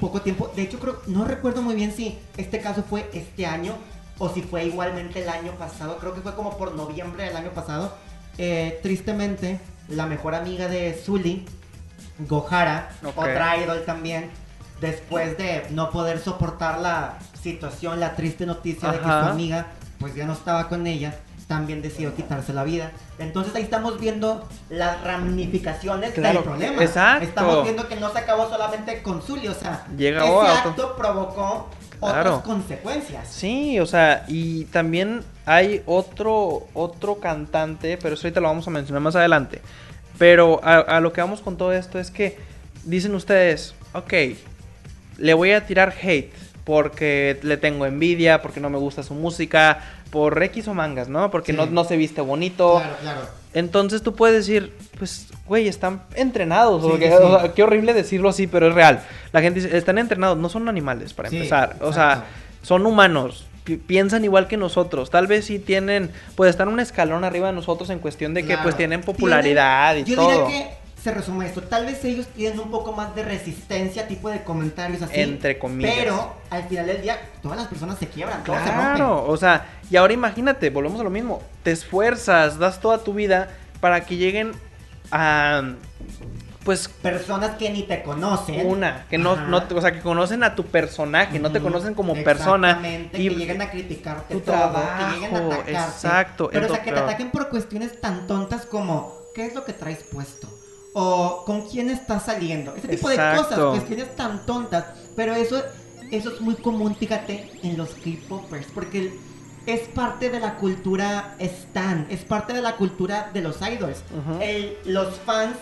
Poco 0.00 0.20
tiempo. 0.22 0.50
De 0.54 0.62
hecho, 0.62 0.78
creo, 0.78 1.02
no 1.08 1.24
recuerdo 1.24 1.62
muy 1.62 1.74
bien 1.74 1.92
si 1.92 2.16
este 2.36 2.60
caso 2.60 2.84
fue 2.88 3.10
este 3.12 3.44
año 3.44 3.74
o 4.18 4.28
si 4.28 4.42
fue 4.42 4.64
igualmente 4.64 5.22
el 5.22 5.28
año 5.28 5.52
pasado. 5.52 5.96
Creo 5.98 6.14
que 6.14 6.20
fue 6.20 6.34
como 6.34 6.56
por 6.58 6.74
noviembre 6.74 7.24
del 7.24 7.36
año 7.36 7.50
pasado. 7.50 7.92
Eh, 8.36 8.78
tristemente, 8.82 9.60
la 9.88 10.06
mejor 10.06 10.34
amiga 10.34 10.68
de 10.68 10.92
Zully, 10.94 11.46
Gohara, 12.20 12.90
Ok. 13.04 13.16
otra 13.18 13.56
idol 13.58 13.84
también, 13.84 14.30
después 14.80 15.36
de 15.38 15.66
no 15.70 15.90
poder 15.90 16.18
soportar 16.18 16.78
la 16.80 17.18
situación, 17.42 18.00
la 18.00 18.16
triste 18.16 18.44
noticia 18.46 18.90
de 18.92 18.98
que 18.98 19.04
su 19.04 19.10
amiga 19.10 19.66
pues 20.00 20.14
ya 20.14 20.26
no 20.26 20.32
estaba 20.32 20.68
con 20.68 20.86
ella, 20.86 21.14
también 21.48 21.80
decidió 21.82 22.14
quitarse 22.14 22.52
la 22.52 22.62
vida. 22.62 22.92
Entonces 23.18 23.54
ahí 23.54 23.62
estamos 23.62 23.98
viendo 23.98 24.46
las 24.68 25.00
ramificaciones 25.02 26.12
Claro, 26.12 26.34
del 26.40 26.44
problema. 26.44 26.82
exacto. 26.84 27.24
Estamos 27.24 27.64
viendo 27.64 27.88
que 27.88 27.96
no 27.96 28.12
se 28.12 28.18
acabó 28.18 28.48
solamente 28.48 29.02
con 29.02 29.22
Zully, 29.22 29.48
o 29.48 29.54
sea, 29.54 29.84
Llega 29.96 30.24
ese 30.24 30.48
acto 30.68 30.94
provocó 30.96 31.68
Claro. 32.00 32.36
otras 32.36 32.44
consecuencias. 32.44 33.28
Sí, 33.28 33.78
o 33.80 33.86
sea, 33.86 34.24
y 34.28 34.64
también 34.66 35.22
hay 35.46 35.82
otro, 35.86 36.66
otro 36.74 37.16
cantante, 37.20 37.98
pero 38.00 38.14
eso 38.14 38.26
ahorita 38.26 38.40
lo 38.40 38.48
vamos 38.48 38.66
a 38.66 38.70
mencionar 38.70 39.02
más 39.02 39.16
adelante. 39.16 39.60
Pero 40.18 40.60
a, 40.64 40.78
a 40.78 41.00
lo 41.00 41.12
que 41.12 41.20
vamos 41.20 41.40
con 41.40 41.56
todo 41.56 41.72
esto 41.72 41.98
es 41.98 42.10
que 42.10 42.36
dicen 42.84 43.14
ustedes, 43.14 43.74
ok, 43.92 44.12
le 45.18 45.34
voy 45.34 45.52
a 45.52 45.66
tirar 45.66 45.94
hate 46.02 46.32
porque 46.64 47.38
le 47.42 47.56
tengo 47.56 47.86
envidia, 47.86 48.42
porque 48.42 48.60
no 48.60 48.68
me 48.68 48.78
gusta 48.78 49.02
su 49.02 49.14
música, 49.14 49.80
por 50.10 50.42
X 50.42 50.68
o 50.68 50.74
mangas, 50.74 51.08
¿no? 51.08 51.30
Porque 51.30 51.52
Sí. 51.52 51.56
no, 51.56 51.66
no 51.66 51.84
se 51.84 51.96
viste 51.96 52.20
bonito. 52.20 52.76
Claro, 52.78 52.96
claro. 53.00 53.20
Entonces 53.58 54.02
tú 54.02 54.14
puedes 54.14 54.46
decir, 54.46 54.72
pues, 54.98 55.26
güey, 55.46 55.68
están 55.68 56.02
entrenados. 56.14 56.82
Sí, 56.82 56.88
o 56.88 56.96
sí, 56.96 57.02
sea, 57.02 57.52
qué 57.54 57.62
horrible 57.62 57.92
decirlo 57.94 58.28
así, 58.28 58.46
pero 58.46 58.68
es 58.68 58.74
real. 58.74 59.00
La 59.32 59.40
gente 59.40 59.60
dice, 59.60 59.76
están 59.76 59.98
entrenados, 59.98 60.38
no 60.38 60.48
son 60.48 60.68
animales, 60.68 61.12
para 61.12 61.28
Sí, 61.30 61.36
empezar. 61.36 61.76
O 61.80 61.92
sea, 61.92 62.24
son 62.62 62.86
humanos. 62.86 63.46
pi- 63.64 63.76
Piensan 63.76 64.24
igual 64.24 64.46
que 64.48 64.56
nosotros. 64.56 65.10
Tal 65.10 65.26
vez 65.26 65.44
sí 65.46 65.58
tienen, 65.58 66.10
pues 66.36 66.50
están 66.50 66.68
un 66.68 66.80
escalón 66.80 67.24
arriba 67.24 67.48
de 67.48 67.52
nosotros 67.52 67.90
en 67.90 67.98
cuestión 67.98 68.32
de 68.32 68.40
que 68.42 68.48
Claro. 68.48 68.62
pues 68.62 68.76
tienen 68.76 69.00
popularidad 69.02 69.94
Tienen- 69.94 70.06
y 70.06 70.10
yo 70.10 70.16
todo. 70.16 70.46
diría 70.46 70.46
que 70.68 70.76
se 71.08 71.14
resume 71.14 71.46
esto. 71.46 71.62
Tal 71.62 71.86
vez 71.86 72.04
ellos 72.04 72.26
tienen 72.28 72.60
un 72.60 72.70
poco 72.70 72.92
más 72.92 73.14
de 73.14 73.22
resistencia, 73.22 74.06
tipo 74.06 74.28
de 74.28 74.42
comentarios 74.42 75.02
así. 75.02 75.20
Entre 75.20 75.58
comillas. 75.58 75.94
Pero 75.96 76.34
al 76.50 76.64
final 76.64 76.86
del 76.86 77.02
día, 77.02 77.18
todas 77.42 77.58
las 77.58 77.68
personas 77.68 77.98
se 77.98 78.08
quiebran, 78.08 78.44
todas 78.44 78.62
se 78.62 78.70
rompen. 78.70 78.96
Claro, 78.96 79.24
o 79.26 79.36
sea, 79.36 79.66
y 79.90 79.96
ahora 79.96 80.12
imagínate, 80.12 80.70
volvemos 80.70 81.00
a 81.00 81.04
lo 81.04 81.10
mismo. 81.10 81.42
Te 81.62 81.70
esfuerzas, 81.70 82.58
das 82.58 82.80
toda 82.80 82.98
tu 82.98 83.14
vida 83.14 83.48
para 83.80 84.02
que 84.02 84.16
lleguen 84.16 84.52
a, 85.10 85.74
pues, 86.64 86.88
Personas 86.88 87.52
que 87.56 87.70
ni 87.70 87.84
te 87.84 88.02
conocen. 88.02 88.66
Una, 88.66 89.06
que 89.08 89.16
no, 89.16 89.36
no 89.36 89.62
o 89.74 89.80
sea, 89.80 89.92
que 89.92 90.00
conocen 90.00 90.42
a 90.42 90.54
tu 90.54 90.66
personaje, 90.66 91.38
no 91.38 91.50
te 91.50 91.60
conocen 91.60 91.94
como 91.94 92.14
persona. 92.22 92.78
Y 92.84 93.08
que 93.08 93.30
lleguen 93.30 93.62
a 93.62 93.70
criticarte 93.70 94.34
tu 94.34 94.40
todo, 94.40 94.74
que 94.74 95.14
lleguen 95.14 95.34
a 95.34 95.38
trabajo, 95.38 95.52
atacarte. 95.52 95.72
exacto, 95.72 96.50
Pero 96.52 96.66
o 96.66 96.68
sea, 96.68 96.82
que 96.82 96.92
te 96.92 96.98
ataquen 96.98 97.30
por 97.30 97.48
cuestiones 97.48 97.98
tan 98.00 98.26
tontas 98.26 98.66
como 98.66 99.16
¿qué 99.34 99.46
es 99.46 99.54
lo 99.54 99.64
que 99.64 99.72
traes 99.72 100.02
puesto? 100.12 100.57
O 100.94 101.44
¿con 101.44 101.68
quién 101.68 101.90
estás 101.90 102.24
saliendo? 102.26 102.74
Ese 102.74 102.88
tipo 102.88 103.08
de 103.08 103.14
Exacto. 103.16 103.42
cosas, 103.44 103.58
cuestiones 103.78 104.16
tan 104.16 104.44
tontas. 104.46 104.84
Pero 105.14 105.34
eso, 105.34 105.62
eso 106.10 106.30
es 106.34 106.40
muy 106.40 106.54
común, 106.54 106.96
fíjate, 106.96 107.50
en 107.62 107.76
los 107.76 107.90
K-popers. 107.90 108.66
Porque 108.74 109.12
es 109.66 109.80
parte 109.88 110.30
de 110.30 110.40
la 110.40 110.54
cultura 110.54 111.36
stan, 111.38 112.06
es 112.10 112.20
parte 112.24 112.52
de 112.54 112.62
la 112.62 112.76
cultura 112.76 113.30
de 113.34 113.42
los 113.42 113.56
idols. 113.60 114.02
Ujú. 114.16 114.40
El- 114.40 114.76
los 114.86 115.14
fans 115.20 115.56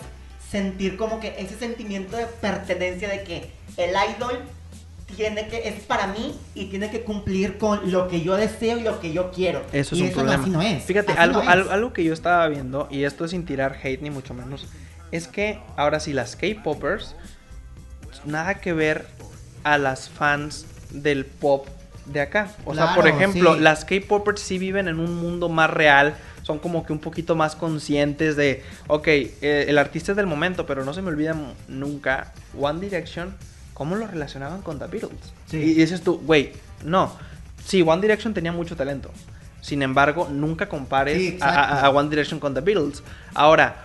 sentir 0.49 0.95
como 0.95 1.19
que 1.19 1.35
ese 1.37 1.57
sentimiento 1.59 2.15
de 2.15 2.25
pertenencia 2.25 3.09
de 3.09 3.23
que 3.23 3.51
el 3.75 3.89
idol 3.91 4.39
tiene 5.15 5.47
que 5.49 5.67
es 5.67 5.81
para 5.83 6.07
mí 6.07 6.35
y 6.55 6.65
tiene 6.65 6.89
que 6.89 7.01
cumplir 7.01 7.57
con 7.57 7.91
lo 7.91 8.07
que 8.07 8.21
yo 8.21 8.35
deseo 8.37 8.77
y 8.77 8.81
lo 8.83 8.99
que 9.01 9.11
yo 9.11 9.29
quiero. 9.31 9.61
Eso 9.73 9.93
es 9.95 9.99
y 9.99 10.03
un 10.03 10.07
eso 10.09 10.15
problema. 10.15 10.37
No, 10.37 10.43
así 10.43 10.51
no 10.51 10.61
es. 10.61 10.83
Fíjate, 10.85 11.11
así 11.11 11.21
algo, 11.21 11.37
no 11.39 11.43
es. 11.43 11.49
algo, 11.49 11.71
algo 11.71 11.93
que 11.93 12.03
yo 12.05 12.13
estaba 12.13 12.47
viendo, 12.47 12.87
y 12.89 13.03
esto 13.03 13.25
es 13.25 13.31
sin 13.31 13.45
tirar 13.45 13.77
hate 13.83 14.01
ni 14.01 14.09
mucho 14.09 14.33
menos, 14.33 14.67
es 15.11 15.27
que 15.27 15.59
ahora 15.75 15.99
sí 15.99 16.13
las 16.13 16.35
K-Poppers, 16.35 17.15
nada 18.25 18.55
que 18.55 18.73
ver 18.73 19.05
a 19.63 19.77
las 19.77 20.09
fans 20.09 20.65
del 20.91 21.25
pop 21.25 21.67
de 22.05 22.21
acá. 22.21 22.51
O 22.65 22.73
sea, 22.73 22.95
por 22.95 23.07
ejemplo, 23.07 23.55
sí. 23.55 23.61
las 23.61 23.85
K-Poppers 23.85 24.41
sí 24.41 24.57
viven 24.57 24.87
en 24.87 24.99
un 24.99 25.15
mundo 25.15 25.49
más 25.49 25.69
real, 25.69 26.15
son 26.43 26.59
como 26.59 26.85
que 26.85 26.93
un 26.93 26.99
poquito 26.99 27.35
más 27.35 27.55
conscientes 27.55 28.35
de, 28.35 28.63
ok, 28.87 29.07
eh, 29.07 29.65
el 29.67 29.77
artista 29.77 30.13
es 30.13 30.15
del 30.15 30.27
momento, 30.27 30.65
pero 30.65 30.85
no 30.85 30.93
se 30.93 31.01
me 31.01 31.09
olvida 31.09 31.35
nunca 31.67 32.33
One 32.57 32.79
Direction, 32.79 33.35
cómo 33.73 33.95
lo 33.95 34.07
relacionaban 34.07 34.61
con 34.61 34.79
The 34.79 34.87
Beatles. 34.87 35.33
Sí. 35.47 35.57
Y 35.57 35.73
dices 35.73 36.01
tú, 36.01 36.19
güey, 36.19 36.53
no, 36.83 37.11
sí, 37.65 37.81
One 37.81 38.01
Direction 38.01 38.33
tenía 38.33 38.51
mucho 38.51 38.75
talento. 38.75 39.11
Sin 39.59 39.81
embargo, 39.81 40.29
nunca 40.31 40.69
compares 40.69 41.17
Sí, 41.17 41.37
a 41.41 41.89
One 41.89 42.09
Direction 42.09 42.39
con 42.39 42.53
The 42.53 42.61
Beatles. 42.61 43.03
Ahora, 43.33 43.83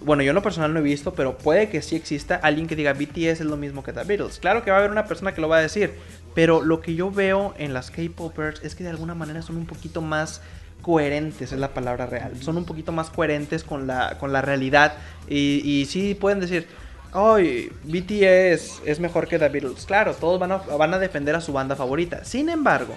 bueno, 0.00 0.22
yo 0.22 0.30
en 0.30 0.34
lo 0.34 0.42
personal 0.42 0.72
no 0.72 0.80
he 0.80 0.82
visto, 0.82 1.14
pero 1.14 1.38
puede 1.38 1.68
que 1.68 1.82
sí 1.82 1.96
exista 1.96 2.36
alguien 2.36 2.66
que 2.66 2.76
diga 2.76 2.92
BTS 2.92 3.40
es 3.40 3.40
lo 3.40 3.56
mismo 3.56 3.82
que 3.82 3.92
The 3.92 4.04
Beatles. 4.04 4.38
Claro 4.38 4.62
que 4.64 4.70
va 4.70 4.76
a 4.76 4.80
haber 4.80 4.90
una 4.90 5.06
persona 5.06 5.34
que 5.34 5.40
lo 5.40 5.48
va 5.48 5.58
a 5.58 5.62
decir, 5.62 5.94
pero 6.34 6.62
lo 6.62 6.80
que 6.80 6.94
yo 6.94 7.10
veo 7.10 7.54
en 7.58 7.72
las 7.72 7.90
K-Popers 7.90 8.62
es 8.64 8.74
que 8.74 8.84
de 8.84 8.90
alguna 8.90 9.14
manera 9.14 9.42
son 9.42 9.56
un 9.56 9.66
poquito 9.66 10.00
más 10.00 10.40
coherentes, 10.82 11.52
es 11.52 11.58
la 11.58 11.72
palabra 11.72 12.06
real. 12.06 12.32
Son 12.40 12.56
un 12.56 12.64
poquito 12.64 12.92
más 12.92 13.10
coherentes 13.10 13.64
con 13.64 13.86
la, 13.86 14.18
con 14.18 14.32
la 14.32 14.42
realidad. 14.42 14.94
Y, 15.28 15.62
y 15.64 15.86
sí 15.86 16.14
pueden 16.14 16.40
decir, 16.40 16.66
Ay, 17.16 17.70
BTS 17.84 18.82
es 18.84 18.98
mejor 18.98 19.28
que 19.28 19.38
The 19.38 19.48
Beatles. 19.48 19.86
Claro, 19.86 20.14
todos 20.14 20.40
van 20.40 20.50
a, 20.50 20.56
van 20.56 20.92
a 20.94 20.98
defender 20.98 21.36
a 21.36 21.40
su 21.40 21.52
banda 21.52 21.76
favorita. 21.76 22.24
Sin 22.24 22.48
embargo, 22.48 22.96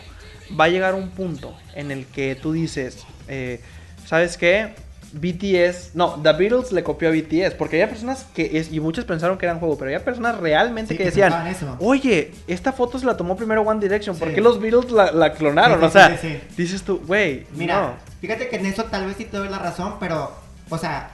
va 0.59 0.65
a 0.65 0.69
llegar 0.69 0.95
un 0.95 1.09
punto 1.09 1.55
en 1.75 1.91
el 1.91 2.07
que 2.07 2.33
tú 2.33 2.51
dices, 2.51 3.05
eh, 3.27 3.61
¿sabes 4.07 4.35
qué? 4.35 4.73
BTS, 5.13 5.91
no, 5.95 6.19
The 6.21 6.33
Beatles 6.33 6.71
le 6.71 6.83
copió 6.83 7.09
a 7.09 7.11
BTS, 7.11 7.53
porque 7.57 7.77
había 7.81 7.89
personas 7.89 8.25
que, 8.35 8.57
es, 8.59 8.71
y 8.71 8.79
muchos 8.79 9.05
pensaron 9.05 9.37
que 9.37 9.45
eran 9.45 9.59
juego, 9.59 9.77
pero 9.77 9.89
había 9.89 10.03
personas 10.03 10.37
realmente 10.39 10.93
Sí, 10.93 10.97
que 10.97 11.05
decían, 11.05 11.33
oye, 11.79 12.31
esta 12.47 12.73
foto 12.73 12.99
se 12.99 13.05
la 13.05 13.15
tomó 13.17 13.35
primero 13.35 13.61
One 13.61 13.79
Direction, 13.79 14.17
¿por 14.17 14.29
Sí. 14.29 14.35
qué 14.35 14.41
los 14.41 14.59
Beatles 14.59 14.91
la, 14.91 15.11
la 15.11 15.33
clonaron? 15.33 15.79
Sí, 15.79 15.85
o 15.85 15.89
sea, 15.89 16.19
dices 16.57 16.83
tú, 16.83 17.01
güey, 17.05 17.45
Mira, 17.53 17.81
no. 17.81 17.93
fíjate 18.21 18.49
que 18.49 18.57
en 18.57 18.65
eso 18.65 18.85
tal 18.85 19.05
vez 19.05 19.17
sí 19.17 19.25
te 19.25 19.37
doy 19.37 19.49
la 19.49 19.59
razón, 19.59 19.95
pero, 19.99 20.31
o 20.69 20.77
sea, 20.77 21.11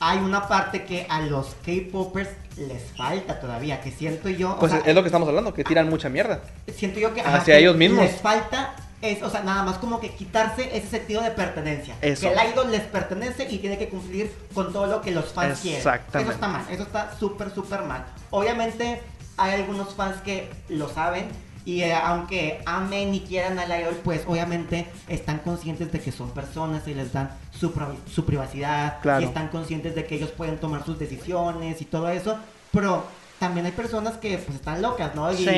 hay 0.00 0.18
una 0.18 0.46
parte 0.46 0.84
que 0.84 1.06
a 1.08 1.20
los 1.22 1.56
K-popers 1.64 2.28
les 2.56 2.82
falta 2.96 3.40
todavía, 3.40 3.80
que 3.80 3.90
siento 3.90 4.28
yo. 4.28 4.52
o 4.52 4.58
Pues 4.58 4.72
sea, 4.72 4.82
es 4.84 4.94
lo 4.94 5.02
que 5.02 5.08
estamos 5.08 5.28
hablando, 5.28 5.52
que 5.52 5.64
tiran 5.64 5.88
mucha 5.88 6.08
mierda. 6.08 6.40
siento 6.74 7.00
yo 7.00 7.12
que 7.14 7.20
Hacia 7.22 7.54
que 7.54 7.58
ellos 7.60 7.76
mismos. 7.76 8.04
les 8.04 8.20
falta 8.20 8.74
es, 9.02 9.22
o 9.22 9.30
sea, 9.30 9.42
nada 9.42 9.62
más 9.62 9.78
como 9.78 10.00
que 10.00 10.10
quitarse 10.10 10.76
ese 10.76 10.88
sentido 10.88 11.22
de 11.22 11.30
pertenencia. 11.30 11.96
Eso. 12.00 12.28
Que 12.28 12.34
el 12.34 12.52
idol 12.52 12.70
les 12.72 12.82
pertenece 12.82 13.46
y 13.50 13.58
tiene 13.58 13.78
que 13.78 13.88
cumplir 13.88 14.32
con 14.54 14.72
todo 14.72 14.86
lo 14.86 15.02
que 15.02 15.10
los 15.10 15.26
fans 15.32 15.60
quieren. 15.60 15.78
Exactamente. 15.78 16.22
Eso 16.22 16.32
está 16.32 16.48
mal, 16.48 16.64
eso 16.70 16.82
está 16.82 17.16
súper, 17.18 17.54
súper 17.54 17.82
mal. 17.82 18.04
Obviamente 18.30 19.02
hay 19.36 19.52
algunos 19.60 19.94
fans 19.94 20.16
que 20.22 20.50
lo 20.68 20.88
saben 20.88 21.28
y 21.66 21.82
eh, 21.82 21.94
aunque 21.94 22.62
amen 22.64 23.12
y 23.12 23.20
quieran 23.20 23.58
al 23.58 23.68
idol, 23.80 24.00
pues 24.04 24.22
obviamente 24.26 24.86
están 25.08 25.38
conscientes 25.40 25.90
de 25.92 26.00
que 26.00 26.12
son 26.12 26.30
personas 26.30 26.86
y 26.86 26.94
les 26.94 27.12
dan 27.12 27.30
su, 27.50 27.72
pri- 27.72 27.98
su 28.10 28.24
privacidad. 28.24 29.00
Claro. 29.02 29.20
Y 29.20 29.24
están 29.24 29.48
conscientes 29.48 29.94
de 29.94 30.06
que 30.06 30.14
ellos 30.14 30.30
pueden 30.30 30.58
tomar 30.58 30.84
sus 30.84 30.98
decisiones 30.98 31.82
y 31.82 31.84
todo 31.84 32.08
eso. 32.08 32.38
Pero 32.72 33.04
también 33.46 33.66
hay 33.66 33.72
personas 33.72 34.16
que 34.16 34.38
pues 34.38 34.56
están 34.56 34.82
locas, 34.82 35.14
¿no? 35.14 35.32
Y, 35.32 35.36
Sí, 35.36 35.48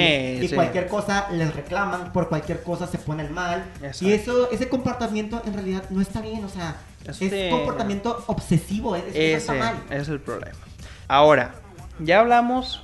y 0.44 0.48
sí. 0.48 0.54
cualquier 0.54 0.88
cosa 0.88 1.28
les 1.32 1.54
reclaman, 1.54 2.12
por 2.12 2.28
cualquier 2.28 2.62
cosa 2.62 2.86
se 2.86 2.98
ponen 2.98 3.32
mal. 3.32 3.64
Exacto. 3.82 4.04
Y 4.04 4.12
eso, 4.12 4.50
ese 4.50 4.68
comportamiento 4.68 5.42
en 5.46 5.54
realidad 5.54 5.84
no 5.90 6.00
está 6.00 6.20
bien, 6.20 6.44
o 6.44 6.48
sea, 6.48 6.76
Eso 7.04 7.24
es 7.24 7.30
sí. 7.30 7.48
comportamiento 7.50 8.22
obsesivo, 8.26 8.94
es, 8.96 9.04
eso 9.04 9.12
Ese 9.14 9.34
está 9.36 9.54
mal. 9.54 9.76
es 9.90 10.08
el 10.08 10.20
problema. 10.20 10.56
Ahora, 11.08 11.54
ya 11.98 12.20
hablamos 12.20 12.82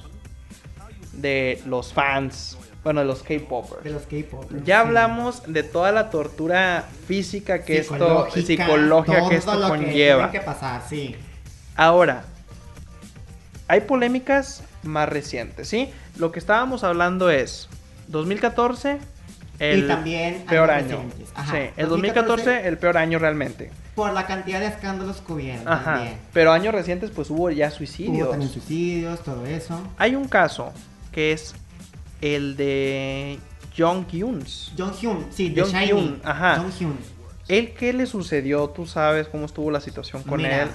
de 1.12 1.62
los 1.66 1.92
fans, 1.92 2.56
bueno, 2.82 3.00
de 3.00 3.06
los 3.06 3.22
K-popers. 3.22 3.84
De 3.84 3.90
los 3.90 4.02
K-pop. 4.02 4.50
Ya 4.64 4.80
sí. 4.82 4.86
hablamos 4.86 5.42
de 5.46 5.62
toda 5.62 5.92
la 5.92 6.10
tortura 6.10 6.86
física 7.06 7.62
que 7.62 7.78
esto, 7.78 8.28
Psicológica, 8.34 9.28
que 9.28 9.36
esto 9.36 9.54
lo 9.54 9.68
conlleva. 9.68 10.30
tiene 10.30 10.44
que 10.44 10.44
pasar, 10.50 10.82
sí. 10.88 11.14
Ahora, 11.76 12.24
hay 13.68 13.80
polémicas 13.82 14.62
más 14.84 15.08
recientes, 15.08 15.68
¿sí? 15.68 15.90
Lo 16.18 16.32
que 16.32 16.38
estábamos 16.38 16.84
hablando 16.84 17.30
es 17.30 17.68
2014, 18.08 18.98
el 19.58 19.84
y 19.84 19.88
también 19.88 20.44
peor 20.48 20.70
año. 20.70 21.02
Ajá. 21.34 21.52
Sí, 21.52 21.70
el 21.76 21.88
2014 21.88 22.66
el 22.66 22.78
peor 22.78 22.96
año 22.96 23.18
realmente. 23.18 23.70
por 23.94 24.12
la 24.12 24.26
cantidad 24.26 24.58
de 24.60 24.66
escándalos 24.66 25.20
que 25.20 25.32
hubieron 25.32 25.66
Ajá. 25.68 25.94
también. 25.94 26.18
Pero 26.32 26.52
años 26.52 26.74
recientes 26.74 27.10
pues 27.10 27.30
hubo 27.30 27.50
ya 27.50 27.68
Hubo 27.68 27.76
suicidios. 27.76 28.30
también 28.30 28.50
suicidios, 28.50 29.20
todo 29.22 29.46
eso. 29.46 29.80
Hay 29.98 30.16
un 30.16 30.26
caso 30.28 30.72
que 31.12 31.32
es 31.32 31.54
el 32.20 32.56
de 32.56 33.38
Jong 33.78 34.06
Hyun. 34.10 34.44
John 34.76 34.92
Hyun, 35.00 35.26
sí, 35.30 35.50
de 35.50 35.62
Shiny. 35.62 35.86
Hyun, 35.86 36.20
ajá. 36.24 36.56
Jong 36.58 36.72
Hyun. 36.72 36.98
¿Él 37.46 37.74
qué 37.78 37.92
le 37.92 38.06
sucedió? 38.06 38.68
¿Tú 38.70 38.86
sabes 38.86 39.28
cómo 39.28 39.44
estuvo 39.46 39.70
la 39.70 39.80
situación 39.80 40.22
con 40.24 40.38
Mira, 40.38 40.62
él? 40.62 40.68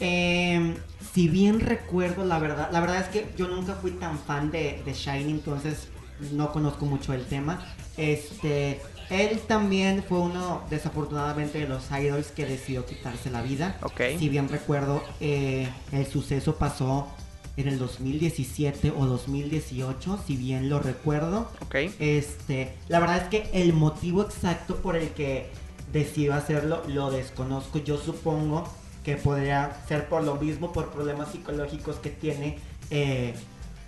Em, 0.00 0.74
si 1.12 1.28
bien 1.28 1.60
recuerdo 1.60 2.24
la 2.24 2.38
verdad, 2.38 2.70
la 2.72 2.80
verdad 2.80 3.00
es 3.00 3.08
que 3.08 3.26
yo 3.36 3.48
nunca 3.48 3.74
fui 3.74 3.92
tan 3.92 4.18
fan 4.18 4.50
de, 4.50 4.82
de 4.84 4.92
Shiny, 4.92 5.30
entonces 5.30 5.88
no 6.32 6.52
conozco 6.52 6.86
mucho 6.86 7.12
el 7.12 7.24
tema. 7.24 7.60
Este, 7.96 8.80
él 9.10 9.40
también 9.46 10.02
fue 10.02 10.20
uno, 10.20 10.62
desafortunadamente, 10.70 11.58
de 11.58 11.68
los 11.68 11.90
idols 11.90 12.28
que 12.28 12.46
decidió 12.46 12.86
quitarse 12.86 13.30
la 13.30 13.42
vida. 13.42 13.76
Ok. 13.82 14.00
Si 14.18 14.28
bien 14.28 14.48
recuerdo, 14.48 15.02
eh, 15.20 15.68
el 15.92 16.06
suceso 16.06 16.56
pasó 16.56 17.08
en 17.56 17.68
el 17.68 17.78
2017 17.78 18.92
o 18.96 19.06
2018, 19.06 20.18
si 20.26 20.36
bien 20.36 20.70
lo 20.70 20.78
recuerdo. 20.78 21.50
Ok. 21.60 21.74
Este, 21.98 22.74
la 22.88 23.00
verdad 23.00 23.18
es 23.18 23.28
que 23.28 23.50
el 23.52 23.72
motivo 23.74 24.22
exacto 24.22 24.76
por 24.76 24.96
el 24.96 25.10
que 25.10 25.50
decidió 25.92 26.34
hacerlo 26.34 26.82
lo 26.88 27.10
desconozco. 27.10 27.78
Yo 27.80 27.98
supongo 27.98 28.64
que 29.04 29.16
podría 29.16 29.72
ser 29.88 30.06
por 30.08 30.22
lo 30.22 30.36
mismo, 30.36 30.72
por 30.72 30.90
problemas 30.90 31.28
psicológicos 31.32 31.96
que 31.96 32.10
tiene 32.10 32.58
eh, 32.90 33.34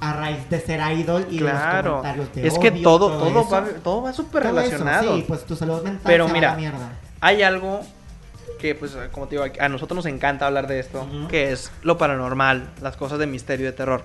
a 0.00 0.12
raíz 0.14 0.48
de 0.50 0.60
ser 0.60 0.80
idol 0.98 1.26
y 1.30 1.36
de 1.38 1.44
los 1.44 1.52
Claro. 1.52 1.90
comentarios 1.98 2.34
de 2.34 2.46
Es 2.48 2.58
que 2.58 2.70
todo, 2.72 3.10
todo, 3.18 3.40
eso. 3.40 3.50
va, 3.50 3.64
todo 3.82 4.02
va 4.02 4.12
súper 4.12 4.42
Todo 4.42 4.60
eso, 4.60 4.70
relacionado. 4.70 5.16
Sí, 5.16 5.24
pues 5.26 5.44
tu 5.44 5.54
salud 5.56 5.82
mental 5.82 6.00
Pero 6.04 6.26
se 6.26 6.32
va 6.32 6.34
mira, 6.38 6.48
a 6.48 6.52
la 6.54 6.58
mierda. 6.58 6.92
Hay 7.20 7.42
algo 7.42 7.80
que, 8.58 8.74
pues, 8.74 8.96
como 9.12 9.28
te 9.28 9.36
digo, 9.38 9.44
a 9.60 9.68
nosotros 9.68 9.96
nos 9.96 10.06
encanta 10.06 10.46
hablar 10.46 10.66
de 10.66 10.80
esto, 10.80 11.02
Ujú. 11.02 11.28
que 11.28 11.52
es 11.52 11.70
lo 11.82 11.96
paranormal, 11.96 12.70
las 12.82 12.96
cosas 12.96 13.18
de 13.18 13.26
misterio 13.26 13.64
y 13.64 13.70
de 13.70 13.72
terror. 13.72 14.04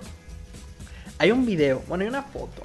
Hay 1.17 1.31
un 1.31 1.45
video, 1.45 1.81
bueno, 1.87 2.03
hay 2.03 2.09
una 2.09 2.23
foto. 2.23 2.61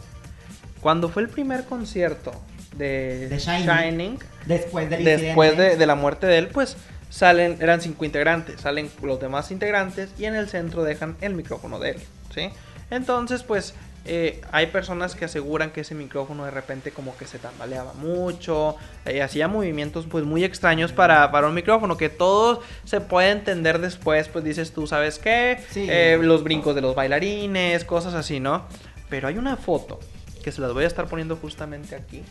Cuando 0.80 1.08
fue 1.08 1.22
el 1.22 1.28
primer 1.28 1.64
concierto 1.64 2.32
de, 2.76 3.28
De 3.28 3.38
Shining. 3.38 3.66
Shining, 3.68 4.18
Después 4.46 4.90
del 4.90 5.02
después 5.04 5.56
de, 5.56 5.76
de 5.76 5.86
la 5.86 5.94
muerte 5.94 6.26
de 6.26 6.36
él, 6.38 6.48
pues 6.48 6.76
salen, 7.14 7.58
eran 7.60 7.80
cinco 7.80 8.04
integrantes, 8.04 8.60
salen 8.60 8.90
los 9.00 9.20
demás 9.20 9.52
integrantes 9.52 10.10
y 10.18 10.24
en 10.24 10.34
el 10.34 10.48
centro 10.48 10.82
dejan 10.82 11.16
el 11.20 11.34
micrófono 11.34 11.78
de 11.78 11.90
él, 11.90 12.00
¿sí? 12.34 12.50
Entonces, 12.90 13.44
pues 13.44 13.72
eh, 14.04 14.40
hay 14.50 14.66
personas 14.66 15.14
que 15.14 15.24
aseguran 15.24 15.70
que 15.70 15.82
ese 15.82 15.94
micrófono 15.94 16.44
de 16.44 16.50
repente 16.50 16.90
como 16.90 17.16
que 17.16 17.24
se 17.28 17.38
tambaleaba 17.38 17.92
mucho, 17.92 18.76
eh, 19.06 19.22
hacía 19.22 19.46
movimientos 19.46 20.06
pues 20.10 20.24
muy 20.24 20.42
extraños 20.42 20.90
para, 20.90 21.30
para 21.30 21.46
un 21.46 21.54
micrófono, 21.54 21.96
que 21.96 22.08
todo 22.08 22.62
se 22.84 23.00
puede 23.00 23.30
entender 23.30 23.78
después, 23.78 24.26
pues 24.26 24.44
dices 24.44 24.72
tú, 24.72 24.88
¿sabes 24.88 25.20
qué? 25.20 25.60
Sí. 25.70 25.86
Eh, 25.88 26.18
los 26.20 26.42
brincos 26.42 26.74
de 26.74 26.80
los 26.80 26.96
bailarines, 26.96 27.84
cosas 27.84 28.14
así, 28.14 28.40
¿no? 28.40 28.64
Pero 29.08 29.28
hay 29.28 29.38
una 29.38 29.56
foto 29.56 30.00
que 30.42 30.50
se 30.50 30.60
las 30.60 30.72
voy 30.72 30.82
a 30.82 30.88
estar 30.88 31.06
poniendo 31.06 31.36
justamente 31.36 31.94
aquí, 31.94 32.24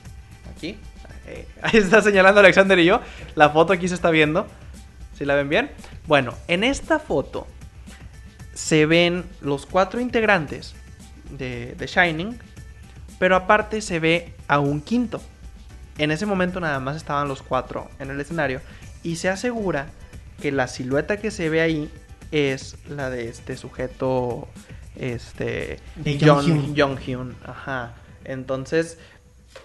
aquí. 0.53 0.77
Ahí 1.61 1.79
está 1.79 2.01
señalando 2.01 2.41
Alexander 2.41 2.77
y 2.79 2.83
yo. 2.83 2.99
La 3.35 3.49
foto 3.49 3.71
aquí 3.71 3.87
se 3.87 3.95
está 3.95 4.09
viendo. 4.09 4.45
¿Sí 5.17 5.25
la 5.25 5.35
ven 5.35 5.49
bien? 5.49 5.71
Bueno, 6.07 6.33
en 6.47 6.63
esta 6.63 6.99
foto 6.99 7.47
se 8.53 8.85
ven 8.85 9.25
los 9.41 9.65
cuatro 9.65 9.99
integrantes 9.99 10.75
de, 11.31 11.75
de 11.75 11.87
Shining, 11.87 12.37
pero 13.19 13.35
aparte 13.35 13.81
se 13.81 13.99
ve 13.99 14.33
a 14.47 14.59
un 14.59 14.81
quinto. 14.81 15.21
En 15.97 16.11
ese 16.11 16.25
momento 16.25 16.59
nada 16.59 16.79
más 16.79 16.95
estaban 16.97 17.27
los 17.27 17.41
cuatro 17.41 17.89
en 17.99 18.09
el 18.09 18.19
escenario 18.19 18.61
y 19.03 19.17
se 19.17 19.29
asegura 19.29 19.87
que 20.41 20.51
la 20.51 20.67
silueta 20.67 21.17
que 21.17 21.29
se 21.31 21.49
ve 21.49 21.61
ahí 21.61 21.89
es 22.31 22.75
la 22.89 23.09
de 23.11 23.29
este 23.29 23.55
sujeto, 23.57 24.47
este, 24.95 25.79
De 25.95 26.19
Jong 26.19 26.47
Jong-hyun. 26.47 26.75
Jong-hyun, 26.75 27.35
ajá. 27.45 27.93
Entonces, 28.25 28.97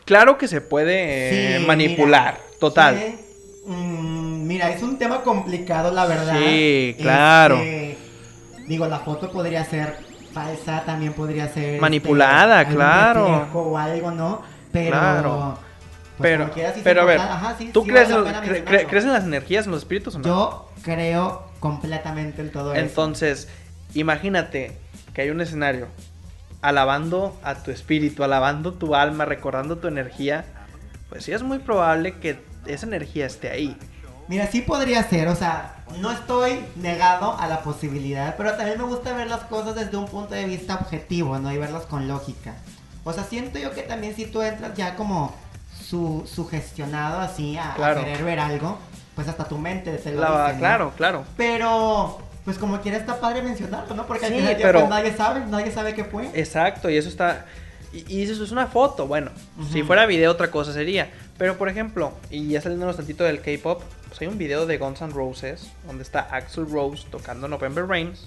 claro 0.04 0.36
que 0.36 0.48
se 0.48 0.60
puede 0.60 1.54
eh, 1.54 1.58
Sí, 1.60 1.66
manipular, 1.66 2.34
mira, 2.34 2.58
total. 2.60 2.98
sí, 2.98 3.16
mm, 3.68 4.46
mira, 4.46 4.70
es 4.70 4.82
un 4.82 4.98
tema 4.98 5.22
complicado, 5.22 5.90
la 5.92 6.06
verdad. 6.06 6.36
Sí, 6.38 6.96
claro. 6.98 7.56
Este, 7.56 7.98
digo, 8.66 8.86
la 8.86 8.98
foto 9.00 9.30
podría 9.30 9.64
ser 9.64 9.96
falsa, 10.32 10.82
también 10.84 11.12
podría 11.12 11.48
ser. 11.48 11.80
Manipulada, 11.80 12.60
algún 12.60 12.74
claro. 12.74 13.48
O 13.54 13.76
algo, 13.78 14.10
¿no? 14.10 14.42
Pero. 14.72 14.90
Claro. 14.90 15.58
pues, 16.18 16.30
pero, 16.32 16.50
quiera, 16.50 16.74
sí 16.74 16.80
pero 16.82 17.02
a 17.02 17.04
ver, 17.04 17.18
porta- 17.18 17.34
ajá, 17.34 17.54
sí, 17.58 17.70
¿tú 17.72 17.82
sí 17.84 17.90
crees, 17.90 18.08
vale 18.10 18.18
en- 18.28 18.32
la 18.34 18.40
pena 18.40 18.42
cre- 18.42 18.48
cre- 18.48 18.54
mencionarlo. 18.60 18.88
crees 18.88 19.04
en 19.04 19.12
las 19.12 19.24
energías, 19.24 19.64
en 19.66 19.70
los 19.72 19.80
espíritus 19.82 20.14
o 20.14 20.18
no? 20.18 20.24
Yo 20.24 20.68
creo 20.82 21.42
completamente 21.60 22.42
en 22.42 22.50
todo 22.50 22.72
eso. 22.74 22.80
Entonces, 22.80 23.48
imagínate 23.94 24.76
que 25.14 25.22
hay 25.22 25.30
un 25.30 25.40
escenario 25.40 25.86
alabando 26.60 27.38
a 27.44 27.54
tu 27.54 27.70
espíritu, 27.70 28.24
alabando 28.24 28.72
tu 28.74 28.94
alma, 28.94 29.24
recordando 29.24 29.78
tu 29.78 29.86
energía. 29.88 30.44
Pues 31.08 31.24
sí 31.24 31.32
es 31.32 31.42
muy 31.42 31.58
probable 31.58 32.14
que 32.18 32.38
esa 32.74 32.86
energía 32.86 33.26
esté 33.26 33.50
ahí. 33.50 33.76
Mira, 34.28 34.46
sí 34.46 34.60
podría 34.60 35.02
ser, 35.04 35.28
o 35.28 35.34
sea, 35.34 35.76
no 36.00 36.10
estoy 36.10 36.60
negado 36.76 37.34
a 37.38 37.46
la 37.48 37.62
posibilidad, 37.62 38.36
pero 38.36 38.52
también 38.56 38.76
me 38.78 38.84
gusta 38.84 39.14
ver 39.14 39.26
las 39.28 39.40
cosas 39.44 39.74
desde 39.74 39.96
un 39.96 40.06
punto 40.06 40.34
de 40.34 40.44
vista 40.44 40.74
objetivo, 40.74 41.38
¿no? 41.38 41.50
Y 41.50 41.56
verlas 41.56 41.84
con 41.86 42.06
lógica. 42.08 42.54
O 43.04 43.12
sea, 43.14 43.24
siento 43.24 43.58
yo 43.58 43.72
que 43.72 43.82
también 43.82 44.14
si 44.14 44.26
tú 44.26 44.42
entras 44.42 44.74
ya 44.74 44.96
como 44.96 45.34
su, 45.82 46.28
sugestionado 46.30 47.20
así 47.20 47.56
a, 47.56 47.72
a 47.72 47.74
Claro. 47.76 48.00
querer 48.00 48.22
ver 48.22 48.38
algo, 48.38 48.78
pues 49.14 49.28
hasta 49.28 49.44
tu 49.48 49.56
mente 49.56 49.92
te 49.92 50.12
lo 50.12 50.20
La- 50.20 50.42
dice, 50.42 50.52
¿no? 50.54 50.58
claro, 50.58 50.92
claro. 50.94 51.24
Pero, 51.38 52.18
pues 52.44 52.58
como 52.58 52.80
quiera 52.82 52.98
está 52.98 53.18
padre 53.20 53.40
mencionarlo, 53.40 53.94
¿no? 53.94 54.06
Porque 54.06 54.26
al 54.26 54.32
Sí, 54.32 54.38
final 54.40 54.56
pero- 54.60 54.80
pues, 54.80 54.90
nadie 54.90 55.16
sabe, 55.16 55.40
nadie 55.46 55.70
sabe 55.72 55.94
qué 55.94 56.04
fue. 56.04 56.28
Exacto, 56.34 56.90
y 56.90 56.98
eso 56.98 57.08
está. 57.08 57.46
Y, 57.94 58.18
y 58.18 58.22
eso 58.30 58.44
es 58.44 58.50
una 58.52 58.66
foto. 58.66 59.06
Bueno, 59.06 59.30
si 59.72 59.78
Ujú. 59.78 59.86
fuera 59.86 60.04
video, 60.04 60.30
otra 60.30 60.50
cosa 60.50 60.74
sería. 60.74 61.10
Pero 61.38 61.56
por 61.56 61.68
ejemplo, 61.68 62.12
y 62.30 62.48
ya 62.48 62.60
saliéndonos 62.60 62.96
tantito 62.96 63.22
del 63.24 63.40
K-pop, 63.40 63.82
pues 64.08 64.20
hay 64.20 64.26
un 64.26 64.38
video 64.38 64.66
de 64.66 64.76
Guns 64.78 65.00
N' 65.02 65.12
Roses 65.12 65.68
donde 65.86 66.02
está 66.02 66.20
Axl 66.32 66.66
Rose 66.68 67.06
tocando 67.10 67.46
November 67.48 67.86
Rains. 67.86 68.26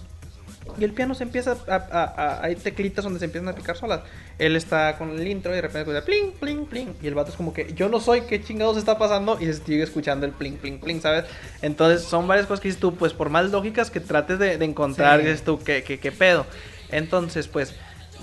Y 0.80 0.84
el 0.84 0.94
piano 0.94 1.16
se 1.16 1.24
empieza 1.24 1.58
a, 1.68 1.76
a- 1.76 2.04
a- 2.04 2.44
Hay 2.44 2.56
teclitas 2.56 3.04
donde 3.04 3.20
se 3.20 3.26
empiezan 3.26 3.50
a 3.50 3.54
picar 3.56 3.76
solas. 3.76 4.02
Él 4.38 4.56
está 4.56 4.96
con 4.98 5.10
el 5.20 5.28
intro 5.28 5.52
y 5.52 5.56
de 5.56 5.62
repente 5.62 5.80
escucha 5.92 6.06
pling, 6.06 6.32
pling, 6.40 6.66
pling. 6.68 6.94
Y 7.02 7.08
el 7.08 7.16
vato 7.16 7.32
es 7.32 7.36
como 7.36 7.52
que 7.54 7.74
yo 7.74 7.90
no 7.90 8.00
soy, 8.00 8.22
¿qué 8.22 8.42
chingados 8.42 8.78
está 8.78 8.98
pasando? 8.98 9.38
Y 9.42 9.46
se 9.48 9.56
sigue 9.56 9.84
escuchando 9.84 10.26
el 10.26 10.32
pling, 10.32 10.58
pling, 10.58 10.80
pling, 10.80 11.02
¿sabes? 11.02 11.26
Entonces 11.62 12.04
son 12.08 12.28
varias 12.28 12.46
cosas 12.48 12.62
que 12.62 12.68
dices 12.70 12.80
tú, 12.80 12.96
pues 12.96 13.12
por 13.14 13.30
más 13.30 13.50
lógicas 13.52 13.90
que 13.92 14.00
trates 14.00 14.40
de, 14.40 14.58
de 14.58 14.66
encontrar, 14.66 15.20
Sí. 15.20 15.26
dices 15.26 15.44
tú, 15.44 15.60
¿qué, 15.60 15.84
qué, 15.84 16.00
qué 16.00 16.12
pedo? 16.14 16.46
Entonces, 16.92 17.48
pues 17.48 17.74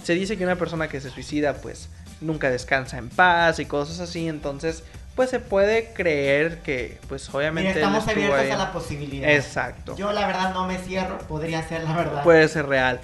se 0.05 0.15
dice 0.15 0.39
que 0.39 0.45
una 0.45 0.57
persona 0.57 0.89
que 0.89 1.01
se 1.01 1.11
suicida, 1.11 1.55
pues 1.55 1.89
nunca 2.21 2.51
descansa 2.51 2.99
en 2.99 3.09
paz 3.09 3.59
y 3.59 3.67
cosas 3.67 4.01
así. 4.01 4.29
Entonces, 4.29 4.83
pues 5.15 5.31
se 5.31 5.41
puede 5.41 5.93
creer 5.93 6.59
que, 6.59 6.99
pues 7.09 7.33
obviamente. 7.35 7.75
Mira, 7.75 7.87
estamos 7.87 8.09
abiertos 8.09 8.39
ahí. 8.39 8.51
a 8.51 8.57
la 8.57 8.73
posibilidad. 8.73 9.31
Exacto. 9.31 9.97
Yo 9.97 10.13
la 10.13 10.27
verdad 10.27 10.55
no 10.55 10.67
me 10.67 10.79
cierro, 10.79 11.19
podría 11.19 11.67
ser 11.67 11.85
la 11.85 11.97
verdad. 11.97 12.23
Puede 12.23 12.47
ser 12.49 12.67
real. 12.67 13.01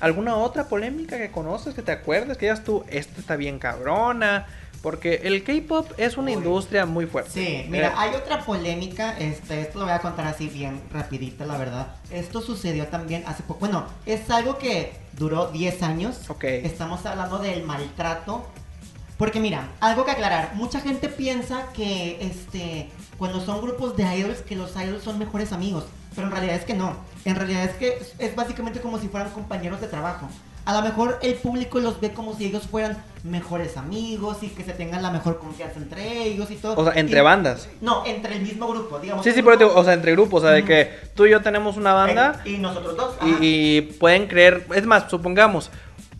¿Alguna 0.00 0.36
otra 0.36 0.64
polémica 0.64 1.18
que 1.18 1.30
conoces, 1.30 1.74
que 1.74 1.82
te 1.82 1.92
acuerdes, 1.92 2.38
que 2.38 2.46
digas 2.46 2.62
tú, 2.62 2.84
esta 2.88 3.20
está 3.20 3.36
bien 3.36 3.58
cabrona? 3.58 4.46
Porque 4.82 5.20
el 5.24 5.42
K-pop 5.42 5.90
es 5.96 6.16
una 6.16 6.28
Uy. 6.28 6.34
industria 6.34 6.86
muy 6.86 7.06
fuerte. 7.06 7.30
Sí, 7.32 7.66
mira, 7.68 7.88
Eh, 7.88 7.92
hay 7.96 8.14
otra 8.14 8.44
polémica, 8.44 9.16
este, 9.18 9.60
esto 9.60 9.80
lo 9.80 9.86
voy 9.86 9.94
a 9.94 9.98
contar 10.00 10.26
así 10.26 10.48
bien 10.48 10.80
rapidita, 10.92 11.44
la 11.46 11.56
verdad. 11.58 11.96
Esto 12.10 12.40
sucedió 12.40 12.86
también 12.86 13.24
hace 13.26 13.42
poco, 13.42 13.60
bueno, 13.60 13.86
es 14.06 14.30
algo 14.30 14.56
que 14.58 14.92
duró 15.14 15.48
10 15.50 15.82
años. 15.82 16.20
Ok. 16.28 16.44
Estamos 16.44 17.04
hablando 17.06 17.38
del 17.38 17.64
maltrato. 17.64 18.46
Porque 19.16 19.40
mira, 19.40 19.68
algo 19.80 20.04
que 20.04 20.12
aclarar, 20.12 20.52
mucha 20.54 20.80
gente 20.80 21.08
piensa 21.08 21.66
que 21.74 22.18
este 22.20 22.88
cuando 23.18 23.40
son 23.40 23.60
grupos 23.60 23.96
de 23.96 24.04
idols 24.16 24.42
que 24.42 24.54
los 24.54 24.76
idols 24.76 25.02
son 25.02 25.18
mejores 25.18 25.50
amigos, 25.52 25.86
pero 26.14 26.28
en 26.28 26.32
realidad 26.32 26.54
es 26.54 26.64
que 26.64 26.74
no. 26.74 26.94
En 27.24 27.34
realidad 27.34 27.64
es 27.64 27.72
que 27.72 27.98
es 28.20 28.36
básicamente 28.36 28.80
como 28.80 28.96
si 29.00 29.08
fueran 29.08 29.30
compañeros 29.30 29.80
de 29.80 29.88
trabajo. 29.88 30.28
A 30.68 30.72
lo 30.74 30.82
mejor 30.82 31.18
el 31.22 31.32
público 31.32 31.78
los 31.80 31.98
ve 31.98 32.12
como 32.12 32.36
si 32.36 32.44
ellos 32.44 32.64
fueran 32.70 33.02
mejores 33.24 33.78
amigos 33.78 34.36
y 34.42 34.48
que 34.48 34.62
se 34.64 34.74
tengan 34.74 35.00
la 35.02 35.10
mejor 35.10 35.38
confianza 35.38 35.78
entre 35.78 36.24
ellos 36.24 36.50
y 36.50 36.56
todo. 36.56 36.74
O 36.76 36.84
sea, 36.84 36.92
entre 37.00 37.20
Y- 37.20 37.22
bandas. 37.22 37.70
No, 37.80 38.04
entre 38.04 38.34
el 38.36 38.42
mismo 38.42 38.68
grupo, 38.68 38.98
digamos. 38.98 39.24
Sí, 39.24 39.32
sí, 39.32 39.40
pero 39.42 39.56
grupo- 39.58 39.80
o 39.80 39.84
sea, 39.84 39.94
entre 39.94 40.12
grupos, 40.12 40.42
o 40.42 40.46
sea, 40.46 40.54
de 40.54 40.66
que 40.66 40.90
tú 41.14 41.24
y 41.24 41.30
yo 41.30 41.40
tenemos 41.40 41.78
una 41.78 41.94
banda 41.94 42.42
Eh, 42.44 42.50
y 42.50 42.58
nosotros 42.58 42.98
dos. 42.98 43.14
y, 43.40 43.80
pueden 43.80 44.26
creer, 44.26 44.66
es 44.74 44.84
más, 44.84 45.04
supongamos, 45.10 45.70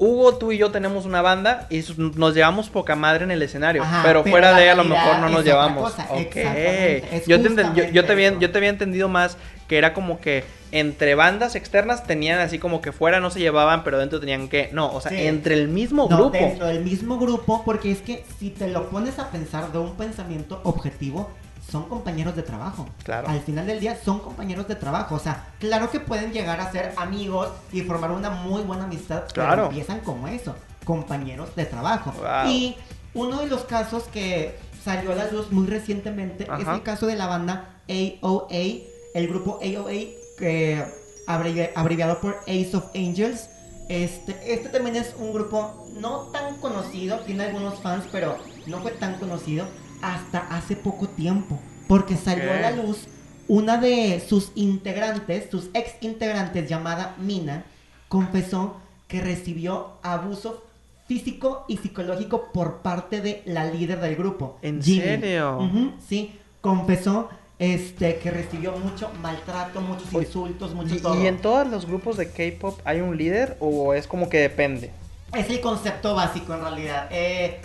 Hugo, 0.01 0.39
tú 0.39 0.51
y 0.53 0.57
yo 0.59 0.71
tenemos 0.71 1.05
una 1.05 1.21
banda 1.23 1.67
y 1.71 1.85
nos 2.17 2.33
llevamos 2.33 2.71
poca 2.71 2.95
madre 2.97 3.25
en 3.25 3.33
el 3.33 3.43
escenario, 3.43 3.83
Ajá, 3.83 4.01
pero, 4.03 4.23
pero 4.23 4.33
fuera 4.33 4.55
de 4.57 4.63
ahí 4.63 4.69
a 4.69 4.77
lo 4.77 4.85
mejor 4.85 5.19
no 5.19 5.29
nos 5.29 5.45
llevamos. 5.45 5.91
cosa, 5.91 6.07
Ok. 6.11 6.21
exactamente, 6.37 7.17
es 7.17 7.27
Yo 7.27 7.43
te, 7.43 7.55
yo, 7.75 7.85
yo 7.93 8.05
te 8.07 8.13
había, 8.13 8.39
yo 8.39 8.51
te 8.51 8.57
había 8.59 8.71
entendido 8.71 9.09
más 9.09 9.37
que 9.69 9.79
era 9.79 9.95
como 9.95 10.19
que 10.21 10.45
entre 10.73 11.15
bandas 11.15 11.55
externas 11.55 12.05
tenían 12.05 12.41
así 12.41 12.59
como 12.59 12.81
que 12.81 12.93
fuera 12.93 13.21
no 13.21 13.31
se 13.31 13.39
llevaban, 13.41 13.85
pero 13.85 13.99
dentro 13.99 14.19
tenían 14.21 14.49
que. 14.49 14.71
No, 14.73 14.93
o 14.93 15.01
sea, 15.01 15.13
Sí. 15.13 15.27
entre 15.27 15.55
el 15.55 15.69
mismo 15.69 16.07
No, 16.11 16.17
grupo. 16.17 16.33
dentro 16.33 16.67
del 16.67 16.83
mismo 16.85 17.19
grupo, 17.19 17.63
porque 17.65 17.91
es 17.93 18.01
que 18.03 18.25
si 18.39 18.51
te 18.51 18.69
lo 18.69 18.89
pones 18.91 19.19
a 19.19 19.31
pensar 19.31 19.71
de 19.73 19.79
un 19.79 19.95
pensamiento 19.97 20.61
objetivo, 20.65 21.31
son 21.71 21.85
compañeros 21.89 22.35
de 22.35 22.43
trabajo. 22.43 22.89
Claro. 23.05 23.29
Al 23.29 23.41
final 23.41 23.67
del 23.67 23.79
día 23.79 23.95
son 24.03 24.21
compañeros 24.21 24.67
de 24.69 24.75
trabajo. 24.75 25.15
O 25.17 25.19
sea, 25.19 25.49
claro 25.61 25.91
que 25.91 26.01
pueden 26.01 26.33
llegar 26.33 26.61
a 26.61 26.73
ser 26.73 26.93
amigos 26.97 27.49
y 27.73 27.83
formar 27.83 28.11
una 28.11 28.31
muy 28.31 28.63
buena 28.63 28.85
amistad, 28.85 29.25
Claro. 29.35 29.51
pero 29.51 29.67
empiezan 29.67 30.01
como 30.01 30.29
eso, 30.29 30.55
compañeros 30.85 31.55
de 31.57 31.67
trabajo. 31.67 32.13
Wow. 32.13 32.51
Y 32.51 32.75
uno 33.13 33.41
de 33.41 33.49
los 33.49 33.65
casos 33.65 34.05
que 34.05 34.57
salió 34.83 35.13
a 35.13 35.15
la 35.15 35.31
luz 35.31 35.51
muy 35.53 35.67
recientemente 35.67 36.47
es 36.59 36.69
el 36.69 36.83
caso 36.83 37.07
de 37.07 37.17
la 37.17 37.27
banda 37.27 37.69
AOA, 37.87 38.83
el 39.15 39.29
grupo 39.29 39.59
AOA, 39.63 39.93
que 40.39 40.85
abrevi- 41.27 41.71
abreviado 41.75 42.21
por 42.21 42.39
Ace 42.47 42.71
of 42.75 42.85
Angels. 42.95 43.49
Este, 43.89 44.37
este 44.53 44.69
también 44.69 44.97
es 44.97 45.15
un 45.19 45.33
grupo 45.33 45.87
no 45.99 46.29
tan 46.33 46.57
conocido, 46.59 47.21
tiene 47.21 47.45
algunos 47.45 47.81
fans, 47.81 48.05
pero 48.13 48.37
no 48.67 48.81
fue 48.81 48.91
tan 48.93 49.15
conocido 49.19 49.67
hasta 50.03 50.41
hace 50.55 50.77
poco 50.77 51.09
tiempo, 51.09 51.59
porque 51.89 52.17
salió 52.17 52.53
a 52.53 52.57
la 52.61 52.71
luz 52.73 53.07
una 53.49 53.79
de 53.79 54.23
sus 54.27 54.53
integrantes, 54.55 55.51
sus 55.51 55.71
ex 55.73 55.93
integrantes 56.03 56.69
llamada 56.69 57.17
Mina, 57.19 57.65
confesó 58.09 58.77
que 59.09 59.23
recibió 59.23 59.93
abuso 60.03 60.65
físico 61.07 61.65
y 61.67 61.79
psicológico 61.79 62.53
por 62.53 62.83
parte 62.83 63.23
de 63.23 63.43
la 63.47 63.65
líder 63.65 64.01
del 64.01 64.17
grupo. 64.17 64.59
¿En 64.61 64.83
Jimmy. 64.83 65.01
serio? 65.01 65.71
Sí, 66.07 66.39
confesó 66.61 67.31
este 67.59 68.19
que 68.19 68.31
recibió 68.31 68.73
mucho 68.77 69.11
maltrato, 69.21 69.81
muchos 69.81 70.13
insultos, 70.13 70.75
mucho 70.75 70.95
¿Y, 70.95 71.01
todo. 71.01 71.23
y 71.23 71.27
en 71.27 71.39
todos 71.39 71.67
los 71.67 71.87
grupos 71.87 72.17
de 72.17 72.31
K-pop 72.31 72.81
hay 72.85 73.01
un 73.01 73.17
líder 73.17 73.57
o 73.61 73.95
es 73.95 74.07
como 74.07 74.29
que 74.29 74.39
depende? 74.39 74.93
Es 75.35 75.51
el 75.51 75.61
concepto 75.61 76.15
básico 76.15 76.55
en 76.55 76.61
realidad. 76.61 77.09
Eh, 77.11 77.61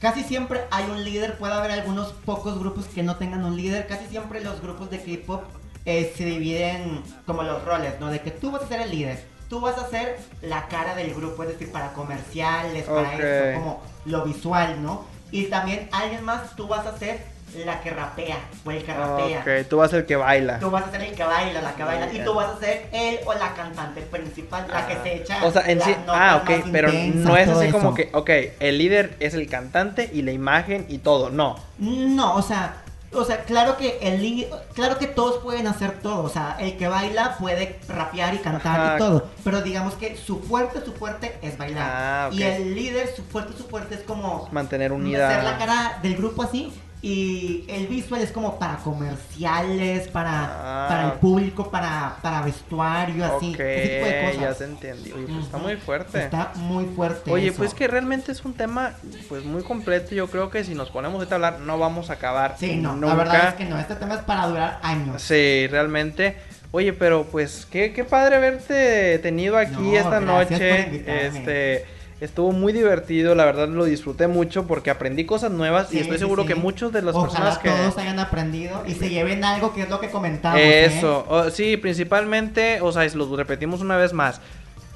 casi 0.00 0.22
siempre 0.22 0.60
hay 0.70 0.84
un 0.90 1.04
líder, 1.04 1.36
puede 1.38 1.52
haber 1.52 1.72
algunos 1.72 2.12
pocos 2.12 2.58
grupos 2.58 2.86
que 2.86 3.02
no 3.02 3.16
tengan 3.16 3.44
un 3.44 3.56
líder. 3.56 3.86
Casi 3.86 4.06
siempre 4.06 4.40
los 4.42 4.60
grupos 4.62 4.90
de 4.90 4.98
K-pop 4.98 5.42
eh, 5.84 6.12
se 6.16 6.24
dividen 6.24 7.02
como 7.26 7.42
los 7.42 7.62
roles, 7.64 8.00
¿no? 8.00 8.08
De 8.08 8.20
que 8.20 8.30
tú 8.30 8.50
vas 8.50 8.62
a 8.62 8.68
ser 8.68 8.80
el 8.80 8.90
líder, 8.90 9.22
tú 9.50 9.60
vas 9.60 9.76
a 9.78 9.88
ser 9.90 10.18
la 10.40 10.66
cara 10.68 10.94
del 10.94 11.14
grupo, 11.14 11.42
es 11.42 11.50
decir, 11.50 11.70
para 11.70 11.92
comerciales, 11.92 12.84
para 12.84 13.14
eso, 13.14 13.60
como 13.60 13.82
lo 14.06 14.24
visual, 14.24 14.82
¿no? 14.82 15.04
Y 15.30 15.44
también 15.46 15.88
alguien 15.92 16.24
más, 16.24 16.56
tú 16.56 16.66
vas 16.66 16.86
a 16.86 16.98
ser 16.98 17.33
la 17.64 17.80
que 17.80 17.90
rapea 17.90 18.38
o 18.64 18.70
el 18.70 18.84
que 18.84 18.92
rapea. 18.94 19.40
Ok, 19.40 19.68
tú 19.68 19.76
vas 19.78 19.92
el 19.92 20.06
que 20.06 20.16
baila. 20.16 20.58
Tú 20.58 20.70
vas 20.70 20.84
a 20.84 20.90
ser 20.90 21.02
el 21.02 21.14
que 21.14 21.24
baila, 21.24 21.62
la 21.62 21.74
que 21.74 21.84
baila, 21.84 22.12
y 22.12 22.24
tú 22.24 22.34
vas 22.34 22.56
a 22.56 22.58
ser 22.58 22.88
él 22.92 23.20
o 23.24 23.34
la 23.34 23.54
cantante 23.54 24.00
principal, 24.02 24.66
la 24.70 24.86
que 24.86 24.96
se 25.02 25.16
echa. 25.16 25.44
O 25.44 25.50
sea, 25.50 25.62
en 25.66 25.80
sí, 25.80 25.94
ah, 26.08 26.40
ok, 26.42 26.50
más 26.50 26.68
pero 26.72 26.92
no 26.92 27.36
es 27.36 27.48
así 27.48 27.70
como 27.70 27.88
eso. 27.88 27.94
que, 27.94 28.10
ok, 28.12 28.30
el 28.60 28.78
líder 28.78 29.16
es 29.20 29.34
el 29.34 29.48
cantante 29.48 30.10
y 30.12 30.22
la 30.22 30.32
imagen 30.32 30.86
y 30.88 30.98
todo, 30.98 31.30
no. 31.30 31.56
No, 31.78 32.34
o 32.34 32.42
sea, 32.42 32.84
o 33.14 33.24
sea, 33.24 33.44
claro 33.44 33.76
que 33.76 33.98
el 34.02 34.48
claro 34.74 34.98
que 34.98 35.06
todos 35.06 35.42
pueden 35.42 35.66
hacer 35.66 35.92
todo, 36.00 36.24
o 36.24 36.28
sea, 36.28 36.56
el 36.58 36.76
que 36.76 36.88
baila 36.88 37.36
puede 37.38 37.78
rapear 37.88 38.34
y 38.34 38.38
cantar 38.38 38.80
Ajá. 38.80 38.96
y 38.96 38.98
todo, 38.98 39.28
pero 39.44 39.62
digamos 39.62 39.94
que 39.94 40.16
su 40.16 40.40
fuerte, 40.40 40.84
su 40.84 40.92
fuerte 40.92 41.36
es 41.42 41.56
bailar. 41.56 41.90
Ah, 41.92 42.28
ok. 42.28 42.34
Y 42.34 42.42
el 42.42 42.74
líder, 42.74 43.14
su 43.14 43.22
fuerte, 43.24 43.52
su 43.56 43.64
fuerte 43.64 43.94
es 43.94 44.02
como 44.02 44.48
Mantener 44.52 44.92
unida. 44.92 45.30
ser 45.30 45.44
la 45.44 45.58
cara 45.58 45.98
del 46.02 46.16
grupo 46.16 46.42
así 46.42 46.72
y 47.06 47.66
el 47.68 47.86
visual 47.86 48.22
es 48.22 48.32
como 48.32 48.58
para 48.58 48.76
comerciales, 48.76 50.08
para, 50.08 50.30
Ah. 50.32 50.86
para 50.88 51.04
el 51.12 51.12
público, 51.18 51.70
para, 51.70 52.16
para 52.22 52.40
vestuario, 52.40 53.26
así, 53.26 53.52
ese 53.52 53.88
tipo 53.88 54.06
de 54.06 54.22
cosas. 54.24 54.40
ya 54.40 54.54
te 54.54 54.64
entendí. 54.64 55.12
Oye, 55.12 55.26
pues 55.26 55.44
está 55.44 55.58
muy 55.58 55.76
fuerte. 55.76 56.18
Está 56.24 56.52
muy 56.56 56.86
fuerte. 56.86 57.30
Oye, 57.30 57.48
eso. 57.48 57.58
pues 57.58 57.74
que 57.74 57.88
realmente 57.88 58.32
es 58.32 58.42
un 58.46 58.54
tema 58.54 58.94
pues 59.28 59.44
muy 59.44 59.62
completo. 59.62 60.14
Yo 60.14 60.28
creo 60.28 60.48
que 60.48 60.64
si 60.64 60.74
nos 60.74 60.88
ponemos 60.88 61.30
a 61.30 61.34
hablar 61.34 61.60
no 61.60 61.78
vamos 61.78 62.08
a 62.08 62.14
acabar. 62.14 62.56
Sí, 62.58 62.76
no, 62.76 62.94
nunca. 62.94 63.08
la 63.08 63.14
verdad 63.16 63.48
es 63.48 63.54
que 63.56 63.64
no, 63.66 63.78
este 63.78 63.96
tema 63.96 64.14
es 64.14 64.22
para 64.22 64.46
durar 64.46 64.80
años. 64.82 65.20
Sí, 65.20 65.66
realmente. 65.66 66.38
Oye, 66.70 66.94
pero 66.94 67.24
pues 67.24 67.66
qué, 67.70 67.92
qué 67.92 68.04
padre 68.04 68.36
haberte 68.36 69.18
tenido 69.18 69.58
aquí 69.58 69.74
No, 69.76 69.94
esta 69.94 70.20
noche. 70.20 71.26
Este 71.26 71.84
estuvo 72.20 72.52
muy 72.52 72.72
divertido, 72.72 73.34
la 73.34 73.44
verdad 73.44 73.68
lo 73.68 73.84
disfruté 73.84 74.28
mucho 74.28 74.66
porque 74.66 74.90
aprendí 74.90 75.24
cosas 75.26 75.50
nuevas 75.50 75.92
y 75.92 75.98
estoy 75.98 76.18
seguro 76.18 76.42
sí. 76.42 76.48
que 76.48 76.54
muchos 76.54 76.92
de 76.92 77.02
las 77.02 77.14
Ojalá 77.14 77.28
personas 77.30 77.58
que 77.58 77.70
todos 77.70 77.98
hayan 77.98 78.18
aprendido 78.18 78.82
y 78.86 78.94
se 78.94 79.10
lleven 79.10 79.44
algo 79.44 79.74
que 79.74 79.82
es 79.82 79.90
lo 79.90 80.00
que 80.00 80.10
comentamos. 80.10 80.60
¿eh? 80.60 80.86
Eso, 80.86 81.26
o- 81.28 81.50
sí, 81.50 81.76
principalmente, 81.76 82.80
o 82.80 82.92
sea, 82.92 83.04
y 83.04 83.10
lo 83.10 83.36
repetimos 83.36 83.80
una 83.80 83.96
vez 83.96 84.12
más. 84.12 84.40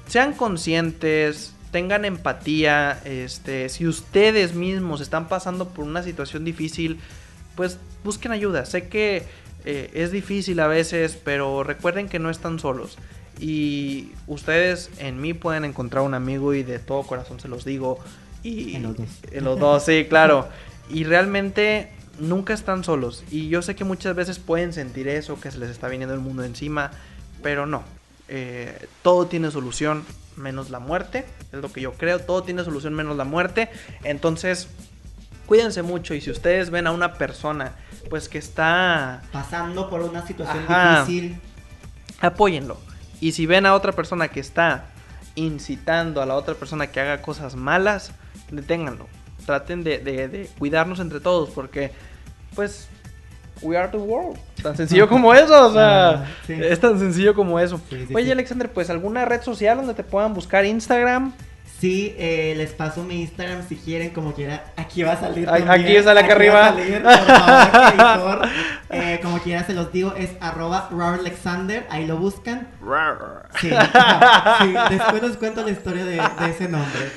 Sean 0.06 0.32
conscientes, 0.32 1.52
tengan 1.70 2.04
empatía, 2.04 3.00
este, 3.04 3.68
si 3.68 3.86
ustedes 3.86 4.54
mismos 4.54 5.00
están 5.00 5.28
pasando 5.28 5.68
por 5.68 5.84
una 5.84 6.02
situación 6.02 6.44
difícil, 6.44 6.98
pues 7.56 7.78
busquen 8.04 8.32
ayuda. 8.32 8.64
Sé 8.64 8.88
que 8.88 9.24
eh, 9.64 9.90
es 9.92 10.12
difícil 10.12 10.60
a 10.60 10.66
veces, 10.66 11.18
pero 11.22 11.62
recuerden 11.64 12.08
que 12.08 12.18
no 12.18 12.30
están 12.30 12.58
solos. 12.58 12.96
Y 13.38 14.12
ustedes 14.26 14.90
en 14.98 15.20
mí 15.20 15.32
pueden 15.34 15.64
encontrar 15.64 16.02
un 16.04 16.14
amigo 16.14 16.54
y 16.54 16.62
de 16.62 16.78
todo 16.78 17.02
corazón 17.04 17.40
se 17.40 17.48
los 17.48 17.64
digo. 17.64 17.98
Y 18.42 18.76
En 18.76 18.82
los 18.84 18.96
dos. 18.96 19.08
En 19.32 19.44
los 19.44 19.58
dos, 19.58 19.84
sí, 19.84 20.06
claro. 20.08 20.48
Y 20.90 21.04
realmente 21.04 21.90
nunca 22.18 22.52
están 22.54 22.84
solos. 22.84 23.24
Y 23.30 23.48
yo 23.48 23.62
sé 23.62 23.76
que 23.76 23.84
muchas 23.84 24.14
veces 24.16 24.38
pueden 24.38 24.72
sentir 24.72 25.08
eso, 25.08 25.40
que 25.40 25.50
se 25.50 25.58
les 25.58 25.70
está 25.70 25.88
viniendo 25.88 26.14
el 26.14 26.20
mundo 26.20 26.44
encima, 26.44 26.90
pero 27.42 27.66
no. 27.66 27.82
Eh, 28.28 28.86
todo 29.02 29.26
tiene 29.26 29.50
solución 29.50 30.04
menos 30.36 30.70
la 30.70 30.78
muerte, 30.78 31.24
es 31.52 31.60
lo 31.60 31.72
que 31.72 31.80
yo 31.80 31.92
creo. 31.94 32.18
Todo 32.20 32.42
tiene 32.42 32.64
solución 32.64 32.94
menos 32.94 33.16
la 33.16 33.24
muerte. 33.24 33.68
Entonces, 34.04 34.68
cuídense 35.46 35.82
mucho. 35.82 36.14
Y 36.14 36.20
si 36.20 36.30
ustedes 36.30 36.70
ven 36.70 36.86
a 36.86 36.92
una 36.92 37.14
persona, 37.14 37.72
pues 38.10 38.28
que 38.28 38.38
está 38.38 39.22
Pasando 39.32 39.88
por 39.90 40.00
una 40.02 40.26
situación 40.26 40.64
Ajá. 40.68 41.04
difícil. 41.04 41.40
apóyenlo. 42.20 42.78
Y 43.20 43.32
si 43.32 43.46
ven 43.46 43.66
a 43.66 43.74
otra 43.74 43.92
persona 43.92 44.28
que 44.28 44.40
está 44.40 44.84
incitando 45.34 46.20
a 46.22 46.26
la 46.26 46.34
otra 46.34 46.54
persona 46.54 46.88
que 46.88 47.00
haga 47.00 47.22
cosas 47.22 47.54
malas, 47.56 48.12
deténganlo. 48.50 49.06
Traten 49.46 49.82
de, 49.84 49.98
de- 49.98 50.28
de 50.28 50.50
cuidarnos 50.58 51.00
entre 51.00 51.20
todos 51.20 51.50
porque, 51.50 51.92
pues, 52.54 52.88
we 53.62 53.76
are 53.76 53.88
the 53.88 53.96
world. 53.96 54.38
Tan 54.62 54.76
sencillo 54.76 55.08
como 55.08 55.32
eso, 55.34 55.68
o 55.68 55.72
sea, 55.72 56.10
Ah, 56.10 56.26
sí. 56.46 56.54
es 56.54 56.78
tan 56.80 56.98
sencillo 56.98 57.34
como 57.34 57.58
eso. 57.58 57.80
Sí, 57.88 58.04
sí, 58.08 58.14
Oye. 58.14 58.32
Alexander, 58.32 58.70
pues, 58.70 58.90
¿alguna 58.90 59.24
red 59.24 59.42
social 59.42 59.78
donde 59.78 59.94
te 59.94 60.02
puedan 60.04 60.34
buscar? 60.34 60.64
Instagram. 60.64 61.32
Sí, 61.80 62.14
eh, 62.18 62.54
les 62.56 62.72
paso 62.72 63.04
mi 63.04 63.20
Instagram 63.20 63.66
si 63.68 63.76
quieren, 63.76 64.10
como 64.10 64.34
quiera. 64.34 64.64
Aquí 64.76 65.04
va 65.04 65.12
a 65.12 65.20
salir. 65.20 65.48
Aquí 65.48 66.02
sale 66.02 66.20
acá 66.20 66.34
Aquí 66.34 66.48
va 66.48 66.64
a 66.64 66.68
arriba. 66.68 66.68
salir, 66.70 67.02
por 67.02 67.12
favor, 67.26 68.40
editor. 68.42 68.48
Eh, 68.90 69.20
como 69.22 69.38
quiera 69.38 69.64
se 69.64 69.74
los 69.74 69.92
digo, 69.92 70.12
es 70.16 70.30
arroba 70.40 70.88
Alexander. 70.90 71.86
Ahí 71.88 72.06
lo 72.06 72.16
buscan. 72.16 72.66
Sí, 73.60 73.70
sí, 74.60 74.74
después 74.90 75.22
les 75.22 75.36
cuento 75.36 75.64
la 75.64 75.70
historia 75.70 76.04
de, 76.04 76.16
de 76.16 76.50
ese 76.50 76.68
nombre. 76.68 77.10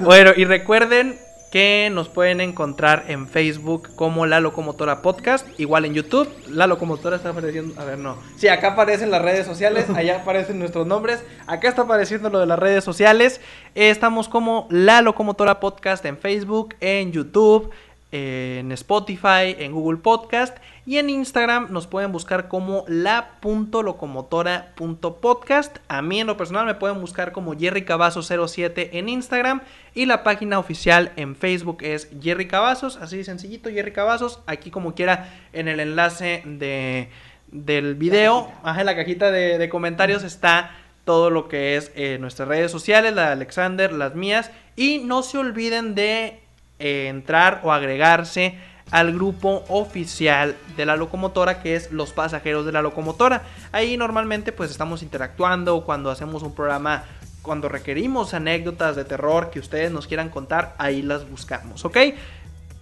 Bueno, 0.00 0.30
y 0.34 0.44
recuerden 0.46 1.18
que 1.50 1.90
nos 1.92 2.08
pueden 2.08 2.40
encontrar 2.40 3.04
en 3.08 3.26
Facebook 3.26 3.88
como 3.96 4.26
La 4.26 4.40
Locomotora 4.40 5.02
Podcast, 5.02 5.46
igual 5.58 5.84
en 5.84 5.94
YouTube. 5.94 6.28
La 6.48 6.66
Locomotora 6.66 7.16
está 7.16 7.30
apareciendo, 7.30 7.80
a 7.80 7.84
ver, 7.84 7.98
no. 7.98 8.18
Sí, 8.36 8.48
acá 8.48 8.72
aparecen 8.72 9.10
las 9.10 9.22
redes 9.22 9.46
sociales, 9.46 9.86
allá 9.94 10.18
aparecen 10.18 10.58
nuestros 10.58 10.86
nombres, 10.86 11.22
acá 11.46 11.68
está 11.68 11.82
apareciendo 11.82 12.30
lo 12.30 12.38
de 12.40 12.46
las 12.46 12.58
redes 12.58 12.84
sociales. 12.84 13.40
Eh, 13.74 13.90
estamos 13.90 14.28
como 14.28 14.66
La 14.70 15.02
Locomotora 15.02 15.60
Podcast 15.60 16.04
en 16.04 16.18
Facebook, 16.18 16.74
en 16.80 17.12
YouTube, 17.12 17.70
en 18.10 18.72
Spotify, 18.72 19.54
en 19.58 19.72
Google 19.72 19.98
Podcast 19.98 20.56
y 20.86 20.96
en 20.96 21.10
Instagram 21.10 21.66
nos 21.70 21.86
pueden 21.86 22.10
buscar 22.12 22.48
como 22.48 22.86
la.locomotora.podcast. 22.88 25.76
A 25.88 26.00
mí 26.00 26.20
en 26.20 26.26
lo 26.26 26.38
personal 26.38 26.64
me 26.64 26.74
pueden 26.74 27.00
buscar 27.00 27.32
como 27.32 27.58
Jerry 27.58 27.84
Cavazos 27.84 28.28
07 28.28 28.98
en 28.98 29.08
Instagram 29.08 29.62
y 29.94 30.06
la 30.06 30.22
página 30.22 30.58
oficial 30.58 31.12
en 31.16 31.36
Facebook 31.36 31.78
es 31.82 32.08
Jerry 32.22 32.48
Cavazos, 32.48 32.96
así 32.96 33.18
de 33.18 33.24
sencillito 33.24 33.68
Jerry 33.68 33.92
Cavazos. 33.92 34.40
Aquí 34.46 34.70
como 34.70 34.94
quiera 34.94 35.28
en 35.52 35.68
el 35.68 35.80
enlace 35.80 36.42
de, 36.46 37.10
del 37.52 37.96
video, 37.96 38.50
ajá, 38.62 38.80
en 38.80 38.86
la 38.86 38.96
cajita 38.96 39.30
de, 39.30 39.58
de 39.58 39.68
comentarios 39.68 40.24
está 40.24 40.70
todo 41.08 41.30
lo 41.30 41.48
que 41.48 41.76
es 41.76 41.90
eh, 41.94 42.18
nuestras 42.20 42.48
redes 42.48 42.70
sociales, 42.70 43.14
la 43.14 43.28
de 43.28 43.32
Alexander, 43.32 43.90
las 43.92 44.14
mías. 44.14 44.50
Y 44.76 44.98
no 44.98 45.22
se 45.22 45.38
olviden 45.38 45.94
de 45.94 46.42
eh, 46.78 47.08
entrar 47.08 47.60
o 47.64 47.72
agregarse 47.72 48.58
al 48.90 49.12
grupo 49.12 49.64
oficial 49.68 50.56
de 50.76 50.86
la 50.86 50.96
locomotora 50.96 51.60
que 51.62 51.76
es 51.76 51.92
los 51.92 52.12
pasajeros 52.12 52.64
de 52.64 52.72
la 52.72 52.82
locomotora. 52.82 53.42
Ahí 53.72 53.96
normalmente 53.96 54.52
pues 54.52 54.70
estamos 54.70 55.02
interactuando 55.02 55.84
cuando 55.84 56.10
hacemos 56.10 56.42
un 56.42 56.54
programa, 56.54 57.04
cuando 57.42 57.68
requerimos 57.68 58.34
anécdotas 58.34 58.96
de 58.96 59.04
terror 59.04 59.50
que 59.50 59.60
ustedes 59.60 59.90
nos 59.90 60.06
quieran 60.06 60.30
contar, 60.30 60.74
ahí 60.78 61.02
las 61.02 61.28
buscamos, 61.28 61.84
¿ok? 61.84 61.98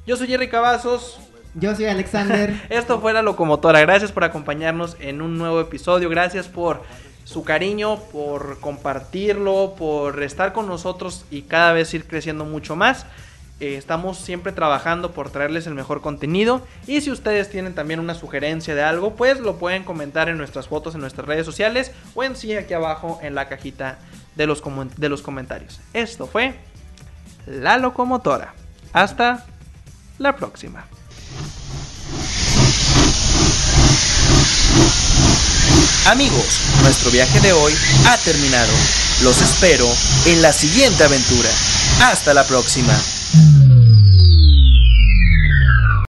Yo 0.06 0.16
soy 0.16 0.28
Jerry 0.28 0.48
Cavazos. 0.48 1.18
Yo 1.54 1.74
soy 1.74 1.86
Alexander. 1.86 2.54
Esto 2.68 3.00
fue 3.00 3.12
la 3.12 3.22
locomotora. 3.22 3.80
Gracias 3.80 4.12
por 4.12 4.22
acompañarnos 4.22 4.96
en 5.00 5.22
un 5.22 5.38
nuevo 5.38 5.60
episodio. 5.60 6.08
Gracias 6.08 6.46
por 6.46 6.82
su 7.24 7.42
cariño, 7.42 7.98
por 8.12 8.60
compartirlo, 8.60 9.74
por 9.76 10.22
estar 10.22 10.52
con 10.52 10.68
nosotros 10.68 11.24
y 11.30 11.42
cada 11.42 11.72
vez 11.72 11.92
ir 11.92 12.06
creciendo 12.06 12.44
mucho 12.44 12.76
más. 12.76 13.06
Eh, 13.58 13.76
estamos 13.76 14.18
siempre 14.18 14.52
trabajando 14.52 15.12
por 15.12 15.30
traerles 15.30 15.66
el 15.66 15.74
mejor 15.74 16.02
contenido. 16.02 16.66
Y 16.86 17.00
si 17.00 17.10
ustedes 17.10 17.50
tienen 17.50 17.74
también 17.74 18.00
una 18.00 18.14
sugerencia 18.14 18.74
de 18.74 18.82
algo, 18.82 19.14
pues 19.16 19.40
lo 19.40 19.56
pueden 19.56 19.82
comentar 19.84 20.28
en 20.28 20.36
nuestras 20.36 20.68
fotos 20.68 20.94
en 20.94 21.00
nuestras 21.00 21.26
redes 21.26 21.46
sociales 21.46 21.92
o 22.14 22.22
en 22.22 22.36
sí 22.36 22.54
aquí 22.54 22.74
abajo 22.74 23.18
en 23.22 23.34
la 23.34 23.48
cajita 23.48 23.98
de 24.34 24.46
los, 24.46 24.62
de 24.96 25.08
los 25.08 25.22
comentarios. 25.22 25.80
Esto 25.94 26.26
fue 26.26 26.54
La 27.46 27.78
Locomotora. 27.78 28.54
Hasta 28.92 29.46
la 30.18 30.36
próxima. 30.36 30.86
Amigos, 36.06 36.60
nuestro 36.82 37.10
viaje 37.10 37.40
de 37.40 37.52
hoy 37.52 37.72
ha 38.06 38.16
terminado. 38.18 38.72
Los 39.22 39.42
espero 39.42 39.86
en 40.26 40.40
la 40.40 40.52
siguiente 40.52 41.02
aventura. 41.02 41.50
Hasta 42.00 42.32
la 42.32 42.44
próxima. 42.44 42.96
Mm-hmm. 43.34 43.75